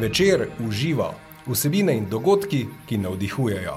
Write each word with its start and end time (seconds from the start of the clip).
Večer 0.00 0.46
uživa 0.68 1.14
vsebine 1.46 1.92
in 1.96 2.06
dogodki, 2.08 2.66
ki 2.88 2.98
navdihujejo. 2.98 3.74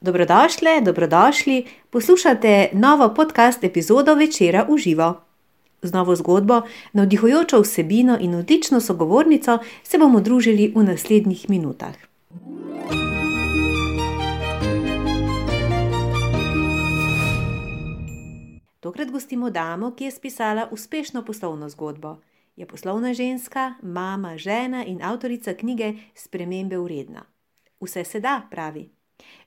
Dobrodošli, 0.00 0.80
dobrodošli, 0.82 1.66
poslušate 1.90 2.68
novo 2.72 3.14
podcast 3.14 3.64
epizodo 3.64 4.14
Večera 4.14 4.66
uživa. 4.68 5.14
Z 5.82 5.92
novo 5.92 6.16
zgodbo, 6.16 6.62
navdihujočo 6.92 7.60
vsebino 7.60 8.18
in 8.20 8.34
odlično 8.34 8.80
sogovornico 8.80 9.58
se 9.82 9.98
bomo 9.98 10.20
družili 10.20 10.72
v 10.74 10.82
naslednjih 10.82 11.50
minutah. 11.50 11.94
Tokrat 18.80 19.10
gostimo 19.10 19.50
damo, 19.50 19.94
ki 19.94 20.04
je 20.04 20.10
spisala 20.10 20.68
uspešno 20.70 21.24
poslovno 21.24 21.68
zgodbo. 21.68 22.16
Je 22.60 22.66
poslovna 22.66 23.14
ženska, 23.14 23.74
mama, 23.82 24.36
žena 24.36 24.84
in 24.84 25.02
avtorica 25.02 25.54
knjige 25.54 25.94
Spremembe 26.14 26.78
uredna. 26.78 27.22
Vse 27.80 28.04
se 28.04 28.20
da, 28.20 28.42
pravi. 28.50 28.82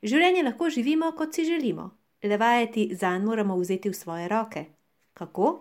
Življenje 0.02 0.42
lahko 0.44 0.70
živimo, 0.70 1.12
kot 1.14 1.36
si 1.38 1.46
želimo, 1.46 1.92
le 2.24 2.38
vajeti 2.42 2.88
zanj 2.98 3.28
moramo 3.28 3.58
vzeti 3.60 3.92
v 3.94 3.94
svoje 3.94 4.26
roke. 4.28 4.66
Kako? 5.14 5.52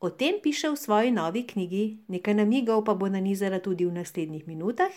O 0.00 0.10
tem 0.10 0.36
piše 0.42 0.68
v 0.68 0.76
svoji 0.76 1.10
novi 1.10 1.46
knjigi, 1.48 2.04
nekaj 2.12 2.36
namigov 2.42 2.84
pa 2.84 2.94
bo 2.94 3.08
nanizala 3.08 3.62
tudi 3.64 3.88
v 3.88 3.96
naslednjih 3.96 4.44
minutah 4.44 4.92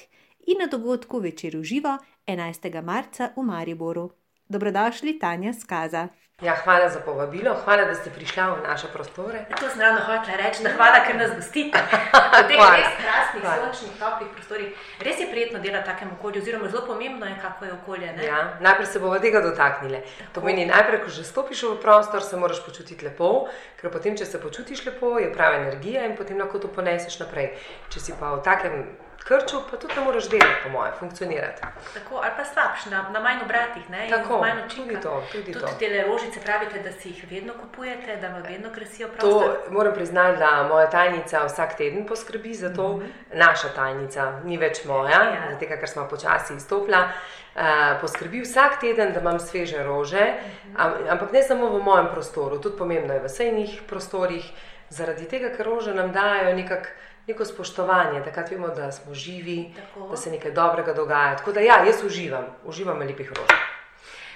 in 0.48 0.60
na 0.60 0.68
dogodku 0.68 1.24
večer 1.24 1.56
uživo 1.58 1.96
11. 2.28 2.82
marca 2.84 3.32
v 3.38 3.46
Mariboru. 3.48 4.10
Dobrodošli, 4.50 5.16
Tanja 5.20 5.54
Skaza. 5.54 6.10
Ja, 6.42 6.56
hvala 6.64 6.90
za 6.90 7.00
povabilo, 7.00 7.54
hvala, 7.66 7.84
da 7.86 7.96
ste 7.96 8.10
prišli 8.10 8.42
v 8.42 8.68
naše 8.68 8.88
prostore. 8.94 9.46
To 9.60 9.70
sem 9.70 9.82
ravno 9.82 10.02
hotela 10.02 10.38
reči, 10.38 10.64
da 10.64 10.70
hvala, 10.74 11.06
ker 11.06 11.16
nas 11.16 11.36
gostite. 11.36 11.78
V 12.32 12.48
teh 12.50 12.58
res 12.58 12.96
krasnih, 12.98 13.44
sončnih, 13.46 13.92
toplih 14.00 14.30
prostorih. 14.34 14.70
Res 15.06 15.20
je 15.20 15.28
prijetno 15.30 15.60
delati 15.60 15.86
v 15.86 15.92
takem 15.92 16.10
okolju, 16.18 16.42
oziroma 16.42 16.70
zelo 16.70 16.82
pomembno 16.88 17.26
je, 17.30 17.36
kako 17.42 17.66
je 17.66 17.74
okolje. 17.74 18.10
Ja, 18.26 18.58
najprej 18.60 18.88
se 18.88 19.00
bomo 19.00 19.20
tega 19.20 19.42
dotaknili. 19.42 20.02
To 20.34 20.42
pomeni, 20.42 20.66
najprej, 20.66 21.04
ko 21.04 21.14
že 21.14 21.24
stopiš 21.24 21.64
v 21.64 21.78
prostor, 21.82 22.26
se 22.26 22.38
moraš 22.38 22.66
počutiti 22.66 23.06
lepo, 23.06 23.46
ker 23.78 23.94
potem, 23.94 24.18
če 24.18 24.26
se 24.26 24.42
počutiš 24.42 24.86
lepo, 24.90 25.20
je 25.22 25.30
prava 25.30 25.62
energija 25.62 26.10
in 26.10 26.18
potem 26.18 26.42
lahko 26.42 26.58
to 26.58 26.74
poneseš 26.74 27.22
naprej. 27.22 27.54
Če 27.94 28.02
si 28.02 28.18
pa 28.18 28.34
v 28.34 28.42
takem 28.42 28.82
krču, 29.24 29.58
pa 29.72 29.78
tudi 29.78 29.94
ne 29.98 30.04
moreš 30.06 30.30
delati, 30.30 30.60
po 30.64 30.70
mojem, 30.70 30.94
funkcionirati. 31.00 31.62
Tako, 31.94 32.16
ali 32.16 32.32
pa 32.38 32.46
slabš, 32.46 32.86
na, 32.86 33.10
na 33.10 33.20
manj 33.20 33.44
obratih, 33.44 33.90
ne? 33.90 34.08
Tako, 34.10 34.38
manj 34.38 34.62
tudi 34.76 34.98
to. 35.02 35.24
Tudi 35.32 35.54
tudi 35.54 35.66
to. 35.66 35.74
te 35.80 36.04
rožice 36.08 36.40
pravite, 36.40 36.80
da 36.80 36.92
si 36.92 37.10
jih 37.10 37.26
vedno 37.30 37.54
kupujete, 37.62 38.16
da 38.16 38.28
vam 38.28 38.44
vedno 38.44 38.70
krasijo 38.76 39.08
prostor. 39.08 39.56
To 39.66 39.72
moram 39.74 39.94
priznati, 39.94 40.40
da 40.40 40.68
moja 40.70 40.90
tajnica 40.90 41.46
vsak 41.46 41.78
teden 41.78 42.08
poskrbi 42.08 42.54
za 42.54 42.74
to, 42.74 42.88
mm 42.88 43.00
-hmm. 43.00 43.38
naša 43.38 43.70
tajnica, 43.70 44.40
ni 44.44 44.58
več 44.58 44.86
moja, 44.86 45.24
ja. 45.24 45.48
zato 45.52 45.66
ker 45.66 45.90
smo 45.90 46.08
počasi 46.08 46.54
izstopila. 46.54 47.10
Uh, 47.56 47.62
poskrbi 48.02 48.42
vsak 48.42 48.80
teden, 48.80 49.14
da 49.14 49.20
imam 49.20 49.40
sveže 49.40 49.84
rože, 49.84 50.26
mm 50.26 50.76
-hmm. 50.76 51.12
ampak 51.12 51.32
ne 51.32 51.44
samo 51.44 51.70
v 51.70 51.84
mojem 51.84 52.08
prostoru, 52.14 52.60
tudi 52.60 52.78
pomembno 52.78 53.14
je 53.14 53.20
v 53.20 53.26
vsejnih 53.26 53.82
prostorih, 53.88 54.52
zaradi 54.90 55.28
tega, 55.28 55.50
ker 55.58 55.66
rože 55.66 55.94
nam 55.94 56.12
dajo 56.12 56.56
nekako 56.56 56.88
neko 57.32 57.46
spoštovanje, 57.46 58.22
takrat 58.24 58.52
vemo, 58.52 58.68
da 58.76 58.92
smo 58.92 59.14
živi, 59.14 59.74
Tako. 59.76 60.10
da 60.12 60.18
se 60.18 60.32
nekaj 60.32 60.52
dobrega 60.52 60.94
dogaja. 60.94 61.38
Tako 61.38 61.52
da 61.52 61.60
ja, 61.60 61.84
jaz 61.86 62.04
uživam, 62.06 62.46
uživam 62.66 63.00
v 63.00 63.12
lepih 63.12 63.30
rožah. 63.30 63.68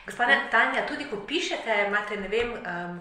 Gospod 0.06 0.28
Tanja, 0.52 0.86
tudi 0.88 1.08
ko 1.10 1.18
pišete, 1.28 1.86
imate, 1.88 2.18
ne 2.18 2.28
vem. 2.28 2.54
Um, 2.54 3.00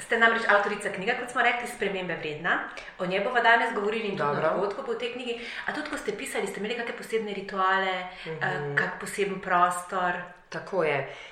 Ste 0.00 0.16
namreč 0.16 0.46
avtorica 0.48 0.88
knjige, 0.88 1.12
kot 1.18 1.28
smo 1.28 1.42
rekli, 1.44 1.66
Spremembe 1.68 2.14
vredna. 2.16 2.54
O 2.98 3.06
njej 3.06 3.20
bomo 3.20 3.42
danes 3.44 3.74
govorili 3.74 4.08
in 4.08 4.16
tudi 4.16 4.38
o 4.38 4.54
dogodku 4.54 4.82
v 4.86 4.96
tej 4.98 5.12
knjigi. 5.12 5.34
A 5.68 5.74
tudi, 5.76 5.90
ko 5.92 5.98
ste 6.00 6.16
pisali, 6.16 6.48
ste 6.48 6.60
imeli 6.60 6.78
kakšne 6.78 6.96
posebne 6.96 7.34
rituale, 7.36 8.08
mm 8.24 8.30
-hmm. 8.30 8.70
uh, 8.72 8.76
kak 8.78 8.96
poseben 9.00 9.40
prostor? 9.40 10.12
Tako 10.48 10.84
je. 10.84 10.98
Uh, 10.98 11.29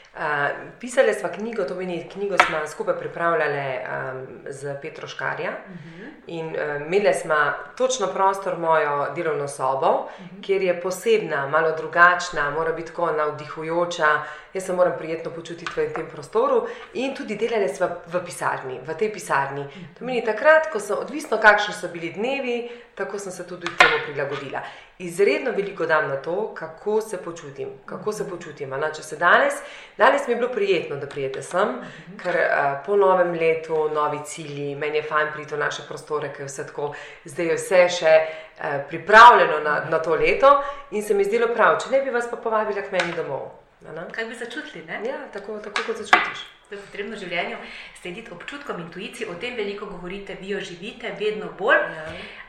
pisali 0.81 1.15
smo 1.15 1.29
knjigo, 1.35 1.65
to 1.65 1.75
pomeni, 1.75 2.09
knjigo 2.13 2.37
smo 2.47 2.67
skupaj 2.67 2.95
pripravljali 2.99 3.79
um, 3.79 4.27
z 4.49 4.77
Petro 4.83 5.09
Škarja. 5.09 5.51
Uh 5.51 5.75
mhm. 5.75 6.03
-huh. 6.03 6.09
In 6.27 6.47
uh, 6.47 6.87
imeli 6.87 7.15
smo 7.15 7.35
točno 7.77 8.07
prostor, 8.07 8.59
mojo 8.59 9.07
delovno 9.15 9.49
sobo, 9.49 9.87
uh 9.87 10.21
mhm. 10.21 10.37
-huh. 10.37 10.47
kjer 10.47 10.63
je 10.63 10.81
posebna, 10.81 11.49
malo 11.49 11.77
drugačna, 11.77 12.51
mora 12.51 12.73
biti 12.73 12.89
tako 12.89 13.13
navdihujoča. 13.13 14.07
Jaz 14.55 14.65
se 14.65 14.73
moram 14.73 14.93
prijetno 14.99 15.31
počutiti 15.31 15.73
v 15.77 15.93
tem 15.95 16.07
prostoru. 16.07 16.67
In 16.95 17.15
tudi 17.17 17.37
delali 17.37 17.69
smo 17.69 17.89
v 18.07 18.25
pisarni, 18.25 18.81
v 18.87 18.95
tej 18.95 19.13
pisarni. 19.13 19.61
Uh 19.61 19.67
-huh. 19.67 19.95
To 19.95 19.99
pomeni, 19.99 20.25
takrat, 20.25 20.73
ko 20.73 20.81
sem, 20.81 20.97
odvisno 20.99 21.39
kakšni 21.39 21.75
so 21.75 21.89
bili 21.89 22.13
dnevi, 22.13 22.71
tako 22.95 23.19
sem 23.19 23.33
se 23.33 23.47
tudi 23.47 23.67
temu 23.79 23.95
prilagodila 24.07 24.63
izredno 24.99 25.51
veliko 25.51 25.87
dam 25.87 26.09
na 26.09 26.17
to, 26.17 26.55
kako 26.55 27.01
se 27.01 27.17
počutim. 27.23 27.69
Kako 27.87 28.13
se 28.13 28.31
počutim. 28.31 28.71
Na, 28.71 28.95
se 28.95 29.17
danes, 29.17 29.55
danes 29.97 30.27
mi 30.27 30.33
je 30.33 30.37
bilo 30.37 30.53
prijetno, 30.53 30.97
da 30.97 31.07
prijete 31.07 31.43
sem, 31.43 31.69
ker 32.23 32.37
uh, 32.37 32.87
po 32.87 32.97
novem 32.97 33.33
letu, 33.33 33.89
novi 33.95 34.19
cilji, 34.27 34.75
meni 34.75 34.97
je 34.97 35.03
fajn 35.03 35.29
priti 35.35 35.55
v 35.55 35.59
naše 35.59 35.83
prostore, 35.89 36.33
ker 36.33 36.41
je 36.41 36.47
vse 36.47 36.67
tako, 36.67 36.95
zdaj 37.25 37.47
je 37.47 37.55
vse 37.55 37.83
še 37.89 38.15
uh, 38.19 38.65
pripravljeno 38.89 39.61
na, 39.65 39.81
na 39.91 39.99
to 39.99 40.15
leto 40.15 40.63
in 40.91 41.03
se 41.03 41.15
mi 41.15 41.25
zdelo 41.25 41.55
prav, 41.55 41.79
če 41.83 41.91
ne 41.91 42.03
bi 42.03 42.11
vas 42.11 42.27
pa 42.31 42.37
povabila 42.37 42.83
k 42.83 42.93
meni 42.93 43.15
domov. 43.17 43.51
Kaj 44.13 44.25
bi 44.25 44.35
začutili? 44.35 44.83
Ja, 45.07 45.29
tako, 45.33 45.59
tako 45.63 45.85
kot 45.87 46.03
začutiš. 46.03 46.43
To 46.69 46.75
je 46.75 46.81
potrebno 46.83 47.17
v 47.17 47.21
življenju 47.23 47.57
slediti 48.01 48.33
občutkom, 48.35 48.81
intuiciji, 48.83 49.29
o 49.31 49.37
tem 49.41 49.55
veliko 49.57 49.87
govorite, 49.87 50.37
vi 50.41 50.51
jo 50.51 50.59
živite, 50.61 51.15
vedno 51.21 51.53
bolj. 51.59 51.79
Ja. 51.79 52.09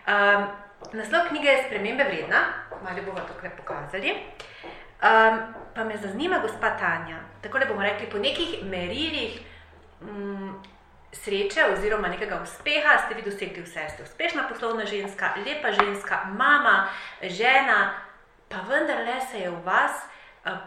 Um, 0.10 0.50
Naslov 0.94 1.28
knjige 1.28 1.48
je 1.48 1.64
Spremembe 1.66 2.04
vredna, 2.04 2.44
malo 2.84 3.02
bomo 3.06 3.20
to 3.20 3.34
kaj 3.42 3.50
pokazali. 3.50 4.12
Um, 4.12 5.54
pa 5.76 5.84
me 5.84 5.98
zanima, 5.98 6.40
gospa 6.40 6.70
Tanja, 6.78 7.20
tako 7.42 7.60
da 7.60 7.66
bomo 7.66 7.82
rekli, 7.82 8.10
po 8.10 8.18
nekih 8.18 8.64
merilih 8.64 9.40
um, 10.02 10.64
sreče 11.12 11.66
oziroma 11.74 12.08
nekega 12.08 12.40
uspeha 12.44 12.98
ste 13.06 13.16
vi 13.16 13.22
dosegli 13.22 13.64
vse. 13.64 13.90
Ste 13.90 14.04
uspešna 14.04 14.48
poslovna 14.50 14.86
ženska, 14.86 15.34
lepa 15.46 15.72
ženska, 15.72 16.24
mama, 16.26 16.88
žena, 17.22 17.94
pa 18.50 18.58
vendarle 18.70 19.22
se 19.32 19.40
je 19.40 19.50
v 19.50 19.62
vas 19.66 19.92
uh, 20.46 20.58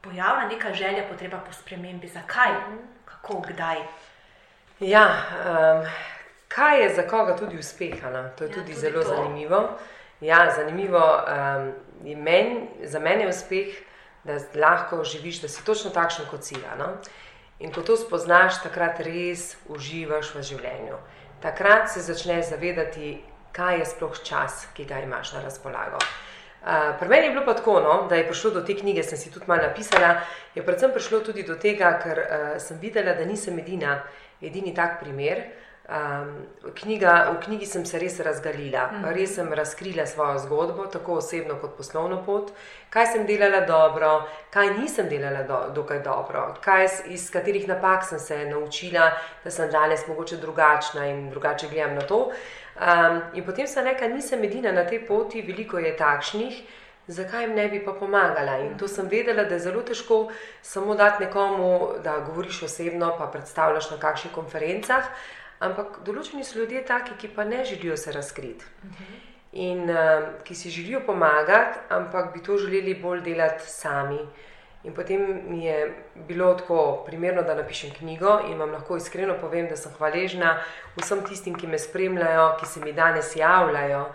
pojavila 0.00 0.48
neka 0.48 0.72
želja, 0.72 1.04
potreba 1.08 1.38
po 1.38 1.52
spremembi. 1.52 2.08
Zakaj, 2.08 2.50
kako, 3.04 3.40
kdaj? 3.40 3.76
Ja. 4.80 5.06
Um... 5.46 5.86
Kaj 6.50 6.82
je 6.82 6.94
za 6.94 7.02
koga 7.06 7.36
tudi 7.36 7.58
uspeha? 7.58 8.10
To 8.10 8.44
je 8.44 8.50
ja, 8.50 8.54
tudi, 8.54 8.54
tudi 8.54 8.74
zelo 8.74 9.02
to. 9.02 9.08
zanimivo. 9.08 9.68
Ja, 10.20 10.50
zanimivo 10.56 10.98
um, 10.98 11.72
men, 12.22 12.68
za 12.82 12.98
mene 12.98 13.22
je 13.22 13.28
uspeh, 13.28 13.76
da 14.24 14.38
lahko 14.54 15.04
živiš, 15.04 15.40
da 15.40 15.48
si 15.48 15.64
točno 15.64 15.90
takšen 15.90 16.26
kot 16.30 16.44
si. 16.44 16.56
No? 16.78 16.88
In 17.60 17.72
ko 17.72 17.80
to 17.80 17.96
spoznaš, 17.96 18.62
takrat 18.64 19.00
res 19.00 19.54
uživaš 19.68 20.34
v 20.34 20.42
življenju. 20.42 20.98
Takrat 21.40 21.88
se 21.92 22.02
začneš 22.02 22.50
zavedati, 22.50 23.20
kaj 23.52 23.78
je 23.78 23.86
sploh 23.94 24.18
čas, 24.24 24.66
ki 24.74 24.84
ga 24.84 25.00
imaš 25.04 25.32
na 25.36 25.44
razpolago. 25.46 26.02
Uh, 26.60 26.98
pri 26.98 27.08
meni 27.08 27.30
je 27.30 27.32
bilo 27.32 27.46
pa 27.46 27.54
tako, 27.54 27.78
no, 27.80 27.94
da 28.08 28.18
je 28.18 28.26
prišlo 28.28 28.50
do 28.58 28.60
te 28.66 28.74
knjige, 28.76 29.02
sem 29.06 29.18
si 29.18 29.30
tudi 29.32 29.46
malo 29.48 29.62
napisala. 29.62 30.18
Je 30.54 30.66
predvsem 30.66 30.92
prišlo 30.92 31.22
tudi 31.24 31.46
do 31.46 31.54
tega, 31.56 31.94
ker 32.02 32.20
uh, 32.20 32.52
sem 32.60 32.76
videla, 32.82 33.14
da 33.16 33.24
nisem 33.24 33.58
edina, 33.62 34.02
edini 34.42 34.74
tak 34.76 34.98
primer. 35.00 35.46
Um, 35.90 36.46
knjiga, 36.74 37.32
v 37.34 37.40
knjigi 37.42 37.66
sem 37.66 37.84
se 37.86 37.98
res 37.98 38.20
razgalila, 38.22 38.84
mm. 38.92 39.06
res 39.10 39.32
sem 39.34 39.48
razkrila 39.50 40.04
svojo 40.06 40.38
zgodbo, 40.38 40.84
tako 40.86 41.16
osebno 41.18 41.56
kot 41.58 41.72
poslovno 41.74 42.20
pot, 42.22 42.52
kaj 42.94 43.08
sem 43.10 43.24
delala 43.26 43.64
dobro, 43.66 44.10
kaj 44.54 44.70
nisem 44.76 45.08
delala 45.10 45.42
do, 45.48 45.58
dokaj 45.74 45.98
dobro, 46.04 46.44
kaj, 46.62 46.86
iz 47.10 47.24
katerih 47.34 47.66
napak 47.66 48.06
sem 48.06 48.22
se 48.22 48.38
naučila, 48.52 49.08
da 49.42 49.50
sem 49.50 49.70
danes 49.70 50.06
mogoče 50.06 50.38
drugačna 50.38 51.08
in 51.10 51.26
drugače 51.30 51.72
gledam 51.72 51.98
na 51.98 52.06
to. 52.06 52.20
Um, 52.78 53.18
in 53.34 53.44
potem 53.44 53.66
sem 53.66 53.84
rekla, 53.84 54.12
nisem 54.14 54.46
edina 54.46 54.70
na 54.72 54.86
tej 54.86 55.02
poti, 55.08 55.42
veliko 55.42 55.82
je 55.82 55.96
takšnih. 55.96 56.62
Zakaj 57.10 57.42
jim 57.42 57.56
ne 57.58 57.66
bi 57.68 57.82
pa 57.84 57.96
pomagala? 57.98 58.60
In 58.62 58.78
to 58.78 58.86
sem 58.88 59.08
vedela, 59.10 59.42
da 59.44 59.58
je 59.58 59.66
zelo 59.66 59.82
težko 59.82 60.20
samo 60.62 60.94
dati 60.94 61.24
nekomu, 61.24 61.98
da 62.04 62.20
govoriš 62.30 62.62
osebno, 62.62 63.10
pa 63.18 63.26
predstavljaš 63.26 63.90
na 63.90 63.98
kakšnih 63.98 64.34
konferencah. 64.34 65.10
Ampak 65.60 66.00
določeni 66.06 66.44
so 66.44 66.58
ljudje 66.58 66.84
taki, 66.88 67.16
ki 67.20 67.28
pa 67.36 67.44
ne 67.44 67.64
želijo 67.64 67.96
se 68.00 68.12
razkriti. 68.12 68.64
In 69.52 69.90
uh, 69.90 70.30
ki 70.44 70.54
si 70.54 70.70
želijo 70.70 71.02
pomagati, 71.06 71.78
ampak 71.88 72.32
bi 72.34 72.42
to 72.42 72.56
želeli 72.56 72.94
bolj 72.94 73.20
delati 73.26 73.66
sami. 73.66 74.20
In 74.84 74.94
potem 74.96 75.20
mi 75.50 75.66
je 75.66 75.94
bilo 76.28 76.54
tako 76.54 77.02
primerno, 77.06 77.42
da 77.42 77.54
napišem 77.54 77.90
knjigo 77.98 78.38
in 78.48 78.58
vam 78.58 78.72
lahko 78.72 78.96
iskreno 78.96 79.34
povem, 79.40 79.68
da 79.68 79.76
sem 79.76 79.92
hvaležna 79.98 80.54
vsem 80.96 81.20
tistim, 81.28 81.58
ki 81.58 81.66
me 81.66 81.78
spremljajo, 81.78 82.54
ki 82.60 82.66
se 82.66 82.80
mi 82.80 82.94
danes 82.96 83.34
javljajo 83.36 84.06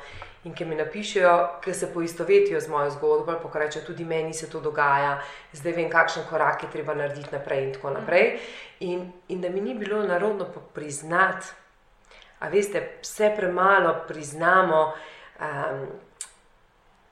in 0.45 0.53
ki 0.53 0.65
mi 0.65 0.75
napišejo, 0.75 1.59
ki 1.61 1.73
se 1.73 1.89
poistovetijo 1.93 2.59
z 2.61 2.69
mojo 2.69 2.89
zgodbo, 2.93 3.31
ali 3.31 3.41
pa 3.43 3.59
rečejo, 3.59 3.85
tudi 3.85 4.05
meni 4.05 4.33
se 4.33 4.49
to 4.49 4.61
dogaja, 4.61 5.17
zdaj 5.53 5.73
vem, 5.73 5.89
kakšen 5.89 6.23
korak 6.29 6.63
je 6.63 6.69
treba 6.71 6.93
narediti 6.93 7.33
naprej 7.33 7.63
in 7.63 7.73
tako 7.73 7.89
naprej. 7.89 8.39
In, 8.79 9.11
in 9.27 9.41
da 9.41 9.49
mi 9.49 9.61
ni 9.61 9.73
bilo 9.73 10.03
narodno 10.03 10.45
priznati, 10.73 11.47
a 12.39 12.49
veste, 12.49 12.99
vse 13.01 13.33
premalo 13.35 13.95
priznamo. 14.07 14.93
Um, 15.39 15.87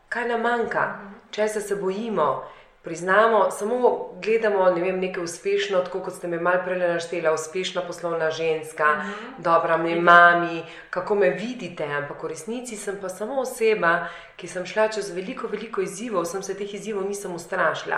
kaj 0.09 0.27
nam 0.29 0.41
manjka, 0.45 0.83
če 1.31 1.47
se 1.47 1.75
bojimo. 1.75 2.43
Priznamo, 2.83 3.51
samo 3.51 4.09
gledamo 4.23 4.65
ne 4.71 4.81
vem, 4.81 4.99
nekaj 4.99 5.23
uspešno, 5.23 5.79
tako 5.79 6.01
kot 6.03 6.13
ste 6.13 6.27
me 6.27 6.39
malo 6.39 6.59
prej 6.65 6.79
naštela, 6.79 7.31
uspešna 7.33 7.81
poslovna 7.87 8.31
ženska, 8.31 8.83
uh 8.83 9.03
-huh. 9.05 9.43
dobra 9.43 9.77
mi 9.77 9.95
mami, 9.95 10.63
kako 10.89 11.15
me 11.15 11.29
vidite, 11.29 11.83
ampak 11.83 12.23
v 12.23 12.27
resnici 12.27 12.75
sem 12.77 12.97
pa 13.01 13.09
samo 13.09 13.41
oseba, 13.41 14.07
ki 14.35 14.47
sem 14.47 14.65
šla 14.65 14.87
čez 14.87 15.15
veliko, 15.15 15.47
veliko 15.47 15.81
izzivov, 15.81 16.25
sem 16.25 16.43
se 16.43 16.57
teh 16.57 16.73
izzivov 16.73 17.07
nisem 17.07 17.35
ustrašila. 17.35 17.97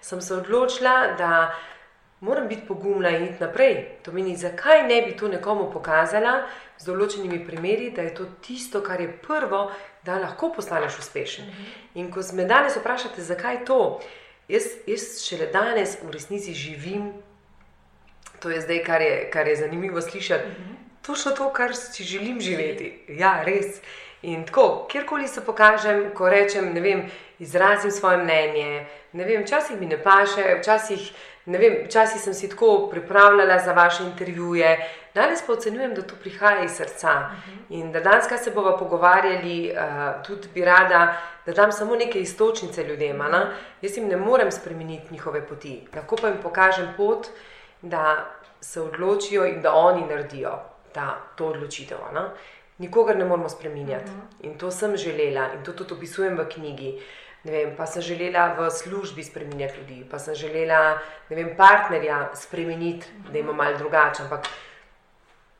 Sem 0.00 0.20
se 0.20 0.34
odločila, 0.34 1.14
da 1.18 1.54
moram 2.20 2.48
biti 2.48 2.66
pogumna 2.66 3.08
in 3.08 3.24
iti 3.24 3.44
naprej. 3.44 3.88
To 4.02 4.12
meni, 4.12 4.36
zakaj 4.36 4.82
ne 4.82 5.02
bi 5.02 5.16
to 5.16 5.28
nekomu 5.28 5.70
pokazala 5.72 6.42
z 6.78 6.84
določenimi 6.84 7.46
primeri, 7.46 7.90
da 7.90 8.02
je 8.02 8.14
to 8.14 8.24
tisto, 8.40 8.80
kar 8.80 9.00
je 9.00 9.18
prvo, 9.26 9.70
da 10.04 10.18
lahko 10.18 10.52
postaneš 10.56 10.98
uspešen. 10.98 11.44
Uh 11.44 11.54
-huh. 11.54 11.64
In 11.94 12.12
ko 12.12 12.20
me 12.32 12.44
danes 12.44 12.76
vprašate, 12.76 13.22
zakaj 13.22 13.64
to, 13.64 14.00
jaz, 14.48 14.62
jaz 14.86 15.22
šele 15.24 15.46
danes 15.52 15.96
v 16.02 16.10
resnici 16.10 16.54
živim, 16.54 17.12
to 18.40 18.50
je 18.50 18.60
zdaj, 18.60 18.82
kar 18.84 19.02
je, 19.02 19.30
kar 19.30 19.48
je 19.48 19.56
zanimivo 19.56 20.00
slišati, 20.00 20.44
uh 20.44 20.54
-huh. 20.54 21.06
točno 21.06 21.32
to, 21.32 21.52
kar 21.52 21.76
si 21.76 22.04
želim 22.04 22.40
živeti. 22.40 23.04
Ja, 23.08 23.42
res. 23.46 23.80
In 24.22 24.46
tako, 24.46 24.86
kjerkoli 24.90 25.28
se 25.28 25.40
pokažem, 25.44 26.10
ko 26.14 26.28
rečem, 26.28 26.72
ne 26.74 26.80
vem, 26.80 27.10
izrazim 27.38 27.90
svoje 27.90 28.16
mnenje, 28.16 28.86
ne 29.12 29.24
vem, 29.24 29.42
včasih 29.42 29.80
mi 29.80 29.86
ne 29.86 30.02
paše, 30.02 30.58
včasih. 30.60 31.12
Ne 31.46 31.58
vem, 31.58 31.74
včasih 31.84 32.20
sem 32.20 32.34
si 32.34 32.48
tako 32.48 32.88
pripravljala 32.90 33.58
za 33.58 33.72
vaše 33.72 34.04
intervjuje, 34.04 34.78
danes 35.14 35.42
pa 35.46 35.52
ocenjujem, 35.52 35.94
da 35.94 36.02
to 36.02 36.14
prihaja 36.20 36.64
iz 36.64 36.72
srca. 36.76 37.10
Uh 37.10 37.16
-huh. 37.16 37.58
In 37.68 37.92
da 37.92 38.00
danes, 38.00 38.26
kaj 38.28 38.38
se 38.38 38.50
bomo 38.50 38.76
pogovarjali, 38.78 39.72
uh, 39.72 40.22
tudi 40.26 40.48
bi 40.54 40.64
rada, 40.64 41.16
da 41.46 41.52
dam 41.52 41.72
samo 41.72 41.96
neke 41.96 42.20
istočnice 42.20 42.84
ljudem. 42.84 43.20
Uh 43.20 43.26
-huh. 43.26 43.46
Jaz 43.82 43.96
jim 43.96 44.08
ne 44.08 44.16
morem 44.16 44.52
spremeniti 44.52 45.12
njihove 45.12 45.46
poti, 45.46 45.88
lahko 45.96 46.16
pa 46.16 46.28
jim 46.28 46.38
pokažem 46.42 46.94
pot, 46.96 47.26
da 47.82 48.30
se 48.60 48.80
odločijo 48.80 49.46
in 49.46 49.62
da 49.62 49.74
oni 49.74 50.06
naredijo 50.06 50.58
ta, 50.92 51.16
to 51.36 51.46
odločitev. 51.46 51.98
Ne? 52.14 52.20
Nikogar 52.78 53.16
ne 53.16 53.24
moramo 53.24 53.48
spremenjati. 53.48 54.10
Uh 54.10 54.16
-huh. 54.16 54.46
In 54.46 54.58
to 54.58 54.70
sem 54.70 54.96
želela 54.96 55.52
in 55.54 55.64
to 55.64 55.72
tudi 55.72 55.94
opisujem 55.94 56.36
v 56.36 56.48
knjigi. 56.48 57.00
Vem, 57.44 57.74
pa 57.76 57.86
sem 57.86 58.02
želela 58.02 58.54
v 58.56 58.70
službi 58.70 59.24
spremeniti 59.24 59.76
ljudi, 59.80 60.06
pa 60.10 60.18
sem 60.18 60.34
želela 60.34 60.98
vem, 61.28 61.56
partnerja 61.56 62.30
spremeniti, 62.34 63.06
da 63.32 63.38
ima 63.38 63.52
malo 63.52 63.78
drugače. 63.78 64.22
Ampak 64.22 64.48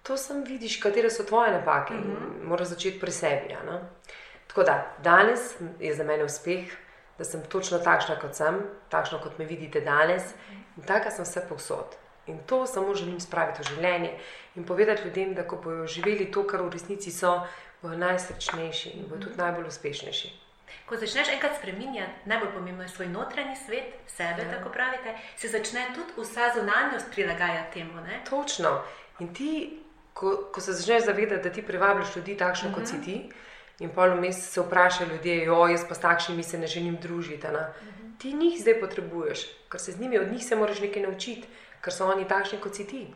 to 0.03 0.17
sem 0.17 0.45
vidiš, 0.45 0.81
katere 0.81 1.11
so 1.11 1.25
tvoje 1.25 1.53
napake 1.53 1.95
in 1.95 2.01
uh 2.01 2.07
-huh. 2.07 2.45
moraš 2.45 2.69
začeti 2.69 3.01
pri 3.01 3.11
sebi. 3.11 3.51
Ja, 3.51 3.81
Tako 4.47 4.63
da 4.63 4.95
danes 5.03 5.41
je 5.81 5.95
za 5.95 6.05
mene 6.05 6.25
uspeh, 6.25 6.65
da 7.19 7.25
sem 7.25 7.43
točno 7.49 7.79
takšna, 7.79 8.19
kot 8.21 8.35
sem, 8.35 8.63
takšna, 8.89 9.19
kot 9.23 9.39
me 9.39 9.45
vidite 9.45 9.81
danes 9.81 10.23
in 10.77 10.83
taka 10.83 11.11
sem 11.11 11.25
vse 11.25 11.47
povsod. 11.49 11.97
In 12.27 12.39
to 12.47 12.67
samo 12.67 12.95
želim 12.95 13.21
spraviti 13.21 13.63
v 13.63 13.65
življenje 13.65 14.19
in 14.55 14.65
povedati 14.65 15.03
ljudem, 15.05 15.35
da 15.35 15.43
ko 15.49 15.57
bodo 15.57 15.87
živeli 15.87 16.31
to, 16.33 16.47
kar 16.47 16.63
v 16.63 16.71
resnici 16.73 17.11
so, 17.11 17.41
bodo 17.83 17.97
najsrečnejši 17.97 18.89
in 18.89 19.09
bodo 19.09 19.27
tudi 19.27 19.37
najbolj 19.37 19.67
uspešnejši. 19.67 20.44
Ko 20.87 20.97
začneš 20.97 21.29
enkrat 21.33 21.57
spremenjati, 21.59 22.13
najbolj 22.25 22.53
pomembno 22.53 22.83
je 22.83 22.89
svoj 22.89 23.09
notranji 23.09 23.57
svet, 23.67 23.95
sebe, 24.07 24.43
ja. 24.43 24.51
tako 24.51 24.73
pravite, 24.73 25.15
se 25.37 25.49
začne 25.49 25.87
tudi 25.95 26.13
vsa 26.17 26.51
zunanjost 26.55 27.07
prilagajati 27.15 27.73
temu. 27.79 28.01
Ne? 28.01 28.21
Točno. 28.31 28.83
In 29.19 29.35
ti, 29.35 29.81
ko, 30.13 30.51
ko 30.53 30.61
se 30.61 30.73
začneš 30.73 31.05
zavedati, 31.05 31.43
da 31.49 31.53
ti 31.53 31.63
privabiš 31.63 32.17
ljudi 32.17 32.37
takšne, 32.37 32.69
uh 32.69 32.75
-huh. 32.75 32.79
kot 32.79 32.89
si 32.89 32.95
mhm. 32.95 33.05
ti, 33.05 33.31
in 33.79 33.91
pol 33.91 34.17
vmes 34.17 34.53
se 34.53 34.61
vprašajo 34.61 35.11
ljudje, 35.11 35.45
jo, 35.45 35.67
jaz 35.67 35.85
pa 35.89 35.95
s 35.95 36.01
takšnimi 36.01 36.43
se 36.43 36.59
ne 36.59 36.67
želim 36.67 36.97
družiti. 36.97 37.47
Uh 37.47 37.53
mhm. 37.53 37.59
-huh. 37.59 38.19
Ti 38.19 38.33
njih 38.33 38.61
zdaj 38.61 38.81
potrebuješ, 38.81 39.47
ker 39.69 39.81
se 39.81 39.93
z 39.93 40.01
njimi 40.01 40.19
od 40.19 40.33
njih 40.33 40.45
se 40.45 40.57
moraš 40.57 40.81
nekaj 40.81 41.03
naučiti, 41.03 41.49
ker 41.81 41.93
so 41.93 42.07
oni 42.07 42.29
takšni, 42.29 42.59
kot 42.59 42.75
si 42.75 42.87
ti. 42.87 43.07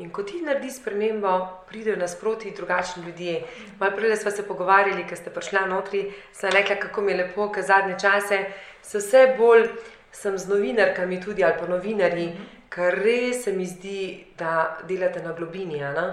In 0.00 0.08
ko 0.10 0.22
ti 0.24 0.40
narediš 0.40 0.78
spremembo, 0.78 1.30
pridejo 1.68 1.96
nasproti 2.00 2.54
drugačni 2.56 3.02
ljudje. 3.04 3.42
Malo 3.78 3.96
prej 3.96 4.16
smo 4.16 4.30
se 4.30 4.46
pogovarjali, 4.48 5.04
ker 5.08 5.18
ste 5.18 5.30
prišli 5.30 5.66
notri, 5.68 6.06
sem 6.32 6.50
rekla, 6.50 6.76
kako 6.80 7.04
mi 7.04 7.12
je 7.12 7.18
lepo, 7.18 7.50
ker 7.52 7.62
zadnje 7.62 7.98
čase 8.00 8.38
se 8.82 8.98
vse 8.98 9.34
bolj 9.38 9.68
sem 10.12 10.38
z 10.38 10.48
novinarkami, 10.48 11.20
tudi 11.20 11.44
ali 11.44 11.54
pa 11.60 11.68
novinarji, 11.68 12.30
ker 12.72 12.96
res 13.04 13.44
se 13.44 13.52
mi 13.52 13.66
zdi, 13.66 14.24
da 14.38 14.78
delate 14.88 15.22
na 15.22 15.32
globini, 15.32 15.80
ne? 15.80 16.06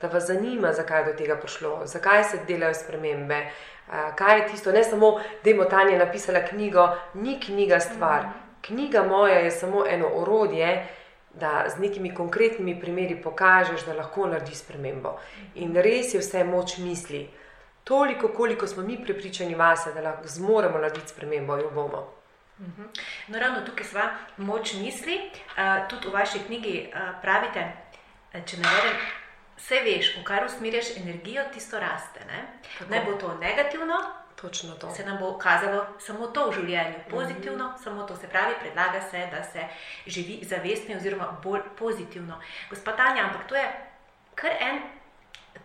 da 0.00 0.08
vas 0.08 0.26
zanima, 0.26 0.72
zakaj 0.72 1.00
je 1.00 1.04
do 1.04 1.12
tega 1.18 1.36
prišlo, 1.36 1.86
zakaj 1.86 2.24
se 2.24 2.40
delajo 2.48 2.74
spremembe. 2.74 3.38
Kaj 4.16 4.38
je 4.38 4.46
tisto, 4.48 4.72
ne 4.72 4.84
samo, 4.84 5.20
da 5.44 5.50
je 5.50 5.68
Tanja 5.68 5.98
napisala 5.98 6.40
knjigo, 6.48 6.88
ni 7.14 7.40
knjiga 7.40 7.80
stvar. 7.80 8.26
Knjiga 8.62 9.02
moja 9.02 9.38
je 9.38 9.50
samo 9.50 9.84
eno 9.86 10.08
orodje, 10.14 10.86
da 11.40 11.64
z 11.68 11.80
nekimi 11.80 12.14
konkretnimi 12.14 12.80
primeri 12.80 13.22
pokažeš, 13.22 13.86
da 13.86 13.94
lahko 13.94 14.26
narediš 14.26 14.62
spremembo. 14.62 15.16
In 15.54 15.76
res 15.76 16.14
je 16.14 16.20
vse 16.20 16.44
moč 16.44 16.78
misli. 16.78 17.28
Toliko, 17.84 18.28
koliko 18.28 18.66
smo 18.66 18.82
mi 18.82 18.96
prepričani 19.04 19.54
vase, 19.54 19.92
da 19.92 20.00
lahko 20.00 20.28
zmoremo 20.28 20.78
narediti 20.78 21.08
spremembo, 21.08 21.56
jo 21.56 21.70
bomo. 21.70 22.04
Mhm. 22.60 22.82
No, 23.28 23.38
ravno 23.38 23.60
tukaj 23.66 23.86
sva 23.86 24.08
moč 24.36 24.74
misli. 24.74 25.18
Uh, 25.18 25.88
tudi 25.88 26.08
v 26.08 26.12
vaši 26.12 26.38
knjigi 26.46 26.76
uh, 26.86 27.14
pravite, 27.22 27.66
če 28.32 28.56
ne 28.56 28.68
verjamem, 28.68 29.00
vse 29.58 29.80
veš, 29.84 30.10
v 30.18 30.24
kar 30.24 30.46
usmerjaš 30.46 30.96
energijo, 30.96 31.42
tisto 31.54 31.80
raste. 31.80 32.24
Naj 32.88 33.04
bo 33.06 33.18
to 33.18 33.34
negativno, 33.40 33.98
Točno 34.44 34.74
to. 34.74 34.90
Se 34.90 35.04
nam 35.04 35.18
bo 35.18 35.38
kazalo 35.38 35.86
samo 35.98 36.26
to 36.26 36.50
v 36.50 36.54
življenju, 36.54 36.98
pozitivno, 37.10 37.64
mm 37.64 37.70
-hmm. 37.70 37.84
samo 37.84 38.02
to 38.02 38.16
se 38.16 38.28
pravi, 38.28 38.54
predlaga 38.60 39.00
se, 39.10 39.28
da 39.30 39.44
se 39.44 39.60
živi 40.06 40.38
zavestno, 40.42 40.96
oziroma 40.96 41.36
bolj 41.42 41.60
pozitivno. 41.78 42.40
Gospod 42.70 42.96
Tanja, 42.96 43.22
ampak 43.24 43.46
to 43.48 43.54
je 43.54 43.72
kar 44.34 44.50
en. 44.60 44.82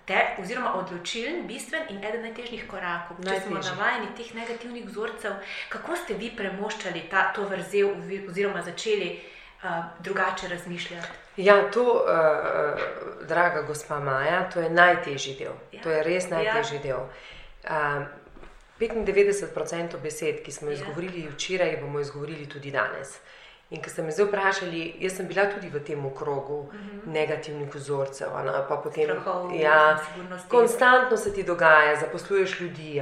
Ter, 0.05 0.25
oziroma, 0.41 0.73
odločilen, 0.73 1.47
bistven 1.47 1.81
in 1.89 2.03
eden 2.03 2.21
najtežjih 2.21 2.67
korakov. 2.67 3.17
Če 3.23 3.41
smo 3.41 3.59
navajeni 3.59 4.07
teh 4.17 4.33
negativnih 4.33 4.85
vzorcev, 4.85 5.33
kako 5.69 5.95
ste 5.95 6.13
vi 6.13 6.31
premoščali 6.37 7.01
ta, 7.11 7.33
to 7.33 7.43
vrzel, 7.43 7.89
oziroma 8.29 8.61
začeli 8.61 9.09
uh, 9.63 9.69
drugače 9.99 10.47
razmišljati? 10.47 11.07
Ja, 11.37 11.71
to, 11.71 11.83
uh, 11.83 13.27
draga 13.27 13.61
gospa 13.61 13.99
Maja, 13.99 14.49
to 14.53 14.59
je 14.59 14.69
najtežji 14.69 15.35
del. 15.35 15.53
Ja. 15.71 15.81
To 15.81 15.89
je 15.89 16.03
res 16.03 16.29
najtežji 16.29 16.75
ja. 16.75 16.81
del. 16.83 16.99
Uh, 17.69 18.18
95% 18.79 19.99
besed, 20.03 20.43
ki 20.43 20.51
smo 20.51 20.69
jih 20.69 20.79
ja. 20.79 20.83
izgovorili 20.83 21.27
včeraj, 21.33 21.77
bomo 21.81 21.99
izgovorili 21.99 22.49
tudi 22.49 22.71
danes. 22.71 23.19
In 23.69 23.83
ker 23.85 23.91
ste 23.93 24.01
me 24.01 24.09
zdaj 24.11 24.25
vprašali, 24.25 24.79
jaz 24.97 25.19
sem 25.19 25.27
bila 25.29 25.43
tudi 25.51 25.67
v 25.69 25.79
tem 25.85 26.05
krogu 26.17 26.53
uh 26.53 26.73
mhm. 26.73 26.99
-huh. 26.99 27.13
negativnih 27.13 27.75
vzorcev. 27.75 28.29
Ja, 29.61 29.99
konstantno 30.47 31.17
se 31.17 31.33
ti 31.33 31.43
dogaja, 31.43 31.95
zaposluješ 31.95 32.59
ljudi, 32.59 33.01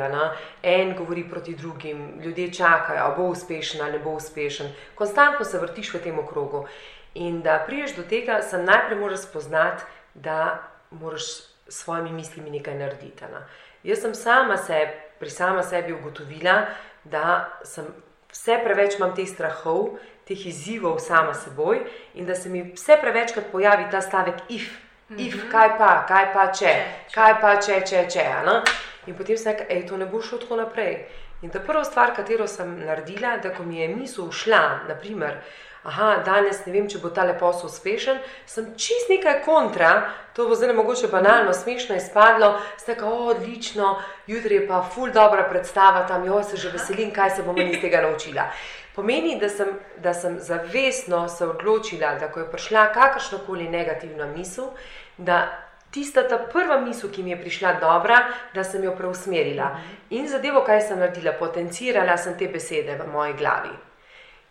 en 0.63 0.95
govori 0.97 1.29
proti 1.29 1.55
drugim, 1.55 2.21
ljudje 2.23 2.53
čakajo, 2.53 3.13
bo 3.17 3.23
uspešen 3.23 3.81
ali 3.81 3.91
ne 3.91 3.99
bo 3.99 4.09
uspešen. 4.09 4.73
Konstantno 4.95 5.45
se 5.45 5.59
vrtiš 5.59 5.93
v 5.93 5.99
tem 5.99 6.27
krogu. 6.27 6.65
In 7.13 7.41
da 7.41 7.63
priješ 7.67 7.95
do 7.95 8.03
tega, 8.03 8.41
sem 8.41 8.65
najprej 8.65 8.99
moraš 8.99 9.19
spoznati, 9.19 9.83
da 10.13 10.63
moraš 10.91 11.23
s 11.23 11.53
svojimi 11.67 12.11
mislimi 12.11 12.49
nekaj 12.49 12.75
narediti. 12.75 13.23
Ne? 13.23 13.47
Jaz 13.83 14.01
sem 14.01 14.15
sama 14.15 14.57
sebi 14.57 15.06
pri 15.19 15.29
sama 15.29 15.63
sebi 15.63 15.93
ugotovila, 15.93 16.65
da 17.03 17.49
sem 17.63 17.85
vse 18.31 18.59
preveč 18.63 18.97
imam 18.97 19.15
teh 19.15 19.27
strahov, 19.27 19.97
teh 20.27 20.47
izzivov 20.47 20.99
sama 20.99 21.33
seboj 21.33 21.79
in 22.15 22.25
da 22.25 22.35
se 22.35 22.49
mi 22.49 22.63
vse 22.73 22.97
prevečkrat 23.01 23.51
pojavi 23.51 23.87
ta 23.91 24.01
stavek 24.01 24.35
if, 24.49 24.71
if, 25.09 25.35
mm 25.35 25.39
-hmm. 25.39 25.51
kaj 25.51 25.77
pa, 25.77 26.05
kaj 26.07 26.33
pa 26.33 26.51
če, 26.51 26.65
če, 26.65 26.75
če. 27.09 27.13
kaj 27.15 27.41
pa 27.41 27.55
če, 27.55 27.81
če, 27.81 28.07
če. 28.09 28.09
če 28.09 28.87
in 29.07 29.15
potem 29.15 29.37
sem 29.37 29.53
rekla, 29.53 29.67
hej, 29.71 29.85
to 29.87 29.97
ne 29.97 30.05
bo 30.05 30.21
šlo 30.21 30.39
tako 30.41 30.59
naprej. 30.59 30.99
In 31.45 31.53
ta 31.53 31.61
prva 31.63 31.83
stvar, 31.85 32.13
katero 32.15 32.47
sem 32.49 32.79
naredila, 32.81 33.37
da 33.37 33.53
ko 33.53 33.63
mi 33.63 33.79
je 33.79 33.87
misel 33.87 34.31
šla, 34.33 34.87
naprimer, 34.87 35.39
aha, 35.87 36.21
danes 36.25 36.59
ne 36.65 36.73
vem, 36.73 36.87
če 36.91 36.99
bo 36.99 37.09
ta 37.15 37.23
posel 37.39 37.69
uspešen, 37.69 38.17
sem 38.45 38.73
čist 38.75 39.07
nekaj 39.09 39.39
kontra, 39.45 39.91
to 40.35 40.47
bo 40.49 40.55
zdaj 40.55 40.73
mogoče 40.75 41.07
banalno, 41.07 41.53
smešno 41.55 41.95
izpadlo, 41.95 42.57
ste 42.77 42.97
kao, 42.99 43.29
odlično, 43.31 43.93
jutri 44.27 44.59
je 44.59 44.65
pa 44.67 44.81
ful 44.83 45.13
dobra 45.15 45.47
predstava, 45.47 46.03
tam. 46.07 46.25
Jo 46.27 46.41
se 46.43 46.57
že 46.57 46.73
veselim, 46.75 47.13
kaj 47.15 47.37
se 47.37 47.47
bom 47.47 47.57
iz 47.57 47.79
tega 47.81 48.03
naučila. 48.03 48.49
Pomeni, 48.95 49.37
da 49.39 49.47
sem, 49.49 49.71
da 50.03 50.13
sem 50.13 50.39
zavestno 50.39 51.27
se 51.29 51.47
odločila, 51.47 52.15
da 52.19 52.31
ko 52.31 52.43
je 52.43 52.51
prišla 52.51 52.91
kakršna 52.93 53.39
koli 53.47 53.69
negativna 53.69 54.25
misel, 54.25 54.73
da 55.17 55.45
tista 55.91 56.27
ta 56.27 56.37
prva 56.51 56.81
misel, 56.81 57.13
ki 57.13 57.23
mi 57.23 57.31
je 57.31 57.41
prišla 57.41 57.77
dobra, 57.79 58.25
da 58.53 58.63
sem 58.63 58.83
jo 58.83 58.95
preusmerila. 58.97 59.77
In 60.09 60.27
zadevo, 60.27 60.65
kaj 60.67 60.81
sem 60.89 60.99
naredila, 60.99 61.37
potencirala 61.39 62.17
sem 62.17 62.35
te 62.37 62.51
besede 62.51 62.97
v 62.99 63.13
moji 63.13 63.37
glavi 63.39 63.77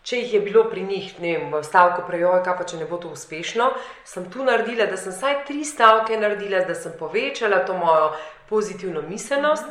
če 0.06 0.20
jih 0.20 0.34
je 0.34 0.40
bilo 0.40 0.64
pri 0.70 0.84
njih, 0.86 1.08
ne 1.20 1.32
vem, 1.34 1.48
v 1.50 1.62
stavku 1.66 2.04
prejoj, 2.06 2.38
kaj 2.46 2.54
pa 2.58 2.66
če 2.68 2.78
ne 2.78 2.86
bo 2.86 2.98
to 3.02 3.10
uspešno, 3.10 3.72
sem 4.06 4.28
tu 4.30 4.44
naredila, 4.46 4.86
da 4.86 4.98
sem 5.00 5.14
vsaj 5.14 5.40
tri 5.48 5.64
stavke 5.66 6.18
naredila, 6.20 6.62
da 6.68 6.76
sem 6.78 6.94
povečala 6.98 7.64
to 7.66 7.74
mojo 7.74 8.12
pozitivno 8.48 9.02
miselnost, 9.08 9.66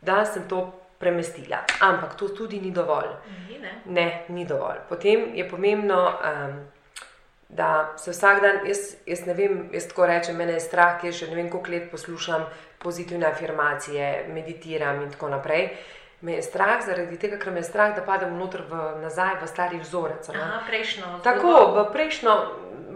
da 0.00 0.22
sem 0.24 0.48
to 0.48 0.64
premestila. 0.98 1.60
Ampak 1.84 2.16
to 2.16 2.30
tudi 2.32 2.60
ni 2.60 2.70
dovolj. 2.72 3.12
Ni, 3.48 3.58
ne? 3.60 3.74
Ne, 3.84 4.06
ni 4.28 4.46
dovolj. 4.48 4.80
Potem 4.88 5.34
je 5.36 5.44
pomembno, 5.48 6.00
um, 6.08 6.62
da 7.48 7.92
se 8.00 8.10
vsak 8.10 8.40
dan, 8.42 8.62
jaz, 8.66 8.94
jaz 9.06 9.26
ne 9.26 9.34
vem, 9.36 9.58
jaz 9.72 9.90
tako 9.90 10.08
rečem, 10.08 10.36
mene 10.36 10.56
je 10.56 10.64
strah, 10.64 10.96
ker 11.00 11.12
že 11.12 11.28
ne 11.28 11.36
vem, 11.36 11.50
koliko 11.52 11.70
let 11.70 11.90
poslušam 11.90 12.48
pozitivne 12.82 13.26
afirmacije, 13.26 14.30
meditiram 14.32 15.02
in 15.02 15.12
tako 15.12 15.28
naprej. 15.36 15.68
Me 16.24 16.38
je 16.38 16.42
strah 16.42 16.80
zaradi 16.80 17.18
tega, 17.20 17.36
ker 17.36 17.52
me 17.52 17.60
je 17.60 17.68
strah, 17.68 17.92
da 17.92 18.00
padem 18.02 18.32
noter 18.40 18.62
v, 18.64 18.82
nazaj 19.02 19.36
v 19.42 19.48
stari 19.50 19.80
vzorec. 19.82 20.30
Aha, 20.32 20.62
prejšnjo. 20.64 21.18
Tako, 21.24 21.52
v, 21.76 21.82
prejšnjo, 21.92 22.36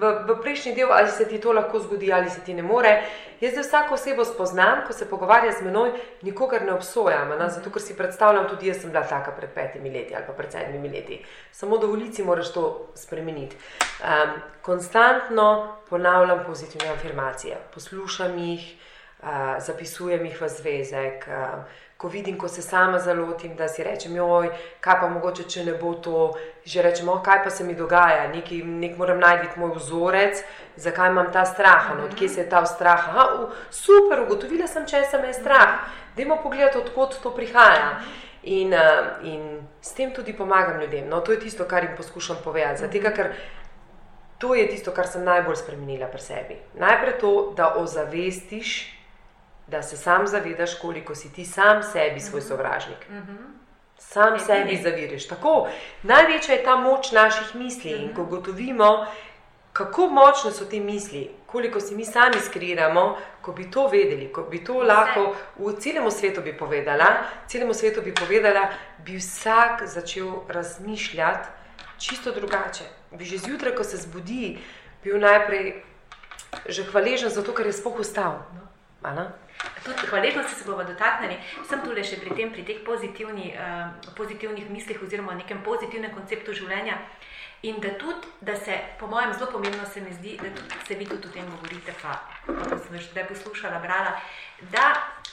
v, 0.01 0.13
v 0.25 0.37
prejšnji 0.41 0.73
del, 0.73 0.93
ali 0.93 1.13
se 1.13 1.29
ti 1.29 1.41
to 1.43 1.53
lahko 1.53 1.83
zgodi, 1.85 2.09
ali 2.13 2.31
se 2.33 2.41
ti 2.41 2.55
ne 2.57 2.65
more. 2.65 3.03
Jaz 3.41 3.53
zdaj 3.53 3.65
vsako 3.65 3.95
osebo 3.95 4.25
spoznam, 4.25 4.81
ko 4.87 4.93
se 4.93 5.07
pogovarja 5.11 5.53
z 5.53 5.63
menoj, 5.63 5.93
nikogar 6.23 6.65
ne 6.65 6.73
obsojam, 6.73 7.29
ne? 7.39 7.51
zato 7.51 7.71
ker 7.71 7.83
si 7.83 7.97
predstavljam, 7.97 8.49
tudi 8.49 8.67
jaz 8.67 8.81
sem 8.83 8.91
bila 8.91 9.05
taka 9.07 9.31
pred 9.37 9.53
petimi 9.55 9.93
leti 9.95 10.17
ali 10.17 10.27
pa 10.27 10.33
pred 10.33 10.53
sedmimi 10.53 10.89
leti. 10.89 11.21
Samo 11.53 11.79
dovoliti 11.79 12.17
si 12.17 12.25
moraš 12.25 12.53
to 12.53 12.65
spremeniti. 12.95 13.57
Um, 14.01 14.41
konstantno 14.63 15.77
ponavljam 15.91 16.43
pozitivne 16.47 16.91
afirmacije, 16.97 17.57
poslušam 17.75 18.39
jih, 18.39 18.75
uh, 19.23 19.59
zapisujem 19.59 20.25
jih 20.25 20.41
v 20.41 20.49
zvezek. 20.49 21.29
Uh, 21.29 21.85
Ko 21.99 22.07
vidim, 22.09 22.37
ko 22.39 22.47
se 22.49 22.63
sama 22.63 22.99
zalotim, 23.03 23.57
da 23.59 23.67
si 23.69 23.83
rečem, 23.83 24.13
joj, 24.17 24.53
kaj 24.81 25.01
pa 25.01 25.09
mogoče, 25.11 25.49
če 25.51 25.65
ne 25.67 25.73
bo 25.75 25.97
to, 25.99 26.29
že 26.63 26.83
rečem, 26.83 27.09
oh, 27.11 27.19
kaj 27.27 27.41
pa 27.43 27.51
se 27.51 27.65
mi 27.67 27.75
dogaja, 27.75 28.29
neki, 28.31 28.61
nek 28.63 28.95
moram 28.95 29.19
najti 29.19 29.59
moj 29.59 29.73
vzorec, 29.75 30.45
zakaj 30.79 31.11
imam 31.11 31.33
ta 31.35 31.43
strah, 31.43 31.89
no, 31.99 32.05
odkje 32.07 32.29
se 32.29 32.41
je 32.41 32.49
ta 32.53 32.61
strah. 32.71 33.09
Aha, 33.09 33.25
u, 33.35 33.49
super, 33.75 34.23
ugotovila 34.23 34.69
sem, 34.71 34.87
če 34.87 35.01
se 35.11 35.19
me 35.19 35.33
je 35.33 35.41
strah. 35.41 35.89
Dajmo 36.15 36.37
pogledati, 36.43 36.79
odkot 36.79 37.17
to 37.23 37.33
prihaja. 37.35 37.97
In, 38.47 38.71
uh, 38.71 39.19
in 39.27 39.67
s 39.83 39.91
tem 39.99 40.13
tudi 40.15 40.37
pomagam 40.39 40.79
ljudem. 40.79 41.09
No, 41.11 41.19
to 41.21 41.35
je 41.35 41.41
tisto, 41.41 41.67
kar 41.67 41.83
jim 41.83 41.97
poskušam 41.97 42.39
povedati. 42.45 42.85
Zato, 42.85 43.11
ker 43.17 43.33
to 44.39 44.55
je 44.55 44.69
tisto, 44.71 44.95
kar 44.95 45.11
sem 45.11 45.27
najbolj 45.27 45.59
spremenila 45.65 46.07
pri 46.07 46.23
sebi. 46.23 46.61
Najprej 46.79 47.19
to, 47.19 47.35
da 47.59 47.73
ozavestiš, 47.83 48.77
da 49.69 49.83
se 49.83 49.97
sam 49.97 50.27
zavedaš, 50.27 50.75
koliko 50.75 51.15
si 51.15 51.33
ti 51.33 51.45
sam 51.45 51.83
sebi 51.83 52.21
svoj 52.21 52.41
sovražnik. 52.41 53.07
Sam 53.99 54.35
Edini. 54.35 54.47
sebi 54.47 54.77
zaviriš. 54.83 55.29
Tako, 55.29 55.69
največja 56.03 56.55
je 56.55 56.65
ta 56.65 56.77
moč 56.77 57.13
naših 57.13 57.55
misli. 57.55 57.91
In 57.91 58.15
ko 58.15 58.25
gotovimo, 58.25 59.07
kako 59.73 60.09
močne 60.09 60.51
so 60.53 60.65
te 60.65 60.81
misli, 60.81 61.31
koliko 61.47 61.81
si 61.81 61.95
mi 61.95 62.05
sami 62.05 62.41
skriramo, 62.41 63.17
ko 63.43 63.53
bi 63.53 63.71
to 63.71 63.89
vedeli, 63.89 64.33
ko 64.33 64.43
bi 64.43 64.65
to 64.65 64.83
lahko 64.83 65.35
v 65.59 65.75
celem 65.81 66.11
svetu 66.11 66.41
bi 66.41 66.57
povedala, 66.57 67.07
celemu 67.47 67.75
svetu 67.75 68.03
bi 68.03 68.15
povedala, 68.15 68.69
bi 69.05 69.17
vsak 69.17 69.87
začel 69.87 70.33
razmišljati 70.49 71.49
čisto 71.99 72.33
drugače. 72.33 72.85
Bi 73.11 73.25
že 73.25 73.39
zjutraj, 73.39 73.75
ko 73.75 73.85
se 73.85 73.97
zbudi, 73.97 74.59
bil 75.05 75.21
najprej 75.21 75.83
že 76.69 76.85
hvaležen 76.85 77.31
za 77.31 77.43
to, 77.43 77.53
kar 77.53 77.67
je 77.67 77.73
ustal. 77.99 78.43
A 79.03 79.15
ne? 79.15 79.31
Tudi 79.85 80.07
hvaležnosti 80.11 80.55
se 80.55 80.65
bomo 80.65 80.85
dotaknili. 80.85 81.39
Sem 81.69 81.81
tu 81.83 81.93
le 81.93 82.05
še 82.05 82.21
pri 82.23 82.35
tem, 82.37 82.53
pri 82.53 82.65
teh 82.69 82.83
pozitivni, 82.87 83.53
uh, 83.55 84.13
pozitivnih 84.17 84.71
mislih 84.71 85.03
oziroma 85.03 85.35
nekem 85.39 85.63
pozitivnem 85.67 86.15
konceptu 86.15 86.55
življenja. 86.55 86.99
In 87.67 87.81
da 87.83 87.91
tudi, 87.99 88.29
da 88.41 88.55
se, 88.55 88.77
po 89.01 89.09
mojem, 89.11 89.33
zelo 89.35 89.51
pomembno 89.51 89.87
se 89.87 90.01
mi 90.01 90.13
zdi, 90.15 90.37
da 90.39 90.51
tudi 90.55 90.83
se 90.87 90.95
vi 90.95 91.07
tudi 91.07 91.27
o 91.27 91.33
tem 91.35 91.47
govorite, 91.51 91.95
pa 92.03 92.21
pa 92.47 92.79
sem 92.79 92.99
že 92.99 93.25
poslušala, 93.29 93.81
brala, 93.83 94.15
da 94.71 94.85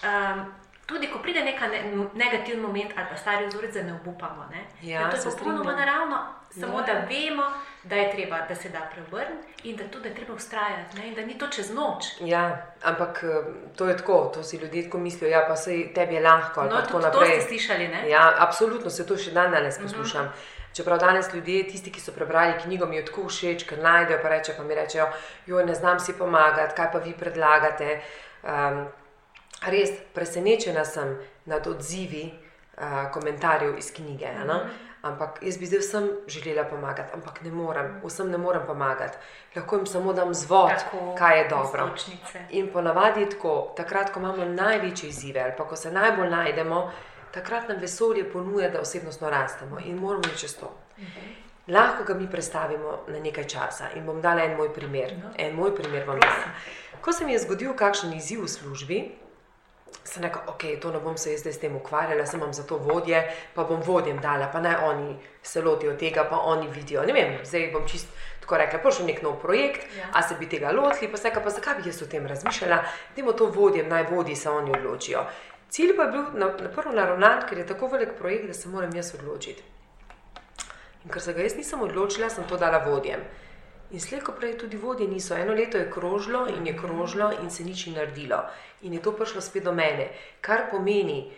um, 0.02 0.42
tudi 0.86 1.08
ko 1.08 1.20
pride 1.20 1.44
neka 1.44 1.68
ne, 1.68 2.08
negativen 2.14 2.62
moment 2.62 2.92
ali 2.98 3.06
pa 3.10 3.18
stari 3.18 3.48
vzorec, 3.48 3.74
da 3.74 3.84
ne 3.84 3.94
obupamo. 3.94 4.46
Ne? 4.52 4.66
Ja, 4.82 5.10
to 5.10 5.18
je 5.18 5.24
popolnoma 5.24 5.76
naravno, 5.76 6.18
samo 6.60 6.80
Ja. 6.80 6.86
da 6.86 6.94
vemo, 6.94 7.44
da 7.84 7.96
je 7.96 8.12
treba, 8.12 8.42
da 8.50 8.56
se 8.56 8.70
da 8.70 8.90
preobrniti 8.94 9.70
in 9.70 9.76
da 9.76 9.84
tudi 9.88 10.08
je 10.10 10.16
treba 10.16 10.34
ustrajati, 10.34 10.98
ne? 10.98 11.08
in 11.08 11.14
da 11.14 11.22
ni 11.22 11.38
to 11.38 11.48
čez 11.48 11.74
noč. 11.74 12.06
Ja, 12.20 12.66
ampak 12.84 13.24
eh, 13.24 13.44
to 13.76 13.88
je 13.88 13.98
tako, 13.98 14.32
to 14.34 14.44
si 14.44 14.58
ljudje 14.58 14.84
tako 14.84 14.98
mislijo, 14.98 15.32
ja, 15.32 15.46
pa 15.48 15.56
se 15.56 15.94
tebi 15.94 16.16
je 16.16 16.22
lahko. 16.22 16.64
No, 16.64 16.70
tako 16.70 16.82
tudi 16.82 17.04
to 17.04 17.20
naprej. 17.20 17.42
ste 17.42 17.48
slišali, 17.48 17.88
ne? 17.88 18.10
Ja, 18.10 18.34
absolutno 18.38 18.90
se 18.90 19.08
to 19.08 19.18
še 19.18 19.32
dan 19.32 19.52
danes 19.52 19.80
poslušam. 19.82 20.34
Čeprav 20.76 21.00
danes 21.00 21.34
ljudje, 21.34 21.68
tisti, 21.68 21.92
ki 21.92 22.02
so 22.02 22.12
prebrali 22.12 22.54
knjigo, 22.64 22.86
mi 22.86 22.98
jo 22.98 23.06
tako 23.06 23.30
všeč, 23.30 23.64
ker 23.64 23.80
najdejo, 23.80 24.20
pa, 24.22 24.30
reče, 24.30 24.54
pa 24.58 24.64
mi 24.64 24.76
rečejo, 24.76 25.08
joj, 25.46 25.66
ne 25.66 25.76
znam 25.76 26.00
si 26.00 26.14
pomagati, 26.14 26.76
kaj 26.76 26.92
pa 26.92 27.00
vi 27.00 27.14
predlagate. 27.14 28.02
Um, 28.44 28.88
res 29.62 29.90
presenečena 30.14 30.86
sem 30.86 31.18
nad 31.46 31.68
odzivi 31.68 32.34
uh, 32.78 33.12
komentarjev 33.14 33.78
iz 33.78 33.94
knjige. 33.94 34.32
Mm 34.32 34.50
-hmm. 34.50 34.70
Ampak 35.06 35.38
jaz 35.42 35.58
bi 35.58 35.66
zdaj 35.66 35.80
vsem 35.80 36.10
želela 36.28 36.64
pomagati, 36.64 37.14
ampak 37.14 37.42
ne 37.42 37.52
morem, 37.52 38.02
vsem 38.04 38.32
ne 38.32 38.38
morem 38.38 38.64
pomagati. 38.66 39.18
Lahko 39.56 39.76
jim 39.76 39.86
samo 39.86 40.14
dam 40.14 40.34
zvod, 40.34 40.70
Tako, 40.70 41.16
kaj 41.18 41.38
je 41.40 41.50
dobro. 41.50 41.86
iztočnice. 41.96 42.40
In 42.50 42.72
ponavadi 42.74 43.22
je 43.22 43.30
tako, 43.30 43.74
takrat, 43.78 44.10
ko 44.10 44.20
imamo 44.20 44.46
največje 44.46 45.10
izzive 45.10 45.42
ali 45.42 45.54
pa 45.58 45.68
ko 45.68 45.76
se 45.76 45.92
najbolj 45.92 46.30
najdemo, 46.30 46.92
takrat 47.32 47.70
nam 47.70 47.78
vesolje 47.78 48.32
ponuja, 48.32 48.70
da 48.70 48.82
osebnostno 48.82 49.30
rastemo 49.30 49.80
in 49.80 49.96
moramo 49.96 50.24
iti 50.28 50.40
čez 50.40 50.58
to. 50.58 50.74
Lahko 51.68 52.04
ga 52.04 52.14
mi 52.14 52.32
predstavimo 52.32 53.00
na 53.08 53.20
nekaj 53.20 53.44
časa 53.44 53.90
in 53.96 54.06
bom 54.06 54.22
dala 54.22 54.44
en 54.44 54.58
moj 54.58 54.74
primer. 54.74 55.14
En 55.38 55.56
moj 55.56 55.76
primer 55.76 56.08
vam 56.08 56.20
dala. 56.20 56.50
Ko 57.02 57.12
se 57.12 57.26
mi 57.26 57.34
je 57.34 57.40
zgodil 57.40 57.76
kakšen 57.76 58.14
izziv 58.14 58.42
v 58.42 58.48
službi, 58.48 59.12
sem 60.04 60.24
rekla, 60.24 60.42
ok, 60.48 60.64
to 60.82 60.92
ne 60.92 61.00
bom 61.00 61.18
se 61.18 61.32
jaz 61.32 61.42
zdaj 61.42 61.54
s 61.54 61.60
tem 61.60 61.76
ukvarjala, 61.76 62.26
sem 62.26 62.40
vam 62.40 62.54
za 62.54 62.64
to 62.64 62.78
vodje, 62.78 63.24
pa 63.54 63.64
bom 63.64 63.82
vodjem 63.82 64.20
dala, 64.22 64.48
pa 64.54 64.62
naj 64.62 64.76
oni 64.84 65.16
se 65.44 65.62
lotijo 65.62 65.96
tega, 65.98 66.24
pa 66.30 66.38
oni 66.38 66.68
vidijo. 66.68 67.04
Ne 67.06 67.14
vem, 67.14 67.38
zdaj 67.44 67.72
bom 67.74 67.88
čist 67.88 68.08
tako 68.42 68.58
rekla, 68.58 68.80
prišel 68.80 69.06
nek 69.06 69.22
nov 69.22 69.40
projekt, 69.42 69.88
Ja. 69.98 70.10
a 70.14 70.22
se 70.22 70.36
bi 70.40 70.50
tega 70.50 70.72
lotili, 70.72 71.12
pa 71.12 71.18
se 71.18 71.30
reka, 71.30 71.42
pa 71.42 71.50
zakaj 71.50 71.76
bi 71.82 71.90
jaz 71.90 72.02
o 72.02 72.06
tem 72.06 72.28
razmišljala, 72.28 72.84
dajmo 73.16 73.34
to 73.34 73.46
vodjem, 73.46 73.90
naj 73.90 74.04
vodi 74.12 74.36
se 74.36 74.50
oni 74.50 74.72
odločijo. 74.72 75.26
Cilj 75.70 75.96
pa 75.96 76.04
je 76.04 76.12
bil 76.12 76.22
na, 76.34 76.46
na 76.46 76.70
prvo 76.70 76.92
naravnan, 76.92 77.42
ker 77.50 77.58
je 77.58 77.66
tako 77.68 77.88
velik 77.88 78.14
projekt, 78.20 78.48
da 78.48 78.54
se 78.54 78.70
moram 78.70 78.96
jaz 78.96 79.14
odločiti. 79.20 79.64
In 81.06 81.12
ker 81.12 81.22
se 81.22 81.34
ga 81.34 81.42
jaz 81.42 81.56
nisem 81.58 81.82
odločila, 81.82 82.30
sem 82.30 82.44
to 82.50 82.58
dala 82.58 82.78
vodjem. 82.86 83.20
In 83.96 84.02
slejko 84.04 84.34
prej 84.36 84.58
tudi 84.60 84.76
vodje 84.76 85.08
niso. 85.08 85.38
Eno 85.40 85.54
leto 85.56 85.80
je 85.80 85.92
krožilo 85.92 86.48
in 86.52 86.68
je 86.68 86.76
krožilo 86.78 87.32
in 87.44 87.52
se 87.52 87.64
nič 87.64 87.86
ni 87.86 87.94
naredilo. 87.96 88.42
In 88.82 88.94
je 88.94 89.02
to 89.02 89.14
prišlo 89.16 89.42
spet 89.42 89.64
do 89.64 89.72
mene. 89.72 90.10
Kar 90.44 90.66
pomeni, 90.72 91.32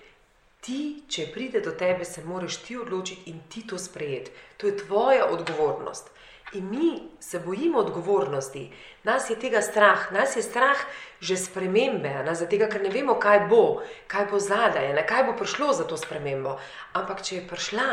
ti, 0.66 1.04
če 1.08 1.28
pride 1.34 1.62
do 1.62 1.76
tebe, 1.78 2.06
se 2.06 2.24
moraš 2.26 2.58
ti 2.66 2.78
odločiti 2.78 3.30
in 3.30 3.44
ti 3.50 3.62
to 3.68 3.78
sprejeti. 3.78 4.32
To 4.58 4.68
je 4.68 4.78
tvoja 4.78 5.30
odgovornost. 5.30 6.10
In 6.58 6.70
mi 6.70 6.90
se 7.20 7.40
bojimo 7.40 7.80
odgovornosti, 7.80 8.72
nas 9.04 9.30
je 9.30 9.36
tega 9.36 9.62
strah, 9.62 10.12
nas 10.12 10.36
je 10.36 10.42
strah 10.42 10.80
že 11.20 11.38
spremembe, 11.38 12.10
a 12.10 12.24
ne, 12.24 12.36
zato 12.36 12.58
ker 12.58 12.82
ne 12.82 12.90
vemo, 12.90 13.20
kaj 13.20 13.46
bo, 13.50 13.84
kaj 14.08 14.26
bo 14.32 14.40
zadaj, 14.40 14.96
kaj 15.06 15.24
bo 15.24 15.34
prišlo 15.38 15.74
za 15.74 15.84
to 15.84 15.98
spremembo. 15.98 16.58
Ampak 16.94 17.22
če 17.22 17.36
je 17.36 17.48
prišla, 17.50 17.90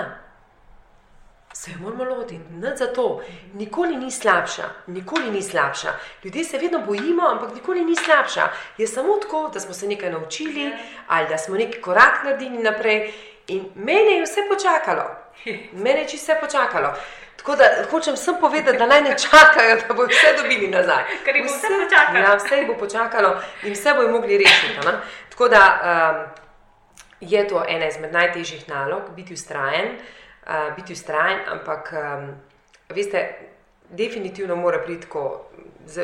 se 1.55 1.71
jo 1.71 1.77
moramo 1.81 2.05
lotiti, 2.05 2.41
ne 2.51 2.77
za 2.77 2.87
to. 2.87 3.23
Nikoli 3.53 3.97
ni 3.97 4.11
slabša, 4.11 4.63
nikoli 4.87 5.31
ni 5.31 5.43
slabša. 5.43 5.93
Ljudje 6.25 6.45
se 6.45 6.59
vedno 6.59 6.79
bojimo, 6.79 7.29
ampak 7.29 7.55
nikoli 7.55 7.85
ni 7.85 7.97
slabša. 7.97 8.49
Je 8.79 8.87
samo 8.87 9.17
tako, 9.23 9.51
da 9.55 9.61
smo 9.61 9.75
se 9.75 9.89
nekaj 9.89 10.13
naučili 10.13 10.73
ali 11.09 11.29
da 11.29 11.39
smo 11.39 11.57
neki 11.57 11.81
korak 11.81 12.25
naredili 12.25 12.63
naprej. 12.63 13.13
In 13.47 13.65
mene 13.75 14.17
je 14.17 14.23
vse 14.23 14.41
počakalo, 14.49 15.05
mene 15.85 16.01
je 16.01 16.09
čisto 16.09 16.33
vse 16.33 16.41
počakalo. 16.41 16.95
Tako 17.37 17.57
da 17.57 17.65
hočem 17.91 18.17
sem 18.17 18.35
povedati, 18.41 18.79
da 18.79 18.87
naj 18.87 19.03
ne 19.03 19.17
čakajo, 19.19 19.77
da 19.89 19.95
bodo 19.95 20.09
vse 20.09 20.43
dobili 20.43 20.69
nazaj. 20.69 21.05
Ker 21.25 21.37
jih 21.37 21.45
bo 21.45 21.53
vse 21.53 21.69
počakalo. 21.85 22.19
Ja, 22.19 22.35
vse 22.35 22.57
jih 22.57 22.67
bo 22.67 22.75
počakalo 22.75 23.37
in 23.63 23.73
vse 23.73 23.95
bojo 23.95 24.11
mogli 24.11 24.39
rešiti. 24.39 24.87
ne. 24.87 24.93
Tako 25.31 25.49
da 25.49 25.63
um, 25.63 26.27
je 27.21 27.49
to 27.49 27.65
ena 27.69 27.89
izmed 27.89 28.13
najtežjih 28.13 28.69
nalog, 28.69 29.03
biti 29.17 29.35
ustrajen, 29.35 29.87
uh, 29.87 30.24
biti 30.77 30.93
ustrajen, 30.93 31.41
ampak 31.49 31.93
um, 31.93 32.35
veste, 32.89 33.35
definitivno 33.91 34.57
mora 34.57 34.79
priti 34.79 35.07
tako. 35.07 35.51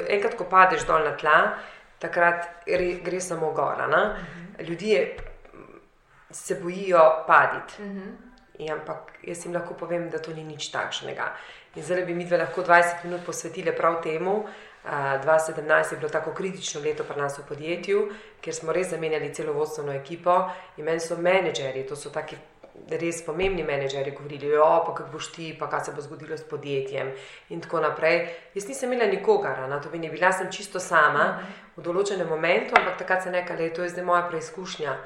Enkrat, 0.08 0.34
ko 0.36 0.44
padeš 0.44 0.84
dol 0.86 1.04
na 1.04 1.16
tla, 1.16 1.36
takrat 2.00 2.64
gre, 2.66 2.94
gre 3.04 3.20
samo 3.20 3.52
gora. 3.52 3.86
Uh 3.86 3.92
-huh. 3.92 4.68
Ljudje 4.68 5.16
se 6.30 6.54
bojijo 6.62 7.24
paditi. 7.26 7.82
Uh 7.82 7.88
-huh. 7.88 8.12
In, 8.58 8.72
ampak 8.72 9.12
jaz 9.22 9.44
jim 9.44 9.54
lahko 9.54 9.74
povem, 9.74 10.10
da 10.10 10.18
to 10.18 10.32
ni 10.32 10.44
nič 10.44 10.68
takšnega. 10.72 11.32
In 11.74 11.82
zdaj 11.82 12.04
bi 12.04 12.14
mi 12.14 12.24
dve 12.24 12.36
lahko 12.36 12.62
20 12.62 13.04
minut 13.04 13.20
posvetili 13.26 13.76
prav 13.76 14.02
temu. 14.02 14.32
Uh, 14.84 14.90
2017 15.24 15.92
je 15.92 15.96
bilo 15.96 16.08
tako 16.08 16.32
kritično 16.32 16.80
leto 16.80 17.04
pri 17.04 17.20
nas 17.20 17.38
v 17.38 17.42
podjetju, 17.48 18.08
ker 18.40 18.54
smo 18.54 18.72
res 18.72 18.88
zamenjali 18.88 19.34
celo 19.34 19.52
vodstveno 19.52 19.92
ekipo 19.92 20.50
in 20.76 20.84
meni 20.84 21.00
so 21.00 21.16
menedžerji, 21.16 21.86
to 21.86 21.96
so 21.96 22.10
taki 22.10 22.36
res 22.88 23.22
pomembni 23.26 23.62
menedžerji, 23.62 24.14
govorili, 24.16 24.46
jo, 24.46 24.66
pa 24.86 24.94
kako 24.94 25.12
boš 25.12 25.32
ti, 25.32 25.50
pa 25.58 25.68
kaj 25.70 25.84
se 25.84 25.92
bo 25.92 26.02
zgodilo 26.02 26.36
s 26.36 26.46
podjetjem 26.48 27.12
in 27.50 27.60
tako 27.60 27.80
naprej. 27.80 28.28
Jaz 28.54 28.68
nisem 28.68 28.92
imela 28.92 29.10
nikogar, 29.10 29.68
na 29.68 29.80
to 29.80 29.90
bi 29.90 29.98
ne 29.98 30.10
bila, 30.10 30.32
sem 30.32 30.50
čisto 30.50 30.80
sama 30.80 31.40
v 31.76 31.82
določenem 31.82 32.28
momentu, 32.28 32.74
ampak 32.78 32.98
takrat 32.98 33.24
sem 33.24 33.34
rekla, 33.34 33.56
da 33.56 33.68
je 33.68 33.74
to 33.74 33.82
je 33.82 33.94
zdaj 33.94 34.04
moja 34.04 34.26
preizkušnja. 34.28 34.98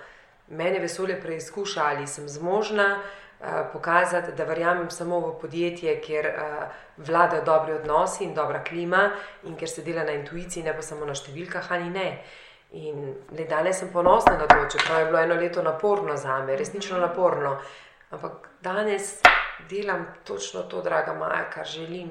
mene 0.49 0.79
vesolje 0.79 1.21
preizkuša, 1.21 1.85
ali 1.85 2.07
sem 2.07 2.29
zmožna 2.29 2.99
uh, 3.01 3.47
pokazati, 3.73 4.33
da 4.37 4.45
verjamem 4.45 4.91
samo 4.91 5.21
v 5.21 5.39
podjetje, 5.41 6.01
kjer 6.01 6.27
uh, 6.27 6.65
vladajo 6.97 7.45
dobri 7.45 7.73
odnosi 7.73 8.25
in 8.25 8.35
dobra 8.35 8.65
klima, 8.65 9.11
in 9.45 9.57
kjer 9.57 9.71
se 9.71 9.83
dela 9.83 10.05
na 10.05 10.13
intuiciji, 10.13 10.63
ne 10.65 10.75
pa 10.77 10.83
samo 10.83 11.07
na 11.07 11.15
številkah 11.15 11.73
ali 11.73 11.91
ne. 11.91 12.09
In 12.75 13.15
le 13.31 13.45
danes 13.47 13.79
sem 13.79 13.93
ponosna 13.93 14.37
na 14.39 14.47
to, 14.51 14.65
čeprav 14.73 15.01
je 15.01 15.07
bilo 15.07 15.19
eno 15.19 15.35
leto 15.35 15.63
naporno 15.63 16.17
za 16.17 16.41
me, 16.43 16.57
resnično 16.57 16.99
naporno. 16.99 17.59
Ampak 18.11 18.49
danes 18.63 19.21
delam 19.71 20.07
točno 20.25 20.63
to, 20.63 20.83
draga 20.83 21.15
Maja, 21.15 21.51
kar 21.51 21.67
želim. 21.67 22.11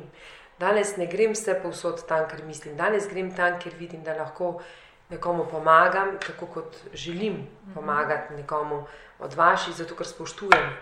Danes 0.60 0.96
ne 0.98 1.08
grem 1.08 1.34
vse 1.34 1.58
povsod 1.64 2.06
tam, 2.08 2.28
ker 2.30 2.46
mislim, 2.46 2.78
danes 2.78 3.10
grem 3.10 3.36
tam, 3.36 3.60
ker 3.60 3.74
vidim, 3.80 4.04
da 4.04 4.16
lahko 4.16 4.62
nekomu 5.10 5.46
pomagam, 5.52 6.16
tako 6.28 6.48
kot 6.48 6.78
želim 6.94 7.48
pomagati 7.74 8.34
nekomu 8.34 8.86
od 9.20 9.34
vaših, 9.34 9.76
zato 9.76 9.96
ker 9.96 10.08
spoštujem 10.08 10.74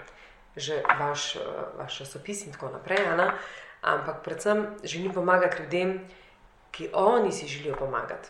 že 0.55 0.81
vaš, 0.99 1.37
vaš 1.77 1.97
časopis 1.97 2.45
in 2.45 2.51
tako 2.51 2.69
naprej. 2.73 3.05
Ana? 3.07 3.33
Ampak 3.81 4.23
predvsem 4.23 4.65
želim 4.83 5.13
pomagati 5.13 5.63
ljudem, 5.63 6.07
ki 6.71 6.89
oni 6.93 7.31
si 7.31 7.47
želijo 7.47 7.75
pomagati. 7.75 8.29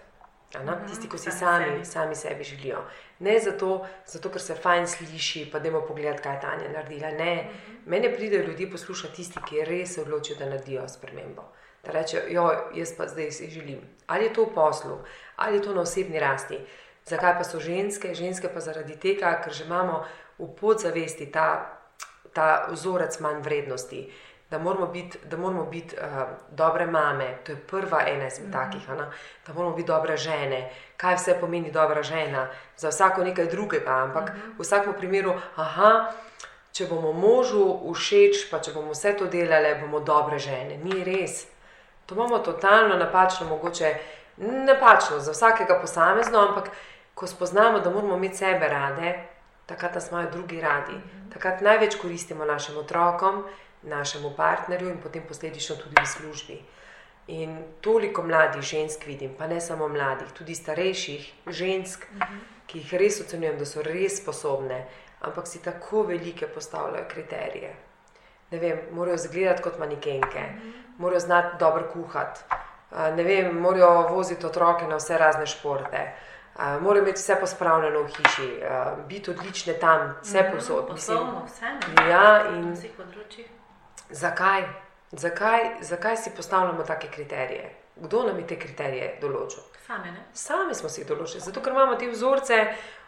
Ana? 0.59 0.75
Tisti, 0.87 1.07
ki 1.07 1.17
si 1.17 1.31
sami, 1.31 1.85
sami 1.85 2.15
sebi 2.15 2.43
želijo. 2.43 2.83
Ne 3.19 3.39
zato, 3.39 3.85
zato, 4.05 4.29
ker 4.29 4.41
se 4.41 4.55
fajn 4.55 4.87
sliši, 4.87 5.45
pa 5.51 5.59
da 5.59 5.69
imamo 5.69 5.85
pogled, 5.87 6.21
kaj 6.21 6.35
je 6.35 6.41
Tanja 6.41 6.69
naredila. 6.73 7.11
Ne, 7.11 7.49
mene 7.85 8.13
pridejo 8.15 8.47
ljudje 8.47 8.71
poslušati 8.71 9.15
tisti, 9.15 9.39
ki 9.47 9.65
res 9.65 9.95
se 9.95 10.01
odločijo, 10.01 10.37
da 10.39 10.49
naredijo 10.49 10.87
spremembo. 10.89 11.47
Da 11.85 11.91
rečejo, 11.91 12.23
jo, 12.29 12.47
jaz 12.75 12.93
pa 12.97 13.07
zdaj 13.07 13.31
si 13.31 13.49
želim. 13.49 13.79
Ali 14.07 14.25
je 14.25 14.33
to 14.33 14.45
v 14.45 14.53
poslu, 14.55 14.97
ali 15.35 15.57
je 15.57 15.61
to 15.61 15.73
na 15.73 15.81
osebni 15.81 16.19
rasti. 16.19 16.59
Zakaj 17.05 17.37
pa 17.37 17.43
so 17.43 17.59
ženske? 17.59 18.13
Ženske 18.13 18.49
pa 18.53 18.59
zaradi 18.59 18.99
tega, 18.99 19.33
ker 19.43 19.53
že 19.53 19.63
imamo 19.65 20.03
v 20.37 20.49
podzavesti 20.59 21.31
ta, 21.31 21.79
ta 22.33 22.67
vzorec 22.71 23.19
manj 23.19 23.41
vrednosti. 23.41 24.03
Da 24.51 24.57
moramo 24.59 24.87
biti, 24.87 25.19
biti 25.71 25.95
uh, 25.95 26.27
dobre 26.49 26.85
mame, 26.85 27.37
to 27.45 27.51
je 27.51 27.57
prva 27.57 28.01
ena 28.07 28.27
izmed 28.27 28.47
mm 28.47 28.51
-hmm. 28.51 28.65
takih, 28.65 28.89
ana? 28.89 29.11
da 29.47 29.53
moramo 29.53 29.75
biti 29.75 29.87
dobre 29.87 30.17
žene. 30.17 30.71
Kaj 30.97 31.15
vse 31.15 31.37
pomeni 31.39 31.71
dobra 31.71 32.03
žena? 32.03 32.47
Za 32.77 32.89
vsako 32.89 33.23
nekaj 33.23 33.45
drugega, 33.45 33.91
ampak 33.91 34.29
mm 34.29 34.33
-hmm. 34.35 34.57
v 34.57 34.61
vsakem 34.61 34.93
primeru, 34.93 35.33
aha, 35.55 36.11
če 36.71 36.85
bomo 36.87 37.11
možu 37.13 37.93
všeč, 37.93 38.47
pa 38.51 38.59
če 38.59 38.73
bomo 38.73 38.91
vse 38.91 39.15
to 39.17 39.25
delali, 39.25 39.75
bomo 39.81 39.99
dobre 39.99 40.39
žene. 40.39 40.77
Ni 40.77 41.03
res. 41.03 41.47
To 42.05 42.15
imamo 42.15 42.39
totalno 42.39 42.97
napačno, 42.97 43.47
mogoče 43.47 43.95
napačno 44.37 45.19
za 45.19 45.31
vsakega 45.31 45.79
posamezno, 45.81 46.39
ampak 46.39 46.69
ko 47.15 47.27
spoznamo, 47.27 47.79
da 47.79 47.89
moramo 47.89 48.15
imeti 48.15 48.37
sebe 48.37 48.67
rade, 48.67 49.13
takrat 49.65 49.95
nas 49.95 50.11
imajo 50.11 50.31
drugi 50.31 50.61
radi. 50.61 50.97
Takrat 51.33 51.61
največ 51.61 51.95
koristimo 51.95 52.45
našim 52.45 52.77
otrokom, 52.77 53.43
našemu 53.83 54.33
partnerju 54.37 54.89
in 54.89 55.01
potem 55.01 55.23
posledično 55.27 55.75
tudi 55.75 55.95
v 56.01 56.05
službi. 56.05 56.59
In 57.27 57.57
toliko 57.81 58.23
mladih 58.23 58.61
žensk 58.61 59.05
vidim, 59.05 59.35
pa 59.37 59.47
ne 59.47 59.61
samo 59.61 59.87
mladih, 59.87 60.31
tudi 60.33 60.55
starejših 60.55 61.31
žensk, 61.47 62.05
ki 62.67 62.79
jih 62.79 62.93
res 62.99 63.21
ocenjujem, 63.21 63.59
da 63.59 63.65
so 63.65 63.83
res 63.85 64.17
sposobne, 64.21 64.81
ampak 65.21 65.47
si 65.47 65.61
tako 65.61 66.03
velike 66.09 66.47
postavljajo 66.47 67.05
kriterije. 67.09 67.75
Ne 68.51 68.59
vem, 68.59 68.81
morajo 68.91 69.15
izgledati 69.15 69.63
kot 69.63 69.79
manikenke, 69.79 70.43
morajo 70.97 71.19
znati 71.19 71.55
dobro 71.59 71.87
kuhati, 71.93 72.41
ne 73.15 73.23
vem, 73.23 73.53
morajo 73.59 74.07
voziti 74.09 74.45
otroke 74.45 74.87
na 74.87 74.97
vse 74.99 75.17
razne 75.17 75.45
športe, 75.45 76.03
morajo 76.81 77.03
imeti 77.03 77.21
vse 77.21 77.37
pospravljeno 77.39 78.01
v 78.01 78.07
hiši, 78.17 78.49
biti 79.07 79.31
odlične 79.31 79.73
tam, 79.79 80.15
vse 80.23 80.49
posod. 80.51 80.87
Poslovno, 80.87 81.45
vse 81.47 81.73
na 81.95 82.07
Ja, 82.09 82.27
in 82.51 82.73
vseh 82.73 82.91
področjih. 82.97 83.60
Zakaj? 84.11 84.63
Zakaj, 85.11 85.59
zakaj 85.81 86.17
si 86.17 86.31
postavljamo 86.35 86.83
take 86.83 87.07
kriterije? 87.07 87.75
Kdo 87.95 88.23
nam 88.23 88.37
je 88.39 88.47
te 88.47 88.59
kriterije 88.59 89.17
določil? 89.21 89.63
Same, 89.87 90.11
ne? 90.11 90.23
Sami 90.33 90.75
smo 90.75 90.89
si 90.89 91.01
jih 91.01 91.07
določili, 91.09 91.43
zato 91.43 91.61
ker 91.61 91.73
imamo 91.75 91.97
te 91.99 92.07
vzorce 92.07 92.59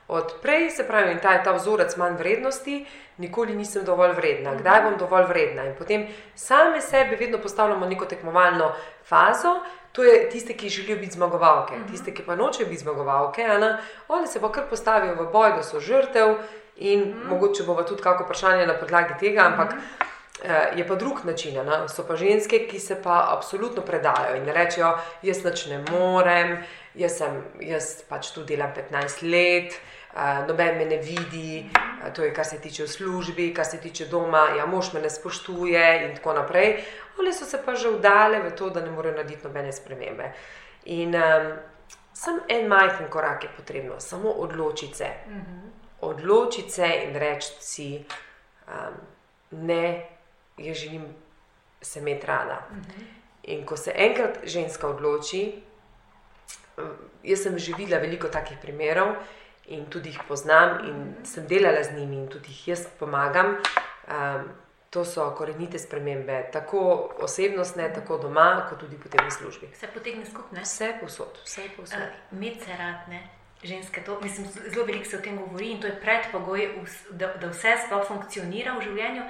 od 0.07 0.33
prej, 0.41 0.67
se 0.75 0.83
pravi, 0.83 1.13
in 1.15 1.21
ta, 1.23 1.37
ta 1.43 1.53
vzorec 1.55 1.95
manj 1.97 2.17
vrednosti, 2.19 2.81
nikoli 3.23 3.55
nisem 3.55 3.85
dovolj 3.87 4.17
vredna, 4.17 4.57
kdaj 4.59 4.81
bom 4.83 4.97
dovolj 4.99 5.29
vredna. 5.29 5.69
In 5.69 5.77
potem 5.79 6.09
same 6.35 6.81
sebi 6.81 7.15
vedno 7.15 7.39
postavljamo 7.39 7.87
neko 7.87 8.05
tekmovalno 8.05 8.73
fazo. 9.07 9.61
To 9.93 10.03
je 10.03 10.29
tiste, 10.29 10.57
ki 10.57 10.69
želijo 10.73 10.97
biti 10.97 11.15
zmagovalke, 11.15 11.77
tiste, 11.91 12.11
ki 12.13 12.25
pa 12.25 12.35
nočejo 12.35 12.67
biti 12.67 12.81
zmagovalke, 12.81 13.45
ena, 13.45 13.77
one 14.09 14.27
se 14.27 14.41
pa 14.41 14.49
kar 14.51 14.65
postavijo 14.69 15.15
v 15.19 15.27
boj, 15.31 15.51
da 15.55 15.63
so 15.63 15.79
žrtev, 15.79 16.35
in 16.77 17.13
mogoče 17.29 17.63
bo 17.63 17.83
tudi 17.83 18.01
kako 18.01 18.23
vprašanje 18.23 18.67
na 18.67 18.73
podlagi 18.73 19.13
tega, 19.19 19.41
ampak 19.41 19.73
eh, 19.73 20.05
je 20.75 20.87
pa 20.87 20.95
drug 20.95 21.25
način. 21.25 21.55
Ne? 21.55 21.87
So 21.89 22.03
pa 22.07 22.15
ženske, 22.15 22.67
ki 22.67 22.79
se 22.79 23.01
pa 23.03 23.27
absolutno 23.37 23.81
predajo 23.81 24.35
in 24.35 24.45
rečejo, 24.45 24.97
jaz 25.21 25.43
nič 25.43 25.65
ne 25.65 25.83
morem, 25.91 26.57
jaz, 26.95 27.17
sem, 27.17 27.41
jaz 27.61 28.03
pač 28.09 28.31
tu 28.35 28.43
delam 28.43 28.73
15 28.75 29.23
let. 29.23 29.79
Uh, 30.13 30.45
noben 30.47 30.77
me 30.77 30.85
ne 30.85 30.97
vidi, 31.01 31.65
uh, 31.65 32.13
to 32.13 32.21
je 32.21 32.33
kar 32.33 32.45
se 32.45 32.59
tiče 32.61 32.83
v 32.83 32.87
službi, 32.87 33.53
kar 33.53 33.65
se 33.65 33.79
tiče 33.81 34.05
doma, 34.05 34.43
ja, 34.57 34.65
mož 34.65 34.91
me 34.93 35.01
ne 35.01 35.09
spoštuje, 35.09 35.85
in 36.05 36.13
tako 36.15 36.35
naprej. 36.37 36.83
Oni 37.19 37.33
so 37.33 37.45
se 37.45 37.57
pa 37.65 37.73
že 37.75 37.89
vdale 37.89 38.39
v 38.39 38.51
to, 38.53 38.69
da 38.69 38.81
ne 38.81 38.91
morejo 38.91 39.15
narediti 39.15 39.47
nobene 39.47 39.73
spremembe. 39.73 40.29
In 40.85 41.15
um, 41.15 41.49
samo 42.13 42.45
en 42.47 42.67
majhen 42.67 43.09
korak 43.09 43.43
je 43.43 43.49
potrebno, 43.57 43.99
samo 43.99 44.29
odločiti 44.29 44.95
se. 44.95 45.09
Uh 45.27 45.33
-huh. 45.33 45.69
Odločiti 46.01 46.69
se 46.69 46.87
in 47.07 47.15
reči 47.15 47.53
si, 47.59 48.05
um, 48.67 48.93
ne, 49.51 50.12
jaz 50.57 50.77
želim 50.77 51.05
se 51.81 51.99
imeti 51.99 52.27
rada. 52.27 52.67
Uh 52.71 52.77
-huh. 52.77 53.03
In 53.43 53.65
ko 53.65 53.77
se 53.77 53.91
enkrat 53.95 54.37
ženska 54.43 54.87
odloči, 54.87 55.61
jaz 57.23 57.43
sem 57.43 57.59
že 57.59 57.73
videla 57.77 58.01
veliko 58.01 58.27
takih 58.27 58.57
primerov 58.61 59.15
in 59.67 59.85
tudi 59.85 60.09
jih 60.09 60.19
poznam 60.27 60.79
in 60.87 61.25
sem 61.25 61.47
delala 61.47 61.83
z 61.83 61.91
njimi 61.91 62.15
in 62.15 62.27
tudi 62.27 62.49
jih 62.49 62.67
jaz 62.67 62.87
pomagam. 62.99 63.57
Um, 64.07 64.49
to 64.89 65.05
so 65.05 65.31
korenite 65.37 65.79
spremembe, 65.79 66.49
tako 66.53 67.09
osebnostne, 67.19 67.93
tako 67.93 68.17
doma, 68.17 68.67
kot 68.69 68.79
tudi 68.79 68.97
potem 68.97 69.25
v 69.25 69.31
službi. 69.31 69.69
Vse 69.73 69.87
potegne 69.93 70.25
skupaj? 70.25 70.61
Vse 70.61 70.89
posod, 71.01 71.39
vse 71.45 71.63
posod. 71.77 71.97
Uh, 71.97 72.39
Med 72.39 72.61
se 72.61 72.77
rad, 72.77 73.09
ne? 73.09 73.23
Ženske, 73.63 74.03
to, 74.05 74.19
mislim, 74.21 74.47
zelo 74.69 74.85
veliko 74.85 75.09
se 75.09 75.17
o 75.17 75.21
tem 75.21 75.37
govori 75.37 75.71
in 75.71 75.81
to 75.81 75.87
je 75.87 75.95
predpogoj, 76.01 76.69
da, 77.09 77.31
da 77.41 77.49
vse 77.49 77.73
sploh 77.87 78.05
funkcionira 78.07 78.75
v 78.77 78.85
življenju. 78.85 79.23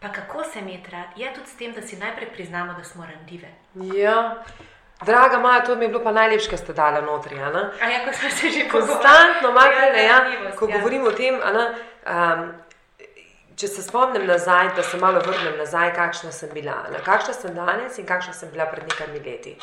Pa 0.00 0.08
kako 0.08 0.44
se 0.44 0.58
imeti 0.58 0.90
rad? 0.90 1.06
Je 1.16 1.34
tudi 1.34 1.46
s 1.46 1.56
tem, 1.56 1.72
da 1.72 1.82
si 1.82 1.96
najprej 1.96 2.28
priznamo, 2.32 2.72
da 2.72 2.84
smo 2.84 3.04
ranljive. 3.06 3.48
Ja, 4.00 4.44
draga 5.04 5.38
Maja, 5.38 5.64
to 5.64 5.76
mi 5.76 5.84
je 5.84 5.88
bilo 5.88 6.02
pa 6.02 6.12
najlepše, 6.12 6.50
kar 6.50 6.58
ste 6.58 6.72
dali 6.72 7.02
notri. 7.02 7.36
ne? 7.36 7.62
Ja, 7.82 8.04
ko 8.04 8.12
smo 8.12 8.30
se 8.30 8.48
že 8.48 8.68
Konstantno, 8.68 9.52
malo 9.52 9.72
Ja, 9.72 9.90
prej, 9.92 10.04
ja, 10.06 10.18
ko 10.56 10.68
ja. 10.68 10.76
govorimo 10.78 11.06
o 11.06 11.12
tem, 11.12 11.36
a 11.44 11.52
ne, 11.52 11.66
um, 12.06 12.52
če 13.56 13.68
se 13.68 13.82
spomnim 13.82 14.26
nazaj, 14.26 14.70
da 14.76 14.82
se 14.82 14.96
malo 14.96 15.20
vrnem 15.20 15.58
nazaj, 15.58 15.92
kakšna 15.94 16.32
sem 16.32 16.48
bila, 16.54 16.72
a 16.86 16.90
ne, 16.90 16.98
kakšna 17.04 17.34
sem 17.34 17.54
danes 17.54 17.98
in 17.98 18.06
kakšna 18.06 18.32
sem 18.32 18.48
bila 18.50 18.66
pred 18.66 18.88
nekaj 18.88 19.06
leti. 19.24 19.56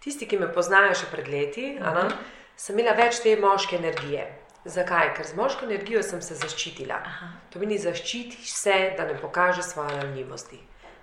Tisti, 0.00 0.26
ki 0.26 0.38
me 0.38 0.48
poznajo 0.52 0.94
še 0.94 1.06
pred 1.12 1.28
leti, 1.28 1.78
a 1.84 1.92
ne, 1.94 2.08
sem 2.56 2.78
imela 2.78 2.96
več 2.96 3.20
te 3.20 3.36
moške 3.36 3.76
energije. 3.76 4.24
Zakaj? 4.64 5.14
Ker 5.14 5.26
z 5.26 5.36
moško 5.36 5.66
energijo 5.66 6.02
sem 6.02 6.22
se 6.22 6.34
zaščitila. 6.34 6.96
Aha. 6.96 7.26
To 7.52 7.58
pomeni, 7.58 7.76
zaščitiš 7.78 8.52
se, 8.52 8.76
da 8.96 9.04
ne 9.04 9.16
pokažeš 9.20 9.74
svoje 9.74 9.96
ranljivosti. 10.00 10.60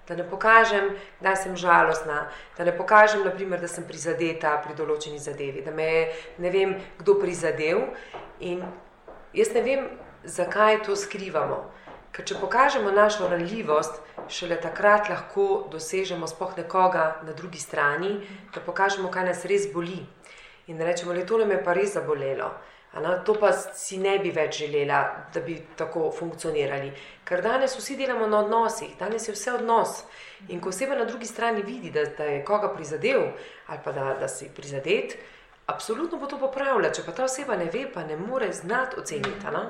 Da 0.07 0.15
ne 0.17 0.25
pokažem, 0.29 0.95
da 1.21 1.35
sem 1.37 1.53
žalostna, 1.55 2.23
da 2.57 2.65
ne 2.65 2.73
pokažem, 2.77 3.21
naprimer, 3.23 3.61
da 3.61 3.69
sem 3.69 3.85
prizadeta 3.85 4.55
pri 4.63 4.73
določeni 4.75 5.21
zadevi, 5.21 5.61
da 5.61 5.71
me 5.71 5.85
je 5.85 6.01
ne 6.41 6.49
vem, 6.49 6.73
kdo 6.99 7.15
prizadel. 7.21 7.85
In 8.39 8.65
jaz 9.37 9.53
ne 9.53 9.61
vem, 9.61 9.85
zakaj 10.25 10.81
to 10.87 10.97
skrivamo. 10.97 11.61
Ker 12.11 12.25
če 12.27 12.41
pokažemo 12.41 12.91
našo 12.91 13.29
ranljivost, 13.29 14.01
šele 14.27 14.57
takrat 14.59 15.07
lahko 15.13 15.67
dosežemo 15.71 16.27
spoh 16.27 16.57
nekoga 16.57 17.21
na 17.23 17.37
drugi 17.37 17.61
strani, 17.61 18.17
da 18.55 18.65
pokažemo, 18.65 19.13
kaj 19.13 19.29
nas 19.29 19.45
res 19.45 19.69
boli. 19.71 20.01
In 20.67 20.81
rečemo, 20.81 21.13
da 21.13 21.23
to 21.29 21.37
nam 21.37 21.53
je 21.53 21.63
pa 21.63 21.77
res 21.77 21.93
zabolelo. 21.93 22.51
A 22.93 22.99
ne, 22.99 23.23
to 23.25 23.33
pa 23.39 23.53
si 23.53 23.97
ne 23.97 24.17
bi 24.19 24.33
več 24.35 24.57
želela, 24.59 24.99
da 25.33 25.39
bi 25.39 25.55
tako 25.79 26.09
funkcionirali. 26.11 26.91
Ker 27.23 27.41
danes 27.41 27.77
vsi 27.79 27.95
delamo 27.95 28.27
na 28.27 28.41
odnosih, 28.43 28.97
danes 28.99 29.27
je 29.27 29.35
vse 29.35 29.53
odnos. 29.53 30.01
In 30.49 30.59
ko 30.59 30.69
oseba 30.69 30.97
na 30.99 31.05
drugi 31.05 31.25
strani 31.25 31.63
vidi, 31.63 31.91
da, 31.91 32.03
da 32.17 32.27
je 32.27 32.43
koga 32.45 32.73
prizadel 32.75 33.29
ali 33.67 33.79
pa 33.83 33.91
da, 33.95 34.13
da 34.19 34.27
si 34.27 34.49
prizadet, 34.55 35.15
absolutno 35.65 36.19
bo 36.19 36.27
to 36.27 36.39
popravila. 36.39 36.91
Če 36.91 37.05
pa 37.05 37.15
ta 37.15 37.23
oseba 37.29 37.55
ne 37.55 37.69
ve, 37.71 37.85
pa 37.93 38.03
ne 38.03 38.17
more 38.17 38.51
znati 38.53 38.99
oceniti. 38.99 39.47
a 39.47 39.51
ne. 39.51 39.65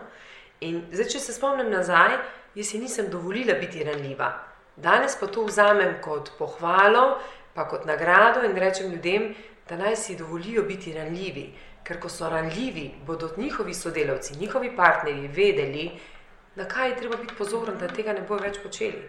In 0.62 0.82
zdaj, 0.92 1.08
če 1.14 1.20
se 1.20 1.34
spomnim 1.34 1.70
nazaj, 1.70 2.18
jaz 2.56 2.74
si 2.74 2.80
nisem 2.82 3.10
dovolila 3.10 3.54
biti 3.62 3.84
ranljiva. 3.84 4.32
Danes 4.76 5.16
pa 5.20 5.28
to 5.28 5.46
vzamem 5.46 5.96
kot 6.02 6.32
pohvalo, 6.40 7.20
pa 7.54 7.68
kot 7.70 7.86
nagrado 7.86 8.44
in 8.46 8.58
rečem 8.58 8.92
ljudem, 8.92 9.34
da 9.70 9.78
naj 9.78 9.96
si 9.96 10.16
dovolijo 10.16 10.64
biti 10.64 10.94
ranljivi. 10.94 11.52
Ker 11.84 12.00
ko 12.00 12.10
so 12.10 12.30
ranljivi, 12.30 12.92
bodo 13.06 13.30
njihovi 13.38 13.74
sodelavci, 13.74 14.36
njihovi 14.38 14.76
partnerji 14.76 15.28
vedeli, 15.28 15.92
na 16.56 16.66
kaj 16.66 16.90
je 16.90 16.96
treba 16.98 17.16
biti 17.18 17.34
pozoren, 17.38 17.78
da 17.78 17.88
tega 17.88 18.14
ne 18.14 18.22
bodo 18.22 18.44
več 18.44 18.60
počeli. 18.64 19.02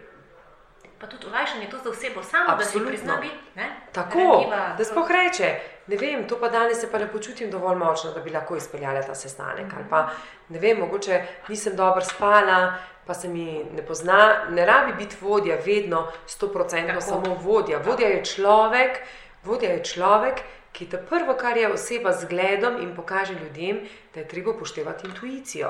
Pa 0.99 1.07
tudi 1.07 1.27
olajšanje 1.27 1.69
to 1.69 1.77
za 1.83 1.89
osebo 1.89 2.23
samo, 2.23 2.45
Absolutno. 2.49 2.57
da 2.57 2.65
si 2.65 2.97
prizna 2.97 3.17
biti. 3.21 3.35
ne? 3.55 3.69
Tako, 3.91 4.19
Ranljiva, 4.19 4.75
da 4.77 4.85
sploh 4.85 5.11
reče, 5.11 5.49
ne 5.87 5.97
vem, 5.97 6.27
to 6.27 6.39
pa 6.39 6.49
danes 6.49 6.79
se 6.79 6.91
pa 6.91 6.97
ne 6.99 7.07
počutim 7.11 7.51
dovolj 7.51 7.75
močno, 7.75 8.11
da 8.11 8.21
bi 8.21 8.29
lahko 8.29 8.55
izpeljala 8.55 9.01
ta 9.01 9.15
sestanek. 9.15 9.73
Ali 9.75 9.85
pa 9.89 10.09
ne 10.49 10.59
vem, 10.59 10.79
mogoče 10.79 11.21
nisem 11.49 11.75
dobro 11.75 12.01
spala, 12.01 12.73
pa 13.05 13.13
se 13.13 13.27
mi 13.27 13.65
ne 13.75 13.85
pozna. 13.85 14.19
Ne 14.49 14.65
rabi 14.65 14.93
biti 14.93 15.17
vodja 15.21 15.57
vedno 15.65 16.07
100% 16.27 16.87
Tako. 16.87 17.01
samo 17.01 17.35
vodja. 17.35 17.77
Vodja 17.77 18.07
je 18.07 18.25
človek, 18.25 18.99
vodja 19.43 19.69
je 19.69 19.83
človek. 19.83 20.41
Ki 20.73 20.87
te 20.89 20.97
prvo, 20.97 21.35
kar 21.37 21.57
je 21.57 21.69
oseba 21.69 22.11
z 22.17 22.25
gledom 22.29 22.79
in 22.81 22.95
pokaže 22.95 23.33
ljudem, 23.33 23.83
da 24.13 24.19
je 24.19 24.27
treba 24.27 24.51
upoštevati 24.51 25.07
intuicijo. 25.07 25.69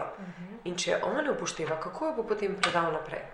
In 0.63 0.78
če 0.80 1.02
on 1.04 1.20
ne 1.20 1.32
upošteva, 1.32 1.80
kako 1.84 2.06
jo 2.06 2.13
bo 2.20 2.24
potem 2.24 2.56
predal 2.56 2.94
naprej? 2.96 3.26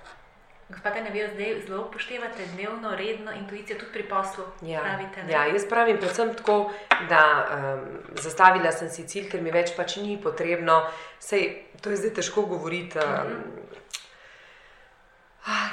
Gospod, 0.70 0.94
ne 1.04 1.10
vi 1.10 1.22
zdaj 1.34 1.62
zelo 1.68 1.86
upoštevate 1.86 2.46
dnevno, 2.54 2.96
redno 2.96 3.32
intuicijo 3.34 3.80
tudi 3.80 3.92
pri 3.92 4.04
poslu. 4.04 4.44
Ja, 4.62 4.82
pravite, 4.82 5.24
ne? 5.24 5.34
ja, 5.34 5.46
jaz 5.46 5.66
pravim 5.70 5.98
predvsem 5.98 6.34
tako, 6.38 6.72
da 7.10 7.22
um, 7.46 7.88
zastavila 8.22 8.72
sem 8.72 8.90
si 8.90 9.08
cilj, 9.08 9.32
ker 9.32 9.42
mi 9.42 9.54
več 9.54 9.74
pač 9.78 9.98
ni 9.98 10.20
potrebno. 10.22 10.84
Sej, 11.20 11.48
to 11.82 11.90
je 11.90 11.98
zdaj 12.04 12.14
težko 12.22 12.46
govoriti. 12.50 13.02
Um, 13.02 13.06
ah, 13.10 13.99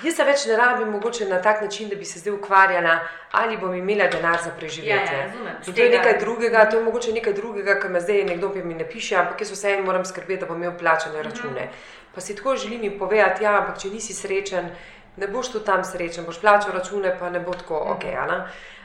Jaz 0.02 0.16
se 0.16 0.24
več 0.24 0.44
ne 0.48 0.56
rabim, 0.56 0.88
mogoče 0.90 1.26
na 1.28 1.40
tak 1.42 1.60
način, 1.62 1.88
da 1.88 1.96
bi 1.96 2.04
se 2.04 2.18
zdaj 2.18 2.32
ukvarjala, 2.34 2.98
ali 3.32 3.56
bom 3.56 3.74
imela 3.74 4.06
denar 4.12 4.38
za 4.44 4.50
preživetje. 4.58 5.18
Ja, 5.18 5.26
ja, 5.44 5.56
to 5.64 5.82
je 5.82 5.90
nekaj 5.90 6.18
drugega, 6.20 6.64
to 6.70 6.78
je 6.78 6.84
mogoče 6.84 7.12
nekaj 7.12 7.32
drugega, 7.32 7.78
kar 7.80 7.90
me 7.90 8.00
zdaj 8.00 8.24
nekdo 8.24 8.48
mi 8.54 8.74
ne 8.74 8.88
piše, 8.88 9.16
ampak 9.16 9.40
jaz 9.40 9.52
vseeno 9.52 9.84
moram 9.84 10.04
skrbeti, 10.04 10.40
da 10.40 10.46
bom 10.46 10.62
imel 10.62 10.78
plačane 10.78 11.22
račune. 11.22 11.68
Pa 12.14 12.20
si 12.20 12.36
tako 12.36 12.56
želim 12.56 12.82
jim 12.82 12.98
povedati, 12.98 13.44
ja, 13.44 13.58
ampak 13.60 13.78
če 13.82 13.90
nisi 13.92 14.14
srečen, 14.14 14.70
ne 15.16 15.28
boš 15.28 15.52
tu 15.52 15.60
tam 15.60 15.84
srečen, 15.84 16.24
boš 16.24 16.40
plačal 16.40 16.72
račune, 16.72 17.16
pa 17.18 17.30
ne 17.30 17.40
bo 17.40 17.54
tako 17.54 17.82
ok. 17.96 18.04
a 18.04 18.26
ne. 18.26 18.38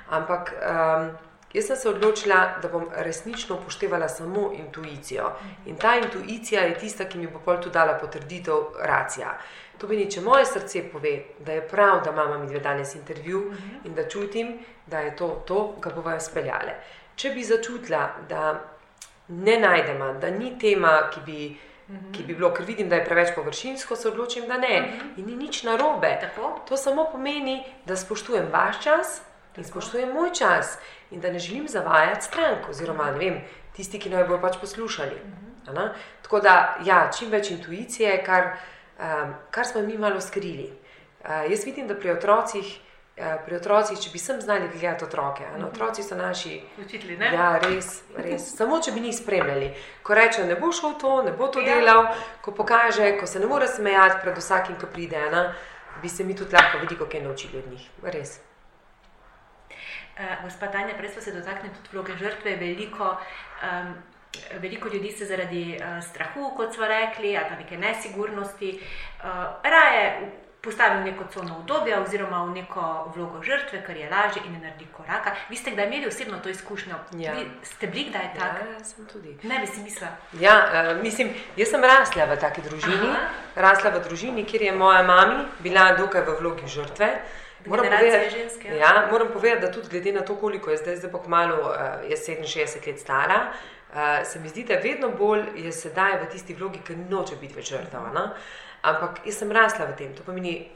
Ampak 0.10 0.54
um, 0.54 1.12
jaz 1.54 1.68
sem 1.68 1.76
se 1.76 1.90
odločila, 1.90 2.42
da 2.62 2.68
bom 2.68 2.90
resnično 2.96 3.56
upoštevala 3.56 4.10
samo 4.10 4.52
intuicijo. 4.58 5.32
In 5.66 5.76
ta 5.76 5.96
intuicija 5.96 6.62
je 6.62 6.78
tista, 6.80 7.06
ki 7.06 7.18
mi 7.18 7.28
bo 7.28 7.40
pol 7.40 7.62
tudi 7.62 7.74
dala 7.74 7.94
potrditev 8.00 8.76
racija. 8.80 9.38
To 9.82 9.88
pomeni, 9.90 10.06
če 10.14 10.22
moje 10.22 10.46
srce 10.46 10.84
pove, 10.92 11.12
da 11.42 11.56
je 11.56 11.62
prav, 11.66 12.04
da 12.06 12.12
imamo 12.14 12.36
mi 12.38 12.48
dve 12.48 12.60
danes 12.62 12.94
intervju 12.96 13.40
in 13.86 13.96
da 13.98 14.04
čutim, 14.08 14.60
da 14.86 15.00
je 15.02 15.16
to 15.18 15.30
to, 15.48 15.62
ga 15.82 15.90
bomo 15.90 16.14
speljali. 16.20 16.76
Če 17.16 17.32
bi 17.34 17.42
začutila, 17.44 18.02
da 18.30 18.52
ne 19.28 19.56
najdemo, 19.60 20.12
da 20.22 20.30
ni 20.30 20.52
tema, 20.62 20.92
ki 21.10 21.24
bi, 21.26 21.38
ki 22.14 22.26
bi 22.28 22.36
bilo, 22.36 22.52
ker 22.54 22.68
vidim, 22.68 22.92
da 22.92 23.00
je 23.00 23.06
preveč 23.08 23.34
površinsko, 23.34 23.96
se 23.98 24.10
odločim, 24.12 24.46
da 24.48 24.60
ne. 24.62 24.76
In 25.18 25.26
ni 25.26 25.40
nič 25.40 25.64
narobe. 25.66 26.12
Tako? 26.22 26.52
To 26.70 26.78
samo 26.78 27.08
pomeni, 27.12 27.64
da 27.90 27.98
spoštujem 27.98 28.52
vaš 28.54 28.84
čas 28.84 29.22
in 29.58 29.66
spoštujem 29.66 30.14
moj 30.14 30.30
čas 30.38 30.78
in 31.10 31.26
da 31.26 31.32
ne 31.32 31.40
želim 31.40 31.66
zavajati 31.68 32.26
strank, 32.26 32.70
oziroma 32.70 33.10
ne 33.12 33.18
vem, 33.18 33.42
tisti, 33.76 34.00
ki 34.00 34.14
naj 34.14 34.28
bojo 34.30 34.38
pač 34.46 34.62
poslušali. 34.62 35.18
A 35.68 35.74
ne? 35.74 35.88
Tako 36.22 36.40
da, 36.46 36.78
ja, 36.86 37.08
čim 37.18 37.34
več 37.34 37.50
intuicije, 37.52 38.14
kar, 38.24 38.54
um, 39.02 39.34
kar 39.52 39.66
smo 39.66 39.82
mi 39.82 39.98
malo 39.98 40.22
skrili. 40.22 40.70
Uh, 41.24 41.52
jaz 41.52 41.66
vidim, 41.66 41.88
da 41.88 41.96
pri 41.96 42.12
otrocih, 42.12 42.80
uh, 43.18 43.34
pri 43.46 43.56
otrocih, 43.56 44.00
če 44.00 44.10
bi 44.14 44.20
sem 44.20 44.42
znali 44.42 44.70
gledati 44.74 45.06
otroke, 45.06 45.46
a 45.46 45.58
ne, 45.58 45.66
otroci 45.66 46.04
so 46.04 46.16
naši. 46.16 46.62
Učitelji? 46.86 47.18
Ja, 47.34 47.58
res, 47.64 48.02
res. 48.18 48.48
Samo 48.58 48.80
če 48.82 48.92
bi 48.92 49.02
njih 49.02 49.16
spremljali. 49.18 49.74
Ko 50.04 50.14
reče, 50.18 50.46
ne 50.46 50.56
bo 50.56 50.72
šel 50.72 50.94
to, 51.02 51.22
ne 51.24 51.32
bo 51.32 51.48
to 51.48 51.60
Ja. 51.60 51.76
delal, 51.76 52.08
ko 52.42 52.52
pokaže, 52.52 53.18
ko 53.20 53.28
se 53.28 53.40
ne 53.40 53.46
more 53.48 53.68
smejati 53.68 54.22
pred 54.24 54.38
vsakim, 54.38 54.78
ki 54.80 54.86
pride, 54.94 55.18
ena, 55.28 55.54
bi 56.02 56.10
se 56.10 56.24
mi 56.24 56.36
tudi 56.36 56.56
lahko 56.56 56.78
veliko 56.78 57.06
kaj 57.06 57.22
naučili 57.22 57.58
od 57.60 57.72
njih. 57.72 57.90
Res. 58.04 58.40
Uh, 60.22 60.44
gospa 60.44 60.68
Tanja, 60.68 60.94
prej 60.98 61.10
smo 61.10 61.22
se 61.22 61.32
dotaknili 61.32 61.76
tudi 61.76 61.90
vloge 61.94 62.18
žrtve. 62.18 62.56
Veliko, 62.56 63.16
um, 63.64 63.94
veliko 64.60 64.90
ljudi 64.90 65.12
se 65.12 65.26
zaradi 65.26 65.78
uh, 65.80 66.04
strahu, 66.04 66.54
kot 66.56 66.76
smo 66.76 66.88
rekli, 66.88 67.38
ali 67.38 67.50
pa 67.50 67.56
neke 67.56 67.78
nesigurnosti, 67.78 68.80
uh, 68.80 69.26
raje 69.64 70.32
postavi 70.62 71.02
v 71.02 71.06
neko 71.06 71.24
cono 71.34 71.58
obdobja 71.58 72.02
oziroma 72.02 72.44
v 72.46 72.62
neko 72.62 73.12
vlogo 73.16 73.42
žrtve, 73.44 73.82
ker 73.86 73.98
je 73.98 74.10
lažje 74.10 74.42
in 74.46 74.54
ne 74.54 74.60
naredi 74.60 74.86
koraka. 74.94 75.34
Vi 75.50 75.58
ste 75.58 75.72
kdaj 75.72 75.88
imeli 75.88 76.08
osebno 76.08 76.38
to 76.40 76.50
izkušnjo? 76.50 76.96
Ja. 77.18 77.34
Vi 77.34 77.48
ste 77.64 77.88
bili 77.88 78.10
kdaj 78.10 78.28
tak? 78.40 78.62
Ja, 78.62 78.84
sem 78.86 79.06
tudi. 79.06 79.38
Ne 79.44 79.60
bi 79.60 79.68
si 79.68 79.82
mislila. 79.82 80.12
Ja, 80.40 80.56
uh, 80.70 81.04
mislim, 81.04 81.34
jaz 81.58 81.70
sem 81.74 81.84
rasla 81.84 82.26
v 82.26 82.38
taki 82.38 82.62
družini, 82.62 83.10
Aha. 83.10 83.28
rasla 83.56 83.90
v 83.90 84.04
družini, 84.06 84.46
kjer 84.46 84.70
je 84.70 84.72
moja 84.72 85.04
mama 85.04 85.46
bila 85.60 85.92
dokaj 85.98 86.22
v 86.30 86.38
vlogi 86.40 86.68
žrtve. 86.68 87.10
Generacije 87.66 88.30
ženske, 88.30 88.68
ja. 88.68 88.76
ja, 88.76 89.08
moram 89.12 89.28
povedati, 89.34 89.62
da 89.62 89.72
tudi 89.72 89.88
glede 89.90 90.12
na 90.12 90.22
to, 90.22 90.36
koliko 90.36 90.72
je 90.72 90.78
zdaj, 90.78 90.96
zdaj 90.96 91.12
pa 91.12 91.24
kmalo, 91.24 91.56
uh, 91.56 92.10
je 92.10 92.18
67 92.18 92.88
let 92.88 93.00
stara, 93.00 93.52
uh, 93.90 93.98
se 94.24 94.40
mi 94.40 94.50
zdi, 94.50 94.64
da 94.64 94.76
vedno 94.84 95.10
bolj 95.10 95.44
je 95.56 95.72
sedaj 95.72 96.18
v 96.24 96.30
tisti 96.32 96.54
vlogi, 96.54 96.80
ki 96.88 96.96
noče 97.10 97.36
biti 97.42 97.54
več 97.54 97.70
žrtev. 97.70 98.14
ne. 98.14 98.30
Ampak 98.82 99.22
jaz 99.26 99.38
sem 99.38 99.52
rasla 99.52 99.86
v 99.86 99.96
tem, 99.98 100.16
to 100.18 100.24
pomeni, 100.24 100.70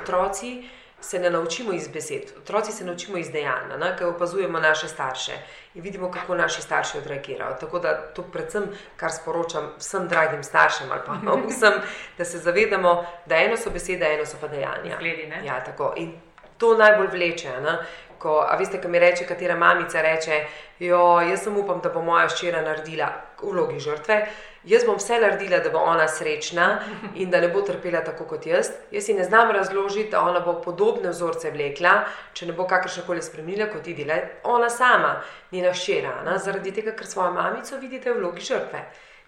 otroci 0.00 0.68
se 1.06 1.18
ne 1.18 1.30
naučimo 1.30 1.72
iz 1.72 1.88
besed, 1.88 2.32
otroci 2.38 2.72
se 2.72 2.84
naučimo 2.84 3.18
iz 3.18 3.30
dejanj, 3.30 3.78
ne, 3.78 3.92
ker 3.98 4.08
opazujemo 4.08 4.58
naše 4.60 4.88
starše 4.88 5.32
in 5.74 5.82
vidimo, 5.82 6.10
kako 6.10 6.34
naši 6.34 6.62
starši 6.62 6.98
odreagirajo. 6.98 7.56
Tako 7.60 7.78
da 7.78 7.94
to 8.14 8.22
predvsem, 8.22 8.64
kar 8.96 9.12
sporočam 9.12 9.70
vsem 9.78 10.08
dragim 10.08 10.42
staršem 10.42 10.92
ali 10.92 11.00
pa 11.06 11.12
vsem, 11.48 11.80
da 12.18 12.24
se 12.24 12.38
zavedamo, 12.38 13.04
da 13.26 13.36
eno 13.36 13.56
so 13.56 13.70
besede, 13.70 14.14
eno 14.14 14.26
so 14.26 14.36
pa 14.40 14.48
dejanja. 14.48 14.96
Zgledi, 14.96 15.26
ne? 15.26 15.42
Ja, 15.46 15.64
tako. 15.64 15.92
In 15.96 16.12
to 16.58 16.74
najbolj 16.76 17.08
vleče. 17.12 17.60
Ne? 17.60 17.78
Ko, 18.18 18.40
a 18.48 18.56
veste, 18.56 18.80
ko 18.82 18.88
mi 18.88 18.98
reče, 18.98 19.26
katera 19.28 19.56
mamica 19.56 20.02
reče, 20.02 20.40
jo, 20.78 21.20
jaz 21.20 21.42
sem 21.44 21.56
upam, 21.56 21.80
da 21.84 21.92
bo 21.92 22.02
moja 22.02 22.28
ščera 22.32 22.62
naredila 22.64 23.10
vlogi 23.42 23.80
žrtve. 23.80 24.22
Jaz 24.66 24.82
bom 24.86 24.96
vse 24.98 25.20
naredila, 25.22 25.60
da 25.62 25.70
bo 25.70 25.78
ona 25.78 26.08
srečna 26.08 26.80
in 27.14 27.30
da 27.30 27.40
ne 27.40 27.48
bo 27.48 27.62
trpela 27.62 28.00
tako 28.04 28.24
kot 28.26 28.46
jaz. 28.46 28.72
Jaz 28.90 29.04
si 29.06 29.14
ne 29.14 29.24
znam 29.24 29.50
razložiti, 29.54 30.10
da 30.10 30.20
ona 30.26 30.40
bo 30.40 30.56
podobne 30.62 31.12
vzorce 31.14 31.50
vlekla, 31.54 31.92
če 32.34 32.48
ne 32.50 32.52
bo 32.52 32.66
kakršna 32.66 33.04
koli 33.06 33.22
spremenila 33.22 33.70
kot 33.70 33.86
ti 33.86 33.94
dela. 33.94 34.18
Ona 34.44 34.70
sama, 34.70 35.20
njena 35.52 35.70
ščera, 35.74 36.16
ne? 36.26 36.38
zaradi 36.42 36.74
tega, 36.74 36.96
ker 36.98 37.06
svojo 37.06 37.30
mamico 37.38 37.78
vidite 37.78 38.10
v 38.10 38.18
vlogi 38.18 38.42
žrtve. 38.42 38.82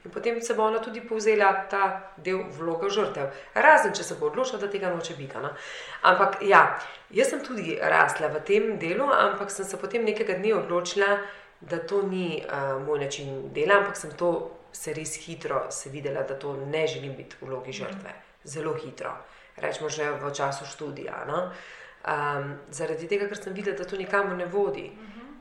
In 0.04 0.10
potem 0.10 0.42
se 0.42 0.54
bo 0.54 0.66
ona 0.66 0.78
tudi 0.82 1.00
povzela 1.00 1.52
ta 1.70 2.12
del 2.16 2.42
vloge 2.58 2.90
žrtev. 2.90 3.30
Razen, 3.54 3.94
če 3.94 4.04
se 4.04 4.18
bo 4.18 4.32
odločila, 4.32 4.58
da 4.58 4.70
tega 4.70 4.90
noče 4.90 5.14
biti. 5.18 5.38
Ne? 5.42 5.54
Ampak 6.02 6.42
ja, 6.42 6.62
jaz 7.14 7.30
sem 7.30 7.42
tudi 7.46 7.78
rasla 7.78 8.30
v 8.34 8.42
tem 8.46 8.70
delu, 8.78 9.06
ampak 9.06 9.50
sem 9.54 9.66
se 9.66 9.78
potem 9.78 10.06
nekega 10.06 10.38
dne 10.38 10.54
odločila, 10.58 11.18
da 11.60 11.78
to 11.78 12.02
ni 12.06 12.38
uh, 12.38 12.78
moj 12.86 13.02
način 13.02 13.52
dela, 13.54 13.80
ampak 13.82 13.98
sem 13.98 14.14
to 14.14 14.57
se 14.72 14.92
res 14.94 15.16
hitro 15.26 15.66
se 15.70 15.90
videla, 15.90 16.22
da 16.22 16.38
to 16.38 16.56
ne 16.56 16.86
želim 16.86 17.16
biti 17.16 17.36
v 17.40 17.48
vlogi 17.48 17.72
žrtve. 17.72 18.14
Zelo 18.44 18.74
hitro, 18.74 19.12
rečemo 19.56 19.88
že 19.88 20.10
v 20.10 20.32
času 20.34 20.66
študija. 20.66 21.24
No? 21.28 21.50
Um, 22.08 22.54
zaradi 22.70 23.08
tega, 23.08 23.28
ker 23.28 23.36
sem 23.36 23.52
videla, 23.52 23.76
da 23.76 23.84
to 23.84 23.96
nikamor 23.96 24.36
ne 24.36 24.46
vodi. 24.46 24.90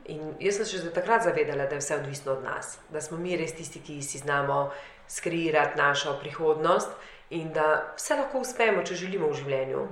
In 0.08 0.34
jaz 0.40 0.56
sem 0.56 0.66
se 0.66 0.78
že 0.78 0.90
takrat 0.90 1.22
zavedala, 1.22 1.66
da 1.66 1.76
je 1.76 1.80
vse 1.80 1.96
odvisno 1.96 2.32
od 2.32 2.44
nas, 2.44 2.78
da 2.90 3.00
smo 3.00 3.18
mi 3.18 3.36
res 3.36 3.52
tisti, 3.54 3.80
ki 3.80 4.02
si 4.02 4.18
znamo 4.18 4.70
skreirati 5.08 5.78
našo 5.78 6.18
prihodnost 6.20 6.88
in 7.30 7.52
da 7.52 7.94
vse 7.96 8.16
lahko 8.16 8.40
uspemo, 8.40 8.82
če 8.82 8.94
želimo 8.94 9.28
v 9.28 9.36
življenju. 9.36 9.84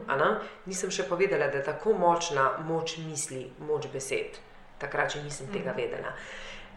Nisem 0.66 0.90
še 0.90 1.04
povedala, 1.08 1.50
da 1.52 1.60
je 1.60 1.64
tako 1.68 1.92
močna 1.92 2.58
moč 2.64 2.96
misli, 2.98 3.44
moč 3.60 3.90
besed. 3.92 4.40
Takrat 4.80 5.12
še 5.12 5.22
nisem 5.22 5.52
tega 5.52 5.76
vedela. 5.76 6.16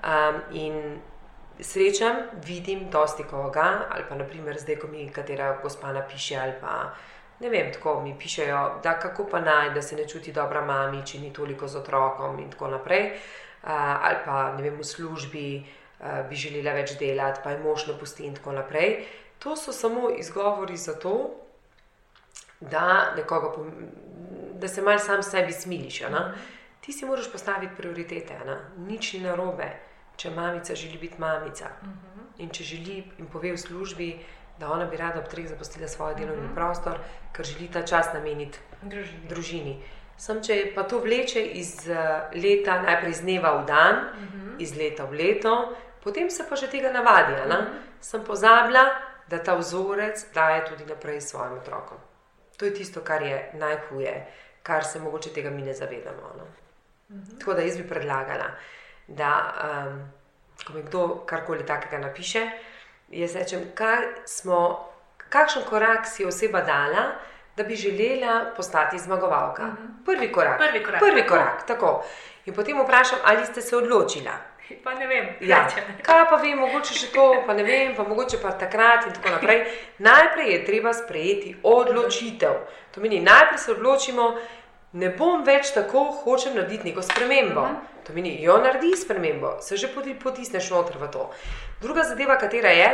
Um, 0.03 0.41
in 0.51 0.99
srečam, 1.59 2.15
vidim 2.45 2.89
dosti 2.91 3.23
koga, 3.23 3.85
ali 3.89 4.03
pa 4.09 4.15
naprimer 4.15 4.59
zdaj, 4.59 4.75
ko 4.79 4.87
mi 4.87 5.09
katera 5.09 5.57
gospa 5.61 5.93
napiše, 5.93 6.37
ali 6.37 6.53
pa 6.61 6.93
ne 7.39 7.49
vem, 7.49 7.73
tako 7.73 8.01
mi 8.01 8.15
pišejo, 8.19 8.79
da 8.83 8.99
kako 8.99 9.27
pa 9.31 9.39
naj, 9.39 9.73
da 9.73 9.81
se 9.81 9.95
ne 9.95 10.07
čuti 10.07 10.33
dobra 10.33 10.61
mami, 10.65 11.05
če 11.05 11.19
ni 11.19 11.33
toliko 11.33 11.67
z 11.67 11.79
otrokom 11.79 12.39
in 12.39 12.51
tako 12.51 12.67
naprej. 12.67 13.11
Uh, 13.63 13.69
ali 13.71 14.17
pa 14.25 14.51
ne 14.55 14.63
vem, 14.63 14.77
v 14.79 14.83
službi 14.83 15.45
uh, 15.59 16.29
bi 16.29 16.35
želela 16.35 16.73
več 16.75 16.95
delati, 16.99 17.41
pa 17.43 17.51
je 17.51 17.59
mož 17.63 17.87
ne 17.87 17.97
pusti 17.99 18.27
in 18.27 18.35
tako 18.35 18.55
naprej. 18.55 19.03
To 19.39 19.55
so 19.55 19.71
samo 19.71 20.09
izgovori 20.15 20.77
za 20.77 20.95
to, 20.99 21.31
da, 22.59 23.13
nekoga, 23.15 23.51
pom- 23.55 23.71
da 24.59 24.67
se 24.67 24.81
malce 24.81 25.05
sam 25.05 25.23
sebi 25.23 25.53
smiliš. 25.53 26.01
Ti 26.81 26.93
si 26.93 27.05
moraš 27.05 27.31
postaviti 27.31 27.75
prioritete, 27.77 28.39
ne. 28.45 28.57
nič 28.87 29.13
ni 29.13 29.19
narobe, 29.19 29.67
če 30.19 30.29
mamica 30.35 30.75
želi 30.75 30.97
biti 30.97 31.21
mamica. 31.21 31.71
In 32.37 32.49
če 32.49 32.63
želi 32.63 33.03
in 33.19 33.27
pove 33.31 33.53
v 33.55 33.57
službi, 33.57 34.09
da 34.59 34.71
ona 34.71 34.85
bi 34.85 34.97
rada 34.99 35.21
ob 35.23 35.29
treh 35.31 35.47
zapustila 35.47 35.87
svoj 35.87 36.15
delovni 36.19 36.49
prostor, 36.55 36.99
ker 37.31 37.47
želi 37.47 37.69
ta 37.71 37.85
čas 37.87 38.11
nameniti 38.13 38.59
Družini. 38.81 39.27
družini. 39.29 39.75
Sam, 40.19 40.41
če 40.43 40.73
pa 40.75 40.83
to 40.83 40.99
vleče 40.99 41.41
iz 41.61 41.87
eh, 41.87 42.31
leta, 42.35 42.81
najprej 42.83 43.13
iz 43.15 43.21
dneva 43.23 43.53
v 43.61 43.65
dan, 43.65 43.95
uh 43.95 44.33
-huh. 44.33 44.55
iz 44.59 44.75
leta 44.75 45.05
v 45.05 45.13
leto, 45.13 45.75
potem 46.03 46.29
se 46.29 46.43
pa 46.49 46.55
že 46.55 46.67
tega 46.67 46.91
navadi. 46.91 47.33
Uh 47.33 47.47
-huh. 47.47 47.67
Sem 48.01 48.23
pozabila, 48.23 48.83
da 49.27 49.37
ta 49.43 49.55
vzorec 49.55 50.25
daje 50.33 50.65
tudi 50.65 50.85
naprej 50.85 51.21
svojim 51.21 51.53
otrokom. 51.53 51.97
To 52.57 52.65
je 52.65 52.73
tisto, 52.73 53.01
kar 53.01 53.21
je 53.21 53.51
najhuje, 53.53 54.25
kar 54.63 54.83
se 54.83 54.99
mogoče 54.99 55.29
tega 55.29 55.49
mi 55.49 55.61
ne 55.61 55.73
zavedamo. 55.73 56.21
No? 56.37 56.43
Uh 56.43 57.15
-huh. 57.15 57.39
Tako 57.39 57.53
da 57.53 57.61
jaz 57.61 57.77
bi 57.77 57.87
predlagala, 57.87 58.45
da 59.09 59.53
um, 59.63 60.11
ko 60.67 60.73
mi 60.73 60.83
kdo 60.83 61.23
karkoli 61.25 61.65
takega 61.65 61.97
napiše, 61.97 62.45
jaz 63.09 63.35
rečem, 63.35 63.71
kaj 63.75 64.05
smo, 64.25 64.89
kakšen 65.29 65.63
korak 65.69 66.07
si 66.07 66.25
oseba 66.25 66.61
dala 66.61 67.09
da 67.59 67.63
bi 67.63 67.75
želela 67.75 68.45
postati 68.57 68.99
zmagovalka. 68.99 69.63
Mhm. 69.63 69.75
-huh. 69.75 70.05
Prvi 70.05 70.31
korak. 70.31 70.57
Prvi 70.57 70.83
korak. 70.83 70.99
Prvi 70.99 71.27
korak 71.27 71.67
tako. 71.67 72.03
In 72.45 72.55
potem 72.55 72.81
vprašam, 72.83 73.19
ali 73.25 73.45
ste 73.45 73.61
se 73.61 73.77
odločila. 73.77 74.31
Pa 74.83 74.93
ne 74.93 75.07
vem, 75.07 75.25
ja. 75.39 75.67
kaj 76.05 76.25
pa 76.29 76.35
vem, 76.35 76.57
mogoče 76.57 76.93
še 76.93 77.07
to, 77.13 77.43
pa 77.45 77.53
ne 77.53 77.63
vem, 77.63 77.95
pa 77.95 78.03
mogoče 78.03 78.37
pa 78.41 78.51
takrat 78.51 79.05
in 79.07 79.13
tako 79.13 79.29
naprej. 79.29 79.65
Najprej 79.97 80.51
je 80.51 80.65
treba 80.65 80.93
sprejeti 80.93 81.55
odločitev. 81.63 82.53
To 82.91 83.01
meni, 83.01 83.19
najprej 83.19 83.57
se 83.57 83.71
odločimo, 83.71 84.35
ne 84.91 85.09
bom 85.09 85.43
več 85.43 85.73
tako, 85.73 86.03
hočem 86.23 86.55
narediti 86.55 86.89
neko 86.89 87.01
spremembo. 87.01 87.61
Uh 87.61 87.67
mhm. 87.67 87.98
To 88.09 88.15
meni, 88.15 88.41
jo 88.41 88.57
naredi 88.57 88.95
spremembo, 88.97 89.57
se 89.61 89.77
že 89.77 89.87
potisneš 90.23 90.69
noter 90.73 90.97
v 90.97 91.07
to. 91.13 91.29
Druga 91.81 92.03
zadeva, 92.03 92.39
katera 92.41 92.69
je, 92.73 92.87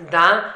da 0.00 0.52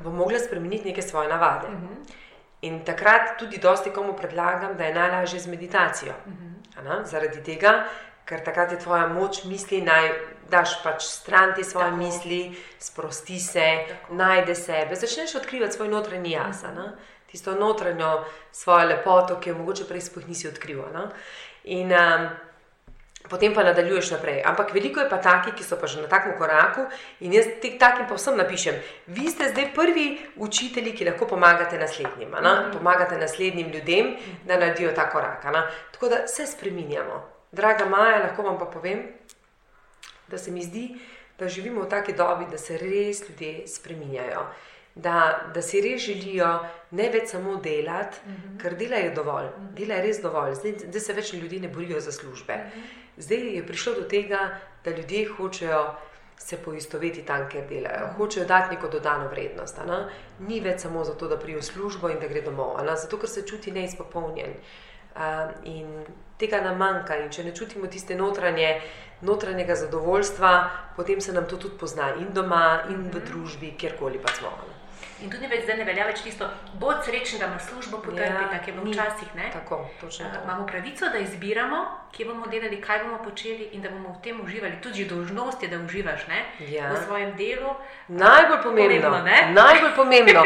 bo 0.00 0.10
mogla 0.10 0.38
spremeniti 0.38 0.88
neke 0.88 1.02
svoje 1.02 1.28
navade. 1.28 1.66
Uh 1.66 1.72
mhm. 1.72 1.86
-huh. 1.86 2.12
In 2.60 2.84
takrat 2.84 3.38
tudi 3.38 3.58
dosti 3.58 3.90
komu 3.90 4.16
predlagam, 4.16 4.76
da 4.76 4.84
je 4.84 4.94
najlažje 4.94 5.40
z 5.40 5.46
meditacijo. 5.46 6.12
Uh 6.26 6.32
mhm. 6.32 6.54
-huh. 6.76 7.04
Zaradi 7.04 7.42
tega, 7.42 7.84
ker 8.24 8.44
takrat 8.44 8.72
je 8.72 8.78
tvoja 8.78 9.06
moč 9.08 9.44
misli, 9.44 9.82
naj 9.82 10.10
daš 10.50 10.82
pač 10.82 11.02
stran 11.02 11.54
te 11.54 11.64
svoje 11.64 11.86
Tako. 11.86 11.96
misli, 11.96 12.56
sprosti 12.78 13.38
se, 13.38 13.84
Tako. 13.88 14.14
najde 14.14 14.54
sebe, 14.54 14.94
začneš 14.94 15.34
odkrivati 15.34 15.72
svoj 15.72 15.88
notranji 15.88 16.30
jaz, 16.30 16.62
uh 16.62 16.70
mhm. 16.70 16.78
-huh. 16.78 16.90
tisto 17.26 17.54
notranjo 17.54 18.24
svojo 18.52 18.88
lepoto, 18.88 19.40
ki 19.40 19.50
jo 19.50 19.58
mogoče 19.58 19.84
prej 19.84 20.00
sploh 20.00 20.28
nisi 20.28 20.48
odkrival. 20.48 21.08
In 21.64 21.92
um, 21.92 22.28
potem 23.28 23.54
pa 23.54 23.64
nadaljuješ 23.64 24.10
naprej. 24.10 24.42
Ampak 24.44 24.74
veliko 24.74 25.00
je 25.00 25.08
pa 25.08 25.18
takih, 25.18 25.54
ki 25.54 25.64
so 25.64 25.76
pa 25.80 25.86
že 25.86 26.02
na 26.02 26.08
takem 26.08 26.36
koraku 26.38 26.84
in 27.20 27.32
jaz 27.32 27.48
teh 27.62 27.78
takim 27.80 28.06
pa 28.06 28.14
vsem 28.14 28.36
napišem. 28.36 28.76
Vi 29.06 29.30
ste 29.30 29.48
zdaj 29.48 29.72
prvi 29.74 30.18
učitelji, 30.36 30.92
ki 30.92 31.08
lahko 31.08 31.26
pomagate 31.26 31.78
naslednjim, 31.78 32.28
mm 32.28 32.72
pomagate 32.72 33.18
naslednjim 33.18 33.70
ljudem, 33.72 34.16
da 34.44 34.58
naredijo 34.58 34.92
ta 34.92 35.08
korak. 35.10 35.42
Tako 35.92 36.08
da 36.08 36.26
se 36.26 36.46
spremenjamo. 36.46 37.24
Draga 37.52 37.86
Maja, 37.86 38.18
lahko 38.18 38.42
vam 38.42 38.58
pa 38.58 38.66
povem, 38.66 39.06
da 40.28 40.38
se 40.38 40.50
mi 40.50 40.62
zdi, 40.62 40.98
da 41.38 41.48
živimo 41.48 41.82
v 41.82 41.88
taki 41.88 42.12
dobi, 42.12 42.44
da 42.50 42.58
se 42.58 42.78
res 42.78 43.28
ljudje 43.28 43.68
spremenjajo. 43.68 44.46
Da, 44.94 45.50
da 45.54 45.62
si 45.62 45.80
res 45.80 46.02
želijo 46.02 46.48
ne 46.90 47.08
več 47.10 47.28
samo 47.28 47.56
delati, 47.56 48.18
mm 48.26 48.32
-hmm. 48.32 48.60
ker 48.62 48.74
dela 48.74 48.96
je 48.96 49.10
dovolj, 49.10 49.48
dela 49.74 49.94
je 49.94 50.02
res 50.02 50.20
dovolj, 50.22 50.54
zdaj, 50.54 50.74
zdaj 50.86 51.00
se 51.00 51.12
več 51.12 51.32
ljudi 51.32 51.60
ne 51.60 51.68
borijo 51.68 52.00
za 52.00 52.12
službe. 52.12 52.54
Mm 52.54 52.80
-hmm. 52.80 53.03
Zdaj 53.16 53.56
je 53.56 53.66
prišlo 53.66 53.94
do 53.94 54.08
tega, 54.08 54.58
da 54.84 54.90
ljudje 54.90 55.28
hočejo 55.36 55.94
se 56.38 56.56
poistovetiti 56.56 57.26
tam, 57.26 57.48
kjer 57.48 57.64
delajo, 57.68 58.08
hočejo 58.16 58.46
dati 58.46 58.74
neko 58.74 58.88
dodano 58.88 59.28
vrednost. 59.28 59.78
Ne? 59.86 60.00
Ni 60.38 60.60
več 60.60 60.80
samo 60.80 61.04
zato, 61.04 61.28
da 61.28 61.38
prijo 61.38 61.62
službo 61.62 62.10
in 62.10 62.18
da 62.20 62.28
gre 62.28 62.42
domov, 62.42 62.76
ne? 62.84 62.96
zato 62.96 63.18
ker 63.18 63.30
se 63.30 63.46
čuti 63.46 63.72
neizpopolnjen. 63.72 64.58
Uh, 65.14 65.52
in 65.64 66.04
tega 66.38 66.58
nam 66.60 66.76
manjka, 66.76 67.16
in 67.22 67.30
če 67.30 67.44
ne 67.46 67.54
čutimo 67.54 67.86
tiste 67.86 68.16
notranje, 68.18 68.80
notranjega 69.22 69.76
zadovoljstva, 69.78 70.54
potem 70.96 71.20
se 71.20 71.32
nam 71.32 71.46
to 71.48 71.56
tudi 71.56 71.78
pozna 71.78 72.10
in 72.18 72.32
doma, 72.34 72.82
in 72.90 73.10
v 73.14 73.22
družbi, 73.28 73.76
kjerkoli 73.78 74.18
pa 74.18 74.34
smo. 74.34 74.50
Ne? 74.50 74.73
In 75.24 75.30
tudi 75.32 75.48
več 75.48 75.62
zdaj 75.64 75.78
ne 75.80 75.84
velja 75.88 76.04
več 76.04 76.20
tisto, 76.20 76.46
bod 76.80 76.98
srečen, 77.06 77.38
da 77.40 77.46
imaš 77.48 77.70
službo 77.70 78.02
potrpi, 78.04 78.26
ja, 78.28 78.48
tako 78.50 78.70
je 78.70 78.74
bilo 78.76 78.90
včasih. 78.90 79.30
Tako, 79.54 79.78
točno. 80.00 80.26
Uh, 80.28 80.34
imamo 80.44 80.66
pravico, 80.66 81.08
da 81.12 81.22
izbiramo, 81.22 81.78
kje 82.12 82.26
bomo 82.28 82.50
delali, 82.52 82.80
kaj 82.82 83.00
bomo 83.06 83.22
počeli 83.24 83.70
in 83.72 83.80
da 83.80 83.92
bomo 83.94 84.12
v 84.12 84.20
tem 84.26 84.42
uživali. 84.44 84.76
Tudi 84.84 85.06
dožnost 85.08 85.62
je, 85.62 85.70
da 85.72 85.78
uživaš 85.80 86.26
ja. 86.68 86.90
v 86.92 87.00
svojem 87.06 87.32
delu. 87.40 87.72
Najbolj 88.08 88.60
pomembno. 88.62 89.10
pomembno 89.10 89.54
najbolj 89.62 89.96
pomembno. 89.96 90.44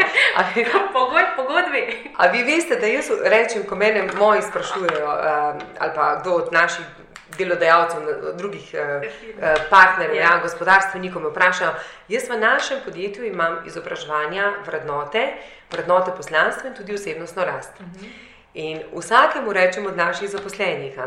Pogoj, 0.95 1.27
pogodbi. 1.35 1.83
A 2.15 2.31
vi 2.31 2.43
veste, 2.47 2.79
da 2.79 2.87
jaz 2.87 3.11
rečem, 3.23 3.67
ko 3.67 3.75
me 3.75 4.07
moji 4.19 4.41
sprašujejo, 4.47 5.05
uh, 5.05 5.59
ali 5.79 5.91
pa 5.95 6.15
kdo 6.21 6.39
od 6.39 6.53
naših 6.53 6.85
delodajalcev, 7.39 8.01
drugih 8.37 8.73
eh, 8.73 8.79
eh, 8.79 9.55
partnerjev, 9.69 10.15
ja. 10.15 10.21
ja, 10.21 10.39
gospodarstvenikov 10.43 11.23
me 11.23 11.31
vprašajo. 11.33 11.73
Jaz 12.07 12.29
v 12.29 12.39
našem 12.39 12.79
podjetju 12.85 13.25
imam 13.25 13.61
izobraževanja, 13.67 14.53
vrednote, 14.65 15.25
vrednote 15.71 16.11
poslanstva 16.17 16.69
in 16.69 16.75
tudi 16.75 16.95
osebnostno 16.95 17.45
rast. 17.45 17.79
Uh 17.79 17.85
mhm. 17.85 18.05
-huh. 18.05 18.09
In 18.53 18.81
vsakemu 18.95 19.53
rečem 19.53 19.85
od 19.85 19.97
naših 19.97 20.29
zaposlenih, 20.29 20.97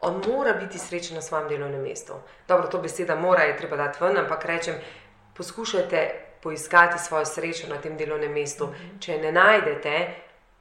on 0.00 0.22
mora 0.28 0.52
biti 0.52 0.78
srečen 0.78 1.16
na 1.16 1.22
svojem 1.22 1.48
delovnem 1.48 1.82
mestu. 1.82 2.12
Dobro, 2.48 2.68
to 2.68 2.78
beseda 2.78 3.14
mora 3.14 3.42
je 3.42 3.56
treba 3.56 3.76
dati 3.76 4.04
ven, 4.04 4.16
ampak 4.18 4.44
rečem, 4.44 4.74
poskušajte 5.36 6.10
poiskati 6.42 6.98
svojo 6.98 7.24
srečo 7.24 7.66
na 7.68 7.80
tem 7.80 7.96
delovnem 7.96 8.32
mestu. 8.32 8.64
Uh 8.64 8.70
mhm. 8.70 8.78
-huh. 8.78 9.00
Če 9.00 9.18
ne 9.18 9.32
najdete, 9.32 10.08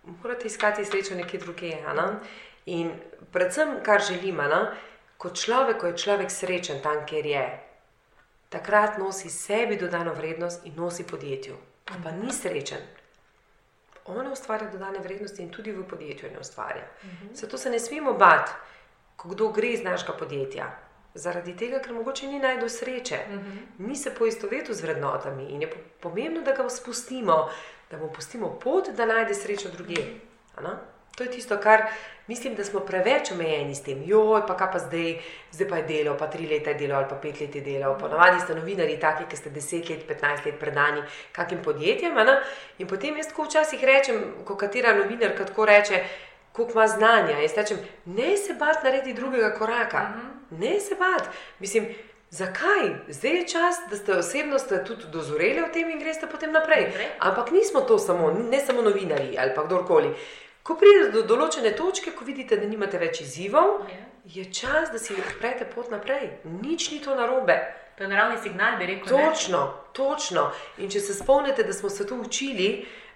morate 0.03 0.47
iskati 0.47 0.85
srečo 0.85 1.15
nekje 1.15 1.39
drugje. 1.39 1.77
In 2.65 2.91
predvsem, 3.31 3.69
kar 3.83 4.01
želim, 4.01 4.39
kot 5.25 5.39
človek, 5.41 5.79
ko 5.81 5.87
je 5.89 5.97
človek 5.97 6.29
srečen 6.29 6.83
tam, 6.85 7.01
kjer 7.09 7.25
je, 7.25 7.45
takrat 8.53 8.99
nosi 9.01 9.29
sebi 9.33 9.77
dodano 9.77 10.13
vrednost 10.13 10.65
in 10.69 10.77
nosi 10.77 11.03
podjetju. 11.03 11.55
Pa 11.85 12.11
ni 12.13 12.33
srečen. 12.33 12.83
On 14.05 14.27
ustvarja 14.29 14.69
dodane 14.69 15.01
vrednosti 15.01 15.41
in 15.41 15.49
tudi 15.49 15.73
v 15.73 15.81
podjetju 15.89 16.29
ne 16.29 16.39
ustvarja. 16.39 16.85
Mhm. 17.03 17.33
Zato 17.33 17.57
se 17.57 17.69
ne 17.69 17.79
smemo 17.79 18.13
bati, 18.13 18.51
ko 19.15 19.29
kdo 19.29 19.49
gre 19.49 19.73
iz 19.73 19.83
našega 19.83 20.13
podjetja. 20.13 20.69
Zaradi 21.15 21.55
tega, 21.57 21.79
ker 21.79 21.93
mogoče 21.93 22.27
ni 22.27 22.39
najdel 22.39 22.69
sreče, 22.69 23.19
uh 23.27 23.33
-huh. 23.33 23.59
ni 23.77 23.95
se 23.95 24.11
poistovetil 24.15 24.75
z 24.75 24.81
vrednotami 24.81 25.45
in 25.49 25.61
je 25.61 25.69
pomembno, 26.01 26.41
da 26.41 26.51
ga 26.51 26.69
spustimo, 26.69 27.49
da 27.91 27.97
mu 27.97 28.11
pustimo 28.13 28.59
pot, 28.59 28.89
da 28.89 29.05
najde 29.05 29.33
srečo 29.33 29.69
druge. 29.69 30.01
Uh 30.57 30.63
-huh. 30.63 30.77
To 31.15 31.23
je 31.23 31.31
tisto, 31.31 31.57
kar 31.57 31.81
mislim, 32.27 32.55
da 32.55 32.63
smo 32.63 32.79
preveč 32.79 33.31
omejeni 33.31 33.75
s 33.75 33.83
tem. 33.83 34.01
Joj, 34.05 34.41
pa 34.47 34.57
kaj 34.57 34.71
pa 34.71 34.79
zdaj, 34.79 35.13
zdaj 35.51 35.67
pa 35.69 35.77
je 35.77 35.83
delo, 35.83 36.17
pa 36.19 36.27
tri 36.27 36.47
leta 36.47 36.69
je 36.69 36.75
delo 36.75 36.95
ali 36.95 37.05
pa 37.09 37.15
pet 37.15 37.39
let 37.39 37.55
je 37.55 37.61
delo. 37.61 37.97
Ponavadi 37.99 38.39
ste 38.39 38.55
novinari 38.55 38.99
taki, 38.99 39.23
ki 39.29 39.37
ste 39.37 39.49
deset 39.49 39.89
let, 39.89 40.07
petnajst 40.07 40.45
let 40.45 40.59
predani 40.59 41.03
kakim 41.31 41.63
podjetjem. 41.63 42.17
In 42.77 42.87
potem 42.87 43.17
jaz 43.17 43.27
tako 43.27 43.43
včasih 43.43 43.83
rečem, 43.83 44.23
ko 44.45 44.55
katera 44.55 44.95
novinarka 44.95 45.45
tako 45.45 45.65
reče, 45.65 46.03
koliko 46.51 46.79
ima 46.79 46.87
znanja. 46.87 47.39
Jaz 47.39 47.55
rečem, 47.55 47.79
ne 48.05 48.37
se 48.37 48.53
bat 48.53 48.83
naredi 48.83 49.13
drugega 49.13 49.53
koraka, 49.55 50.09
mhm. 50.09 50.61
ne 50.63 50.79
se 50.79 50.95
bat. 50.95 51.29
Mislim, 51.59 51.87
Zakaj? 52.29 52.89
Zdaj 53.07 53.31
je 53.31 53.47
čas, 53.47 53.75
da 53.89 53.95
ste 53.95 54.17
osebno 54.17 54.59
ste 54.59 54.83
tudi 54.85 55.03
dozoreli 55.11 55.61
v 55.61 55.71
tem 55.73 55.89
in 55.89 55.99
greste 55.99 56.27
potem 56.27 56.51
naprej. 56.51 56.89
Ampak 57.19 57.51
nismo 57.51 57.81
to 57.81 57.99
samo, 57.99 58.31
ne 58.51 58.59
samo 58.59 58.81
novinari 58.81 59.37
ali 59.39 59.53
pa 59.55 59.63
kdorkoli. 59.63 60.09
Ko 60.65 60.73
pridete 60.81 61.11
do 61.13 61.21
določene 61.29 61.75
točke, 61.77 62.15
ko 62.17 62.25
vidite, 62.25 62.57
da 62.57 62.65
nimate 62.65 62.97
več 62.97 63.21
izzivov, 63.21 63.83
ja. 63.91 64.01
je 64.33 64.45
čas, 64.49 64.89
da 64.89 64.97
si 64.97 65.13
odprete 65.13 65.67
pot 65.69 65.91
naprej. 65.93 66.39
Nič 66.63 66.89
ni 66.89 66.97
to 67.03 67.13
narobe. 67.13 67.59
To 67.95 68.03
je 68.03 68.09
naravni 68.09 68.39
signal, 68.41 68.79
bi 68.79 68.87
rekel. 68.89 69.13
Točno, 69.13 69.59
ne? 69.61 69.91
točno. 69.93 70.47
In 70.81 70.89
če 70.89 71.03
se 71.05 71.13
spomnite, 71.15 71.63
da 71.63 71.73
smo 71.73 71.91
se 71.93 72.07
to 72.09 72.17
učili 72.17 72.69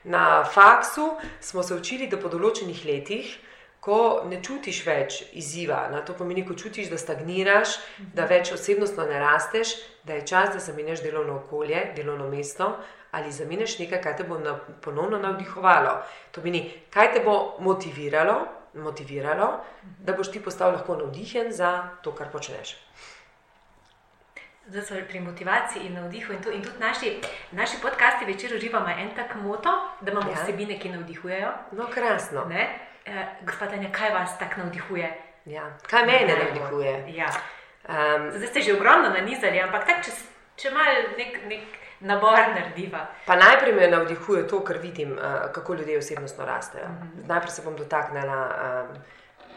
na 0.04 0.44
faksu, 0.46 1.10
smo 1.42 1.66
se 1.66 1.74
učili, 1.74 2.08
da 2.08 2.22
po 2.22 2.30
določenih 2.30 2.86
letih, 2.86 3.34
ko 3.82 3.98
ne 4.30 4.44
čutiš 4.46 4.84
več 4.86 5.20
izziva, 5.40 5.88
na 5.90 6.04
to 6.06 6.14
pomeni, 6.14 6.46
ko 6.46 6.54
čutiš, 6.54 6.92
da 6.94 7.02
stagniraš, 7.02 7.80
da 8.14 8.30
več 8.30 8.54
osebnostno 8.54 9.10
ne 9.10 9.18
rasteš, 9.24 9.74
da 10.06 10.20
je 10.20 10.28
čas, 10.28 10.54
da 10.54 10.62
zamenjaš 10.62 11.02
delovno 11.02 11.42
okolje, 11.42 11.82
delovno 11.98 12.30
mesto 12.30 12.76
ali 13.12 13.32
zamenjaš 13.32 13.80
nekaj, 13.80 14.02
kar 14.02 14.18
te 14.18 14.24
bo 14.24 14.38
na, 14.40 14.60
ponovno 14.82 15.18
navdihovalo. 15.18 16.02
To 16.32 16.42
pomeni, 16.42 16.74
kaj 16.94 17.14
te 17.14 17.22
bo 17.26 17.56
motiviralo, 17.60 18.48
motiviralo 18.74 19.64
da 20.00 20.14
boš 20.14 20.32
ti 20.32 20.44
postal 20.44 20.72
lahko 20.72 20.96
navdihen 20.96 21.52
za 21.52 21.90
to, 22.04 22.16
kar 22.16 22.32
počneš. 22.32 22.78
Zdaj 24.68 24.84
smo 24.84 24.98
pri 25.08 25.20
motivaciji 25.20 25.86
in 25.86 25.94
navdihu, 25.94 26.34
in, 26.34 26.44
to, 26.44 26.52
in 26.52 26.62
tudi 26.64 26.80
naši, 26.80 27.18
naši 27.52 27.78
podcasti 27.82 28.26
večer 28.26 28.54
uživamo 28.56 28.90
en 28.90 29.10
tak 29.16 29.36
moto, 29.36 29.70
da 30.02 30.12
imamo 30.12 30.32
ja. 30.32 30.44
vsebine, 30.44 30.80
ki 30.80 30.90
navdihujejo. 30.90 31.52
No, 31.72 31.88
krasno. 31.94 32.46
E, 32.52 32.68
Gospodanje, 33.42 33.90
kaj 33.92 34.10
vas 34.10 34.40
tako 34.40 34.60
navdihuje? 34.62 35.22
Ja. 35.46 35.78
Kaj 35.90 36.06
mene 36.06 36.38
navdihuje? 36.44 37.06
Ja. 37.16 37.30
Um, 37.90 38.32
Zdaj 38.32 38.48
ste 38.48 38.62
že 38.62 38.74
ogromno 38.74 39.10
nanizali, 39.10 39.60
ampak 39.60 39.86
tak, 39.86 40.06
če, 40.06 40.12
če 40.56 40.72
malo 40.72 41.18
nek. 41.18 41.46
nek 41.48 41.89
nabor 42.00 42.40
narediva. 42.56 43.06
Pa 43.26 43.36
najprej 43.36 43.74
me 43.74 43.88
navdihuje 43.88 44.48
to, 44.48 44.64
kar 44.64 44.78
vidim, 44.78 45.12
uh, 45.12 45.52
kako 45.52 45.74
ljudje 45.74 45.98
osebnostno 45.98 46.46
rastejo. 46.46 46.86
Mhm. 46.88 47.20
-huh. 47.20 47.28
Najprej 47.28 47.52
se 47.52 47.62
bom 47.62 47.76
dotaknila 47.76 48.50
um, 48.90 48.98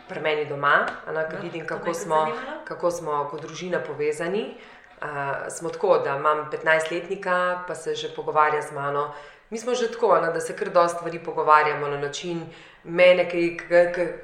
pri 0.08 0.20
meni 0.20 0.44
doma, 0.44 0.86
ker 1.04 1.14
no, 1.14 1.42
vidim, 1.42 1.66
kako 1.66 1.94
smo, 1.94 2.28
kako 2.64 2.90
smo 2.90 3.28
kot 3.30 3.42
družina 3.42 3.80
povezani. 3.86 4.56
Uh, 5.02 5.08
smo 5.48 5.68
tako, 5.68 5.98
da 5.98 6.16
imam 6.16 6.50
15-letnika, 6.50 7.62
pa 7.68 7.74
se 7.74 7.94
že 7.94 8.14
pogovarja 8.16 8.62
z 8.62 8.72
mano. 8.72 9.12
Mi 9.50 9.58
smo 9.58 9.74
že 9.74 9.92
tako, 9.92 10.20
ne, 10.20 10.32
da 10.32 10.40
se 10.40 10.56
kar 10.56 10.68
dosta 10.68 10.98
stvari 10.98 11.18
pogovarjamo 11.18 11.88
na 11.88 11.98
način, 11.98 12.46
mene, 12.84 13.28
ki 13.30 13.60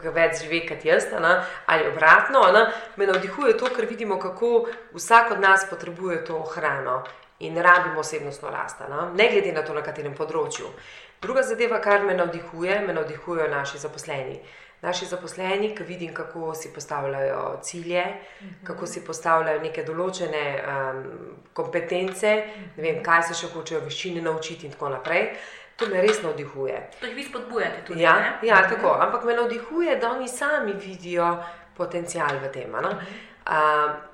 več 0.03 0.43
živi 0.43 0.67
kot 0.69 0.85
jaz, 0.85 1.05
ne, 1.21 1.45
ali 1.67 1.89
obratno. 1.89 2.41
Ne, 2.53 2.67
me 2.97 3.07
navdihuje 3.07 3.59
to, 3.59 3.67
ker 3.77 3.87
vidimo, 3.87 4.19
kako 4.19 4.69
vsak 4.95 5.31
od 5.31 5.41
nas 5.41 5.67
potrebuje 5.71 6.25
to 6.25 6.43
hrano 6.43 7.05
in 7.39 7.63
rabimo 7.63 8.01
osebnostno 8.01 8.51
rast, 8.51 8.81
ne, 8.81 9.11
ne 9.15 9.29
glede 9.31 9.53
na 9.53 9.63
to, 9.63 9.75
na 9.75 9.83
katerem 9.83 10.15
področju. 10.15 10.71
Druga 11.23 11.43
zadeva, 11.43 11.81
kar 11.83 12.03
me 12.07 12.15
navdihuje, 12.15 12.81
me 12.87 12.95
navdihujejo 12.95 13.51
naši 13.51 13.79
zaposleni. 13.79 14.39
Naši 14.83 15.09
zaposleni, 15.11 15.73
ki 15.75 15.83
vidim, 15.83 16.13
kako 16.15 16.53
si 16.55 16.71
postavljajo 16.75 17.59
cilje, 17.63 18.05
mhm. 18.41 18.65
kako 18.65 18.87
si 18.87 19.05
postavljajo 19.05 19.63
neke 19.63 19.83
določene 19.83 20.43
um, 20.59 21.01
kompetence, 21.53 22.35
ne 22.77 22.83
vem, 22.83 23.01
kaj 23.03 23.25
se 23.31 23.39
še 23.41 23.51
hočejo 23.55 23.83
veščine 23.87 24.23
naučiti, 24.23 24.67
in 24.67 24.75
tako 24.77 24.93
naprej. 24.95 25.33
To 25.79 25.87
me 25.91 26.03
res 26.03 26.23
navdihuje. 26.23 26.79
To 27.01 27.07
jih 27.07 27.15
vi 27.15 27.25
spodbujate 27.27 27.85
tudi. 27.87 28.03
Ja, 28.03 28.39
ja 28.43 28.63
mhm. 28.63 28.75
tako. 28.75 28.95
Ampak 28.99 29.27
me 29.27 29.39
navdihuje, 29.39 29.99
da 29.99 30.13
oni 30.15 30.29
sami 30.31 30.75
vidijo 30.75 31.37
potencial 31.79 32.39
v 32.43 32.51
tem. 32.55 32.75
No? 32.83 32.95
Uh, 33.47 34.08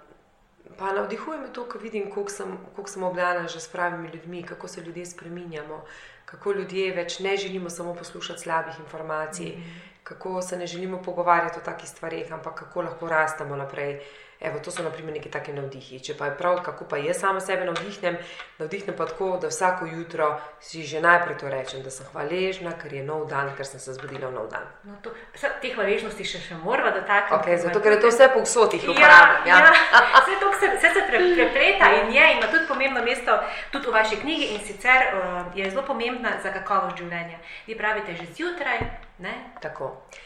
pa 0.79 0.93
navdihuje 0.93 1.39
me 1.39 1.53
to, 1.53 1.65
ko 1.69 1.79
vidim, 1.79 2.11
koliko 2.11 2.33
sem, 2.33 2.59
koliko 2.75 2.91
sem 2.91 3.03
obdana 3.03 3.49
že 3.49 3.61
s 3.61 3.69
pravimi 3.69 4.09
ljudmi, 4.09 4.43
kako 4.43 4.69
se 4.69 4.81
ljudje 4.81 5.07
spreminjamo, 5.07 5.85
kako 6.25 6.53
ljudje 6.53 6.93
več 6.95 7.19
ne 7.19 7.37
želimo 7.37 7.71
samo 7.71 7.95
poslušati 7.95 8.41
slabih 8.41 8.79
informacij, 8.81 9.47
mm 9.47 9.61
-hmm. 9.61 10.05
kako 10.05 10.43
se 10.43 10.57
ne 10.57 10.67
želimo 10.67 11.03
pogovarjati 11.03 11.59
o 11.59 11.63
takih 11.63 11.89
stvarih, 11.89 12.33
ampak 12.33 12.55
kako 12.55 12.83
lahko 12.83 13.09
rastemo 13.09 13.57
naprej. 13.57 14.01
Evo, 14.45 14.61
to 14.65 14.71
so 14.71 14.83
naprimer 14.83 15.15
neki 15.17 15.31
taki 15.33 15.53
navdihi. 15.57 16.01
Če 16.05 16.15
pa 16.19 16.29
je 16.29 16.35
prav, 16.39 16.59
kako 16.65 16.85
pa 16.91 16.99
jaz 17.01 17.17
sama 17.23 17.41
sebe 17.41 17.65
navdihnem, 17.65 18.19
navdihnem 18.59 18.97
pa 18.97 19.07
tako, 19.09 19.39
da 19.41 19.49
vsako 19.49 19.87
jutro 19.89 20.29
si 20.61 20.83
že 20.85 21.01
najprej 21.01 21.39
to 21.41 21.49
rečem, 21.49 21.83
da 21.83 21.91
sem 21.91 22.07
hvaležna, 22.13 22.75
ker 22.83 22.93
je 22.93 23.05
nov 23.05 23.25
dan, 23.31 23.49
ker 23.57 23.67
sem 23.67 23.81
se 23.81 23.95
zbudila 23.97 24.29
v 24.29 24.35
nov 24.37 24.51
dan. 24.53 24.69
No, 24.85 24.99
to, 25.03 25.15
te 25.63 25.73
hvaležnosti 25.73 26.29
še, 26.29 26.43
še 26.45 26.59
moramo 26.61 26.93
dotakniti. 26.93 27.41
Okay, 27.41 27.57
zato, 27.63 27.81
ker 27.81 27.97
je 27.97 28.01
to 28.05 28.13
vse 28.13 28.29
po 28.35 28.45
vsotih 28.45 28.85
uporabljam. 28.85 29.49
Ja, 29.49 29.63
ja. 29.65 29.73
ja. 29.73 30.21
Vse 30.21 30.37
to 30.43 30.53
se, 30.61 30.71
vse 30.77 30.93
se 30.99 31.07
pre, 31.09 31.23
prepleta 31.39 31.91
in 32.03 32.13
je, 32.13 32.29
ima 32.37 32.53
tudi 32.53 32.69
pomembno 32.69 33.01
mesto 33.07 33.39
tudi 33.73 33.89
v 33.89 33.97
vaši 33.97 34.21
knjigi 34.21 34.53
in 34.55 34.61
sicer 34.67 35.09
uh, 35.15 35.57
je 35.57 35.71
zelo 35.71 35.87
pomembna 35.89 36.37
za 36.45 36.53
kakovost 36.53 37.01
življenja. 37.01 37.41
Vi 37.67 37.81
pravite 37.81 38.13
že 38.21 38.29
zjutraj. 38.37 38.85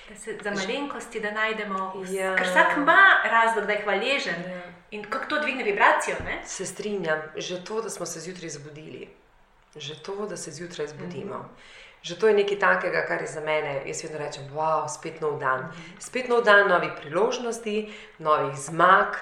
Da 0.09 0.15
se 0.15 0.39
za 0.45 0.51
malenkosti 0.51 1.21
da 1.21 1.31
najdemo, 1.31 2.05
ja. 2.11 2.37
ker 2.37 2.47
vsak 2.47 2.77
ima 2.77 3.21
razlog, 3.25 3.67
da 3.67 3.73
je 3.73 3.83
hvaležen 3.83 4.43
ja. 4.49 4.63
in 4.91 5.05
kako 5.11 5.27
to 5.29 5.41
dvigne 5.41 5.65
vibracijo. 5.65 6.17
Ne? 6.25 6.41
Se 6.45 6.67
strinjam, 6.67 7.23
že 7.37 7.65
to, 7.65 7.83
da 7.83 7.91
smo 7.91 8.07
se 8.07 8.21
zjutraj 8.21 8.51
zbudili, 8.51 9.09
že 9.77 10.03
to, 10.03 10.27
da 10.27 10.37
se 10.37 10.51
zjutraj 10.51 10.87
zbudimo. 10.87 11.37
Mm 11.37 11.43
-hmm. 11.43 11.88
Že 12.03 12.15
to 12.15 12.29
je 12.29 12.35
nekaj 12.35 12.59
takega, 12.59 13.03
kar 13.07 13.21
je 13.21 13.27
za 13.27 13.41
mene, 13.41 13.83
jaz 13.87 14.03
vedno 14.05 14.19
rečem, 14.19 14.45
wow, 14.55 14.87
spet 14.87 15.21
nov 15.21 15.41
dan. 15.43 15.67
Spet 15.99 16.29
nov 16.31 16.45
dan 16.47 16.69
novih 16.71 16.95
priložnosti, 16.95 17.91
novih 18.19 18.55
zmag. 18.55 19.19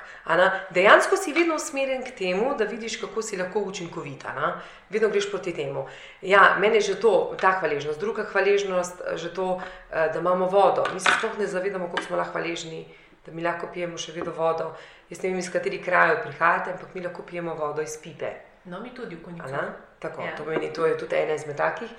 Dejansko 0.71 1.17
si 1.17 1.33
vedno 1.33 1.57
usmerjen 1.57 2.05
k 2.05 2.12
temu, 2.12 2.53
da 2.59 2.69
vidiš, 2.69 3.01
kako 3.01 3.23
si 3.23 3.41
lahko 3.41 3.65
učinkovita. 3.65 4.35
Na? 4.37 4.61
Vedno 4.91 5.09
greš 5.09 5.31
proti 5.31 5.55
temu. 5.57 5.87
Ja, 6.23 6.57
meni 6.61 6.77
je 6.77 6.93
že 6.93 7.01
to, 7.01 7.33
ta 7.41 7.57
hvaležnost, 7.61 8.01
druga 8.01 8.29
hvaležnost, 8.29 9.03
že 9.17 9.33
to, 9.35 9.61
eh, 9.91 10.12
da 10.12 10.21
imamo 10.21 10.47
vodo. 10.47 10.85
Mi 10.93 11.01
se 11.01 11.11
sploh 11.19 11.39
ne 11.39 11.47
zavedamo, 11.47 11.89
kako 11.89 12.03
smo 12.03 12.17
lahko 12.17 12.33
hvaležni, 12.33 12.87
da 13.27 13.33
mi 13.33 13.43
lahko 13.43 13.73
pijemo 13.73 13.99
še 13.99 14.12
vedno 14.12 14.33
vodo. 14.37 14.75
Jaz 15.11 15.23
ne 15.23 15.31
vem, 15.31 15.39
iz 15.39 15.49
katerih 15.53 15.85
krajev 15.85 16.23
prihajate, 16.23 16.77
ampak 16.77 16.95
mi 16.95 17.01
lahko 17.01 17.23
pijemo 17.23 17.55
vodo 17.55 17.83
iz 17.83 17.97
pipe. 18.03 18.31
No, 18.65 18.81
mi 18.81 18.95
tudi 18.95 19.17
v 19.17 19.23
konjunktu. 19.23 19.55
Tako, 19.99 20.23
ja. 20.23 20.37
to, 20.37 20.45
meni, 20.45 20.73
to 20.73 20.87
je 20.87 20.99
tudi 20.99 21.17
ena 21.17 21.35
izmed 21.35 21.57
takih. 21.57 21.91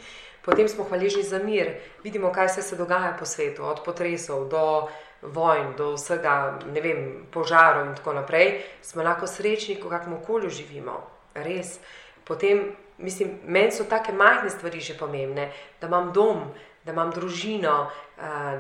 Potem 0.48 0.70
smo 0.72 0.86
hvaležni 0.88 1.24
za 1.28 1.42
mir, 1.44 1.74
vidimo, 2.04 2.32
kaj 2.32 2.50
se 2.50 2.76
dogaja 2.76 3.16
po 3.20 3.26
svetu, 3.26 3.66
od 3.68 3.84
potresov 3.84 4.48
do 4.48 4.88
vojn, 5.22 5.74
do 5.78 5.92
vsega, 5.98 6.60
ne 6.72 6.82
vem, 6.82 7.02
požarov 7.32 7.90
in 7.90 7.96
tako 7.96 8.14
naprej. 8.14 8.62
Smo 8.82 9.04
lahko 9.04 9.28
srečni, 9.28 9.76
ko 9.76 9.90
kakšno 9.92 10.22
okolju 10.22 10.50
živimo. 10.50 11.02
Res. 11.36 11.80
Potem, 12.24 12.64
mislim, 12.98 13.40
meni 13.44 13.72
so 13.76 13.84
take 13.84 14.16
majhne 14.16 14.50
stvari 14.50 14.80
že 14.80 14.96
pomembne, 14.98 15.52
da 15.82 15.88
imam 15.88 16.14
dom, 16.14 16.48
da 16.86 16.96
imam 16.96 17.12
družino. 17.12 17.76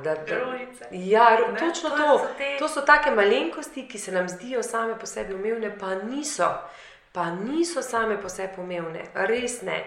Da, 0.04 0.15
da, 0.28 0.41
ja, 0.91 1.30
ne, 1.39 1.60
točno 1.60 1.89
to. 1.89 1.95
To. 2.17 2.28
Te... 2.38 2.56
to 2.60 2.67
so 2.67 2.84
take 2.84 3.15
malenkosti, 3.15 3.88
ki 3.88 4.00
se 4.00 4.12
nam 4.12 4.28
zdijo 4.30 4.63
same 4.63 5.00
po 5.00 5.06
sebi 5.06 5.34
umevne, 5.34 5.71
pa 5.80 5.95
niso. 5.95 6.52
Pa 7.12 7.32
niso 7.32 7.82
same 7.82 8.19
po 8.21 8.30
sebi 8.30 8.60
umevne, 8.60 9.08
res 9.15 9.62
ne. 9.62 9.86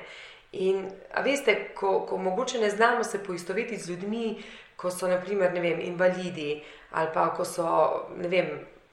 In 0.52 0.88
veste, 1.24 1.54
ko, 1.74 2.00
ko 2.08 2.16
mogoče 2.18 2.58
ne 2.58 2.70
znamo 2.70 3.04
se 3.04 3.22
poistovetiti 3.24 3.82
z 3.82 3.90
ljudmi, 3.90 4.42
ko 4.76 4.90
so 4.90 5.08
naprimer 5.08 5.52
vem, 5.52 5.80
invalidi 5.80 6.62
ali 6.90 7.08
pa 7.14 7.28
ko 7.36 7.44
so 7.44 7.66
ne 8.16 8.28
vem, 8.28 8.48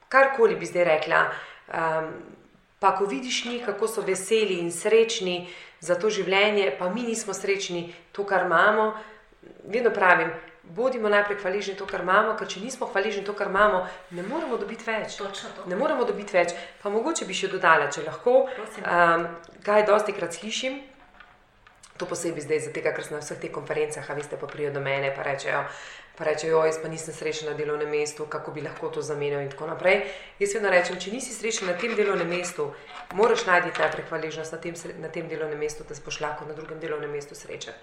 karkoli 0.10 0.56
bi 0.56 0.65
zdaj 0.65 0.84
rekla. 0.84 1.22
Um, 1.74 2.12
pa 2.80 2.96
ko 2.96 3.06
vidiš 3.06 3.46
njih, 3.46 3.65
kako 3.65 3.88
so 3.88 4.02
veseli 4.02 4.60
in 4.60 4.72
srečni 4.72 5.48
za 5.80 5.96
to 5.96 6.10
življenje, 6.10 6.76
pa 6.80 6.89
mi 6.89 7.04
nismo 7.04 7.34
srečni 7.34 7.93
to, 8.12 8.26
kar 8.26 8.46
imamo, 8.46 8.93
vedno 9.65 9.89
pravim. 9.93 10.30
Bodimo 10.63 11.10
najprej 11.10 11.39
hvaležni 11.41 11.74
to, 11.80 11.86
kar 11.88 12.04
imamo, 12.04 12.36
ker 12.38 12.48
če 12.48 12.60
nismo 12.60 12.89
hvaležni 12.91 13.24
to, 13.26 13.34
kar 13.34 13.48
imamo, 13.48 13.86
ne 14.12 14.24
moremo 14.28 14.58
dobiti 14.58 14.86
več. 14.86 15.17
Ne 15.65 15.80
moremo 15.80 16.06
dobiti 16.06 16.36
več. 16.36 16.54
Pa 16.84 16.91
mogoče 16.91 17.26
bi 17.26 17.34
še 17.34 17.48
dodala, 17.50 17.88
če 17.91 18.04
lahko. 18.06 18.43
Um, 18.84 19.26
kaj 19.65 19.86
dosti 19.88 20.13
krat 20.17 20.36
slišim, 20.36 20.82
To 21.97 22.05
posebej 22.05 22.45
zdaj, 22.45 22.60
zato 22.60 22.81
ker 22.81 23.03
sem 23.03 23.15
na 23.17 23.21
vseh 23.21 23.39
teh 23.41 23.51
konferencah, 23.51 24.05
a 24.10 24.13
veste, 24.13 24.38
pa 24.38 24.47
prijo 24.47 24.71
do 24.71 24.79
mene 24.79 25.10
in 25.10 25.23
rečejo, 25.23 25.63
pa 26.17 26.23
rečejo, 26.25 26.65
jaz 26.65 26.77
pa 26.81 26.88
nisem 26.88 27.13
srečen 27.13 27.49
na 27.49 27.53
delovnem 27.57 27.89
mestu, 27.89 28.25
kako 28.25 28.51
bi 28.51 28.62
lahko 28.62 28.89
to 28.89 29.01
zamenjal 29.01 29.41
in 29.41 29.49
tako 29.49 29.67
naprej. 29.67 30.05
Jaz 30.39 30.53
vedno 30.53 30.69
rečem, 30.69 30.99
če 30.99 31.12
nisi 31.12 31.33
srečen 31.33 31.67
na 31.67 31.73
tem 31.77 31.95
delovnem 31.95 32.29
mestu, 32.29 32.71
moraš 33.13 33.45
najti 33.45 33.73
najprej 33.79 34.05
hvaležnost 34.10 34.53
na 34.53 34.60
na 35.01 35.10
tem 35.10 35.27
delovnem 35.27 35.60
mestu, 35.60 35.83
da 35.83 35.95
boš 36.05 36.19
lahko 36.21 36.45
na 36.45 36.53
drugem 36.53 36.79
delovnem 36.79 37.12
mestu 37.12 37.36
srečen. 37.36 37.73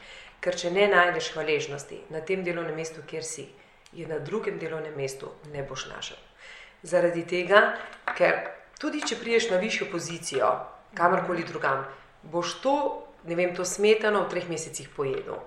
Ker 0.41 0.57
če 0.57 0.71
ne 0.71 0.89
najdeš 0.89 1.33
hvaležnosti 1.35 2.01
na 2.11 2.21
tem 2.21 2.45
delovnem 2.45 2.77
mestu, 2.77 3.03
kjer 3.07 3.25
si, 3.25 3.49
je 3.93 4.07
na 4.07 4.19
drugem 4.19 4.59
delovnem 4.59 4.95
mestu 4.97 5.31
ne 5.53 5.63
boš 5.63 5.87
našel. 5.87 6.19
Zaradi 6.83 7.23
tega, 7.27 7.79
ker 8.17 8.51
tudi 8.79 9.01
če 9.01 9.17
priješ 9.17 9.51
na 9.51 9.57
višjo 9.63 9.87
pozicijo, 9.93 10.51
kamorkoli 10.95 11.47
drugam, 11.47 11.87
boš 12.23 12.59
to 12.61 13.04
ne 13.25 13.35
vem, 13.35 13.55
to 13.55 13.65
smetano 13.65 14.25
v 14.25 14.31
treh 14.31 14.49
mesecih 14.49 14.89
pojedel. 14.89 15.41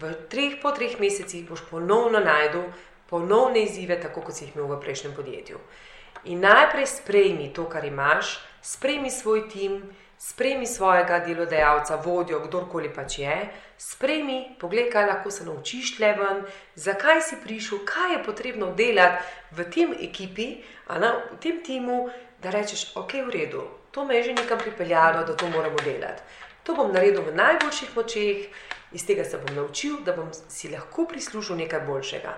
V 0.00 0.14
treh, 0.28 0.58
po 0.62 0.72
treh 0.72 0.98
mesecih 1.00 1.44
boš 1.48 1.64
ponovno 1.70 2.20
najdel 2.20 2.70
ponovne 3.10 3.62
izzive, 3.62 4.00
tako 4.00 4.24
kot 4.26 4.36
si 4.36 4.46
jih 4.46 4.56
imel 4.56 4.70
v 4.72 4.80
prejšnjem 4.80 5.14
podjetju. 5.14 5.58
In 6.24 6.40
najprej 6.40 6.86
sprejmi 6.86 7.50
to, 7.52 7.66
kar 7.68 7.84
imaš, 7.84 8.38
sprejmi 8.62 9.10
svoj 9.10 9.48
tim, 9.50 9.82
sprejmi 10.18 10.66
svojega 10.66 11.18
delodajalca, 11.26 11.98
vodjo, 12.04 12.38
kdorkoli 12.46 12.92
pač 12.94 13.18
je, 13.18 13.36
sprejmi, 13.78 14.54
poglej, 14.60 14.86
kaj 14.90 15.06
lahko 15.06 15.30
se 15.34 15.44
naučiš 15.44 15.98
leven, 15.98 16.44
zakaj 16.74 17.20
si 17.26 17.40
prišel, 17.42 17.82
kaj 17.84 18.14
je 18.14 18.20
potrebno 18.24 18.70
delati 18.78 19.24
v 19.50 19.66
tem 19.66 19.94
ekipi, 19.98 20.62
na, 20.88 21.16
v 21.32 21.40
tem 21.42 21.58
timu, 21.66 22.06
da 22.42 22.54
rečeš, 22.54 22.92
ok, 22.96 23.18
v 23.26 23.34
redu, 23.34 23.66
to 23.90 24.04
me 24.06 24.16
je 24.16 24.30
že 24.30 24.38
nekam 24.38 24.58
pripeljalo, 24.58 25.26
da 25.26 25.36
to 25.36 25.50
moramo 25.50 25.78
delati. 25.84 26.22
To 26.62 26.74
bom 26.74 26.92
naredil 26.94 27.24
v 27.26 27.34
najboljših 27.34 27.96
močeh, 27.96 28.50
iz 28.92 29.06
tega 29.06 29.24
se 29.24 29.38
bom 29.38 29.54
naučil, 29.56 30.02
da 30.06 30.14
bom 30.14 30.28
si 30.32 30.70
lahko 30.70 31.06
prislužil 31.10 31.56
nekaj 31.56 31.80
boljšega. 31.86 32.34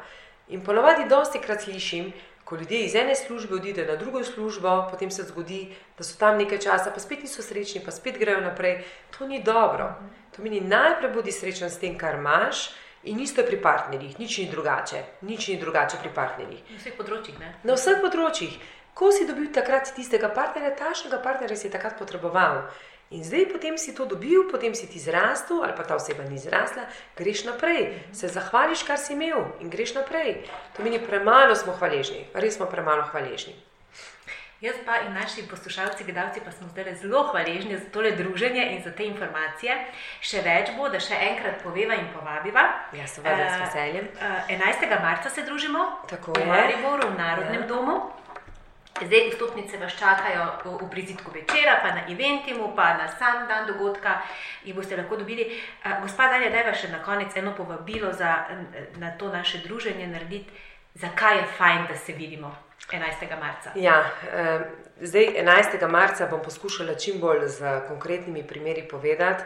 In 0.48 0.64
ponovadi 0.64 1.08
dosti 1.08 1.40
krat 1.40 1.64
slišim, 1.64 2.12
ko 2.44 2.56
ljudje 2.56 2.84
iz 2.84 2.94
ene 2.94 3.14
službe 3.14 3.54
odidejo 3.54 3.88
na 3.88 3.96
drugo 3.96 4.24
službo, 4.24 4.88
potem 4.90 5.10
se 5.10 5.22
zgodi, 5.22 5.74
da 5.98 6.04
so 6.04 6.18
tam 6.18 6.38
nekaj 6.38 6.58
časa, 6.58 6.90
pa 6.90 7.00
spet 7.00 7.22
niso 7.24 7.42
srečni, 7.42 7.80
pa 7.84 7.90
spet 7.90 8.18
grejo 8.18 8.40
naprej. 8.40 8.84
To 9.18 9.26
ni 9.26 9.42
dobro. 9.42 9.94
To 10.36 10.42
meni 10.42 10.60
najprej 10.60 11.12
bodi 11.12 11.32
srečen 11.32 11.70
s 11.70 11.78
tem, 11.78 11.98
kar 11.98 12.14
imaš. 12.20 12.70
In 13.04 13.20
isto 13.20 13.40
je 13.40 13.46
pri 13.46 13.60
partnerjih, 13.62 14.18
nič 14.18 14.38
ni 14.38 14.46
drugače, 14.48 15.02
nič 15.28 15.48
ni 15.48 15.58
drugače 15.60 15.98
pri 16.00 16.10
partnerjih. 16.14 16.62
Na 16.70 16.78
vseh 16.80 16.96
področjih. 16.96 17.36
Ne? 17.40 17.50
Na 17.64 17.76
vseh 17.76 18.00
področjih. 18.00 18.56
Ko 18.96 19.10
si 19.12 19.26
dobil 19.28 19.50
takrat 19.52 19.90
tistega 19.92 20.30
partnerja, 20.32 20.70
tašnega 20.78 21.18
partnerja 21.20 21.58
si 21.58 21.68
takrat 21.68 21.98
potreboval. 21.98 22.62
In 23.10 23.24
zdaj, 23.24 23.52
potem 23.52 23.76
si 23.78 23.92
to 23.94 24.06
dobil, 24.08 24.48
potem 24.50 24.74
si 24.74 24.88
ti 24.88 24.98
zrastel, 24.98 25.60
ali 25.60 25.76
pa 25.76 25.84
ta 25.84 25.94
oseba 26.00 26.24
ni 26.24 26.40
zrasla, 26.40 26.88
greš 27.16 27.44
naprej, 27.44 27.92
se 28.12 28.28
zahvališ, 28.28 28.82
kar 28.82 28.98
si 28.98 29.12
imel 29.12 29.44
in 29.60 29.68
greš 29.70 29.94
naprej. 29.94 30.48
To 30.76 30.82
meni 30.82 30.98
premalo 30.98 31.54
smo 31.54 31.76
hvaležni, 31.76 32.24
res 32.34 32.56
smo 32.56 32.66
premalo 32.66 33.04
hvaležni. 33.12 33.54
Jaz 34.64 34.76
pa 34.86 34.96
in 35.04 35.12
naši 35.12 35.42
poslušalci, 35.50 36.04
gledalci, 36.04 36.40
pa 36.44 36.50
smo 36.50 36.68
zdaj 36.68 36.94
zelo 36.94 37.22
hvaležni 37.28 37.76
za 37.76 37.84
tole 37.92 38.10
druženje 38.16 38.64
in 38.72 38.82
za 38.82 38.90
te 38.90 39.04
informacije. 39.04 39.76
Še 40.24 40.40
več 40.40 40.70
bo, 40.78 40.88
da 40.88 41.00
še 41.02 41.18
enkrat 41.20 41.60
poveva 41.60 41.98
in 42.00 42.06
povabiva. 42.14 42.62
Ja, 42.96 43.04
seveda, 43.04 43.50
z 43.50 43.60
veseljem. 43.60 44.08
Uh, 44.14 44.24
uh, 44.24 44.54
11. 44.56 44.88
marca 45.02 45.30
se 45.30 45.44
družimo 45.44 45.84
Tako 46.08 46.32
v 46.38 46.46
Mariboru, 46.48 47.10
v 47.12 47.18
Narodnem 47.18 47.60
ja. 47.60 47.68
domu. 47.68 47.98
Zdaj 49.02 49.30
vstopnice 49.30 49.78
vas 49.78 49.92
čakajo 49.98 50.44
v 50.64 50.90
prizitku 50.90 51.30
večera, 51.34 51.80
pa 51.82 51.94
na 51.94 52.02
eventimu, 52.08 52.72
pa 52.76 52.94
na 52.94 53.08
sam 53.08 53.48
dan 53.48 53.66
dogodka, 53.66 54.20
jih 54.64 54.74
boste 54.74 54.96
lahko 54.96 55.16
dobili. 55.16 55.62
Gospod 56.02 56.30
Danja, 56.30 56.50
da 56.50 56.56
je 56.56 56.68
vas 56.70 56.78
še 56.78 56.88
na 56.88 57.02
konec 57.02 57.36
eno 57.36 57.54
povabilo 57.56 58.12
za 58.12 58.44
na 58.96 59.10
to 59.18 59.28
naše 59.28 59.58
druženje 59.58 60.06
narediti, 60.06 60.50
zakaj 60.94 61.38
je 61.38 61.46
fajn, 61.58 61.86
da 61.88 61.96
se 61.96 62.12
vidimo 62.12 62.54
11. 62.92 63.40
marca. 63.40 63.72
Ja, 63.74 64.04
eh, 64.32 64.60
zdaj 65.00 65.26
11. 65.42 65.88
marca 65.88 66.26
bom 66.30 66.42
poskušala 66.42 66.94
čim 66.94 67.20
bolj 67.20 67.48
z 67.48 67.80
konkretnimi 67.88 68.46
primeri 68.46 68.88
povedati, 68.88 69.42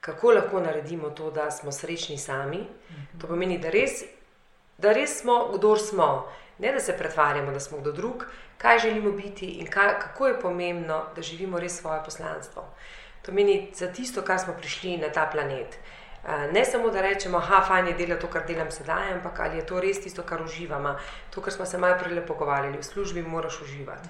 kako 0.00 0.30
lahko 0.30 0.60
naredimo 0.60 1.10
to, 1.10 1.30
da 1.30 1.50
smo 1.50 1.72
srečni 1.72 2.18
sami. 2.18 2.66
To 3.20 3.26
pomeni, 3.26 3.58
da 3.58 3.70
res, 3.70 4.04
da 4.78 4.92
res 4.92 5.20
smo, 5.20 5.48
kdo 5.54 5.76
smo. 5.76 6.28
Ne 6.58 6.72
da 6.72 6.80
se 6.80 6.94
pretvarjamo, 6.98 7.52
da 7.52 7.60
smo 7.60 7.78
kdo 7.78 7.92
drug, 7.92 8.26
kaj 8.62 8.78
želimo 8.78 9.12
biti 9.12 9.46
in 9.46 9.66
kaj, 9.66 9.98
kako 10.00 10.26
je 10.26 10.40
pomembno, 10.40 11.04
da 11.16 11.22
živimo 11.22 11.60
res 11.60 11.80
svoje 11.80 12.00
poslanstvo. 12.04 12.64
To 13.22 13.32
meni 13.32 13.70
za 13.74 13.92
tisto, 13.92 14.22
kar 14.22 14.38
smo 14.38 14.54
prišli 14.58 14.96
na 14.96 15.08
ta 15.08 15.26
planet. 15.32 15.78
Ne 16.52 16.64
samo, 16.64 16.90
da 16.90 17.02
rečemo, 17.02 17.38
da 17.38 17.56
je 17.56 17.66
fajn 17.66 17.96
delati 17.98 18.20
to, 18.20 18.28
kar 18.30 18.46
delam 18.46 18.70
sedaj, 18.70 19.12
ampak 19.12 19.40
ali 19.40 19.56
je 19.56 19.66
to 19.66 19.80
res 19.80 20.00
tisto, 20.00 20.22
kar 20.22 20.42
uživamo. 20.42 20.96
To, 21.30 21.42
kar 21.42 21.52
smo 21.52 21.66
se 21.66 21.78
malo 21.78 21.98
prej 21.98 22.26
pogovarjali, 22.26 22.78
v 22.78 22.82
službi 22.82 23.22
moraš 23.22 23.60
uživati. 23.62 24.08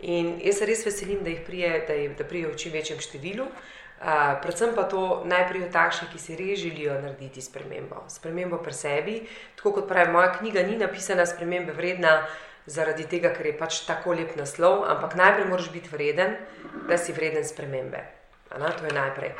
In 0.00 0.40
jaz 0.44 0.58
se 0.58 0.66
res 0.66 0.86
veselim, 0.86 1.20
da 1.24 1.30
jih 1.30 1.42
prije, 1.46 1.84
da, 1.88 1.98
da 2.18 2.24
prije 2.28 2.48
v 2.48 2.56
čim 2.56 2.72
večjem 2.72 3.00
številu. 3.00 3.44
Uh, 4.02 4.40
predvsem 4.42 4.72
pa 4.74 4.82
to 4.90 5.22
najprej 5.30 5.68
od 5.68 5.76
takšnih, 5.76 6.08
ki 6.10 6.18
si 6.18 6.36
res 6.36 6.58
želijo 6.58 6.96
narediti 7.00 7.42
spremembo. 7.42 8.02
Spremembo 8.10 8.58
pri 8.58 8.72
sebi, 8.74 9.20
tako 9.56 9.76
kot 9.76 9.86
pravi 9.88 10.10
moja 10.10 10.32
knjiga, 10.38 10.64
ni 10.66 10.74
napisana 10.80 11.26
spremembe 11.26 11.76
vredna 11.76 12.24
zaradi 12.66 13.06
tega, 13.10 13.32
ker 13.34 13.46
je 13.46 13.58
pač 13.58 13.82
tako 13.86 14.14
lep 14.18 14.36
naslov, 14.36 14.84
ampak 14.88 15.14
najprej 15.18 15.48
moraš 15.50 15.70
biti 15.72 15.90
vreden, 15.92 16.36
da 16.88 16.98
si 16.98 17.12
vreden 17.12 17.44
spremembe. 17.44 18.02
Ana, 18.52 18.68
to 18.76 18.84
je 18.84 18.92
najprej. 18.92 19.32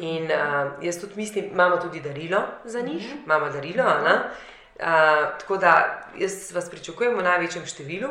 In 0.00 0.30
uh, 0.32 0.72
jaz 0.82 0.98
tudi 1.00 1.20
mislim, 1.20 1.50
imamo 1.52 1.76
tudi 1.76 2.00
darilo 2.00 2.40
za 2.64 2.80
njih, 2.80 3.08
mhm. 3.08 3.24
imamo 3.24 3.50
darilo. 3.50 3.84
Uh, 3.84 4.86
tako 5.40 5.56
da 5.56 5.74
jaz 6.18 6.52
vas 6.54 6.70
pričakujem 6.70 7.18
v 7.18 7.22
največjem 7.22 7.66
številu. 7.66 8.08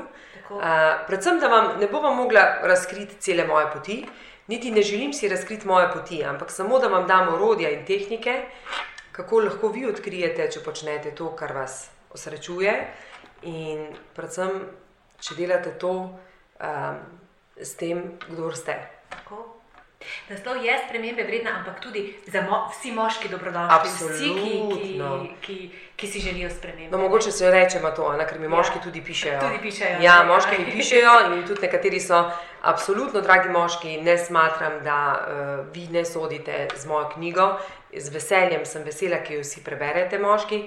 Uh, 0.54 0.60
predvsem, 1.08 1.40
da 1.40 1.50
vam 1.50 1.80
ne 1.80 1.88
bom 1.88 2.06
mogla 2.16 2.44
razkriti 2.64 3.18
cele 3.20 3.48
moje 3.48 3.72
poti 3.74 4.04
niti 4.48 4.72
ne 4.72 4.82
želim 4.82 5.14
si 5.14 5.30
razkriti 5.30 5.68
moje 5.68 5.92
poti, 5.94 6.24
ampak 6.24 6.52
samo 6.52 6.80
da 6.80 6.88
vam 6.88 7.08
dam 7.08 7.34
orodja 7.34 7.70
in 7.70 7.86
tehnike, 7.86 8.42
kako 9.12 9.40
lahko 9.40 9.68
vi 9.68 9.86
odkrijete, 9.86 10.50
če 10.52 10.60
počnete 10.60 11.12
to, 11.16 11.36
kar 11.36 11.54
vas 11.54 11.90
osrečuje, 12.14 12.74
in 13.50 13.90
predvsem, 14.16 14.64
če 15.24 15.36
delate 15.40 15.76
to 15.80 15.94
um, 16.04 17.04
s 17.58 17.76
tem, 17.80 18.18
kdo 18.30 18.52
ste. 18.56 18.78
Tako. 19.10 19.64
Naslov 20.30 20.66
je 20.66 20.80
spremembe 20.88 21.24
vredna, 21.24 21.52
ampak 21.60 21.80
tudi 21.80 22.16
za 22.28 22.42
mo 22.42 22.68
vsi 22.72 22.92
moški 22.92 23.30
dobrodošli, 23.30 24.10
vsi, 24.10 24.30
ki, 24.36 24.54
ki, 24.84 25.30
ki, 25.42 25.58
ki 25.96 26.08
si 26.08 26.20
želijo 26.20 26.50
spremembe. 26.50 26.92
No, 26.92 26.98
mogoče 26.98 27.32
se 27.32 27.52
rečemo 27.52 27.92
to, 27.92 28.12
ne, 28.18 28.28
ker 28.28 28.40
mi 28.40 28.46
ja. 28.46 28.50
moški 28.50 28.80
tudi 28.84 29.02
pišejo. 29.02 29.40
Tudi 29.40 29.60
pišejo. 29.62 30.02
Ja, 30.02 30.24
ne, 30.24 30.34
moški 30.34 30.60
mi 30.60 30.72
pišejo 30.72 31.14
in 31.28 31.46
tudi 31.48 31.62
nekateri 31.62 32.00
so 32.00 32.24
absolutno 32.62 33.22
dragi 33.22 33.50
moški. 33.50 33.98
Ne 34.02 34.18
smatram, 34.18 34.82
da 34.84 34.98
uh, 35.14 35.74
vi 35.74 35.88
ne 35.92 36.06
sodite 36.06 36.68
z 36.76 36.88
mojo 36.88 37.10
knjigo. 37.16 37.48
Z 37.98 38.10
veseljem 38.10 38.66
sem 38.66 38.84
vesela, 38.84 39.22
ki 39.24 39.38
jo 39.38 39.46
vsi 39.46 39.64
preberete, 39.64 40.20
moški. 40.20 40.64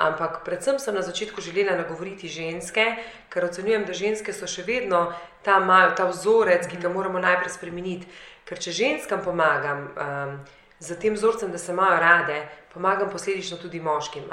Ampak 0.00 0.40
predvsem 0.44 0.78
sem 0.80 0.94
na 0.94 1.02
začetku 1.04 1.40
želela 1.44 1.76
nagovoriti 1.76 2.28
ženske, 2.28 2.84
ker 3.28 3.44
ocenjujem, 3.44 3.84
da 3.84 3.92
ženske 3.92 4.32
so 4.32 4.48
še 4.48 4.64
vedno 4.64 5.10
ta, 5.44 5.58
imajo 5.60 5.90
ta 5.96 6.06
vzorec, 6.08 6.64
ki 6.70 6.80
ga 6.80 6.88
moramo 6.88 7.20
najprej 7.20 7.52
spremeniti. 7.52 8.08
Ker 8.48 8.56
če 8.56 8.72
ženskam 8.72 9.20
pomagam 9.20 9.90
um, 9.92 10.32
z 10.80 10.96
tem 10.96 11.14
vzorcem, 11.14 11.52
da 11.52 11.60
se 11.60 11.74
imajo 11.76 12.00
rade, 12.00 12.38
pomagam 12.72 13.12
posledično 13.12 13.60
tudi 13.60 13.80
moškim. 13.80 14.24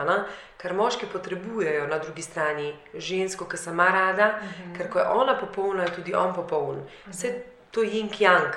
Ker 0.58 0.74
moški 0.74 1.12
potrebujejo 1.12 1.84
na 1.92 2.00
drugi 2.00 2.24
strani 2.24 2.72
žensko, 2.96 3.46
ki 3.46 3.60
se 3.60 3.76
ima 3.76 3.92
rada, 3.92 4.40
uh 4.40 4.44
mhm. 4.44 4.72
-huh. 4.72 4.78
ker 4.78 4.90
ko 4.90 5.00
je 5.00 5.08
ona 5.08 5.36
popolna, 5.36 5.84
je 5.84 5.96
tudi 6.00 6.16
on 6.16 6.34
popoln. 6.34 6.88
Vse 7.12 7.44
to 7.78 7.84
je 7.84 7.90
jing 7.90 8.22
yang. 8.22 8.54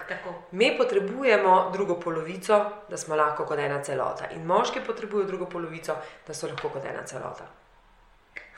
Mi 0.53 0.77
potrebujemo 0.79 1.71
drugo 1.73 2.01
polovico, 2.01 2.73
da 2.89 2.97
smo 2.97 3.17
lahko 3.17 3.45
kot 3.45 3.59
ena 3.59 3.83
celota. 3.85 4.25
In 4.33 4.47
moški 4.47 4.81
potrebujejo 4.81 5.27
drugo 5.27 5.47
polovico, 5.47 5.97
da 6.27 6.35
so 6.35 6.49
lahko 6.49 6.69
kot 6.69 6.85
ena 6.85 7.03
celota. 7.07 7.45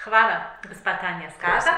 Hvala, 0.04 0.36
gospod 0.68 1.00
Tanja 1.00 1.30
Skaza. 1.34 1.74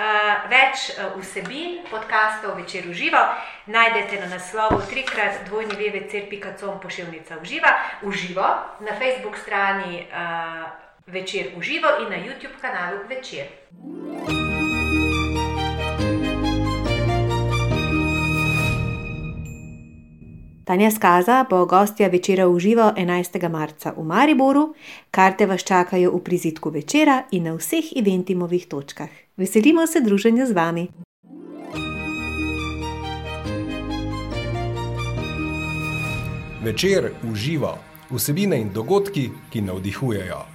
Uh, 0.00 0.04
več 0.52 0.90
uh, 0.92 1.16
vsebin 1.20 1.80
podcastov 1.90 2.56
večer 2.56 2.86
uživa 2.88 3.36
najdete 3.66 4.20
na 4.20 4.30
naslovu 4.36 4.80
trikrat 4.88 5.42
dvojni 5.48 5.76
vevec.com 5.76 6.80
pošiljnica 6.80 7.36
uživa, 7.42 7.72
uživo 8.02 8.48
na 8.80 8.96
Facebook 8.98 9.36
strani 9.36 10.06
uh, 10.08 10.68
večer 11.06 11.52
uživo 11.56 11.88
in 12.00 12.08
na 12.12 12.16
YouTube 12.16 12.60
kanalu 12.60 13.04
večer. 13.08 13.48
Tanja 20.64 20.90
Skaza 20.90 21.44
bo 21.50 21.66
gostja 21.66 22.08
večera 22.08 22.48
uživo 22.48 22.92
11. 22.96 23.48
marca 23.48 23.92
v 23.96 24.04
Mariboru, 24.04 24.74
karte 25.10 25.46
vas 25.46 25.64
čakajo 25.64 26.12
v 26.12 26.20
prizitku 26.24 26.70
večera 26.70 27.22
in 27.30 27.44
na 27.44 27.54
vseh 27.54 27.84
eventimovih 27.96 28.66
točkah. 28.66 29.10
Veselimo 29.36 29.86
se 29.86 30.00
druženja 30.00 30.46
z 30.46 30.52
vami. 30.52 30.88
Večer 36.64 37.12
uživa 37.32 37.78
vsebine 38.10 38.60
in 38.60 38.72
dogodki, 38.72 39.30
ki 39.50 39.60
navdihujejo. 39.60 40.49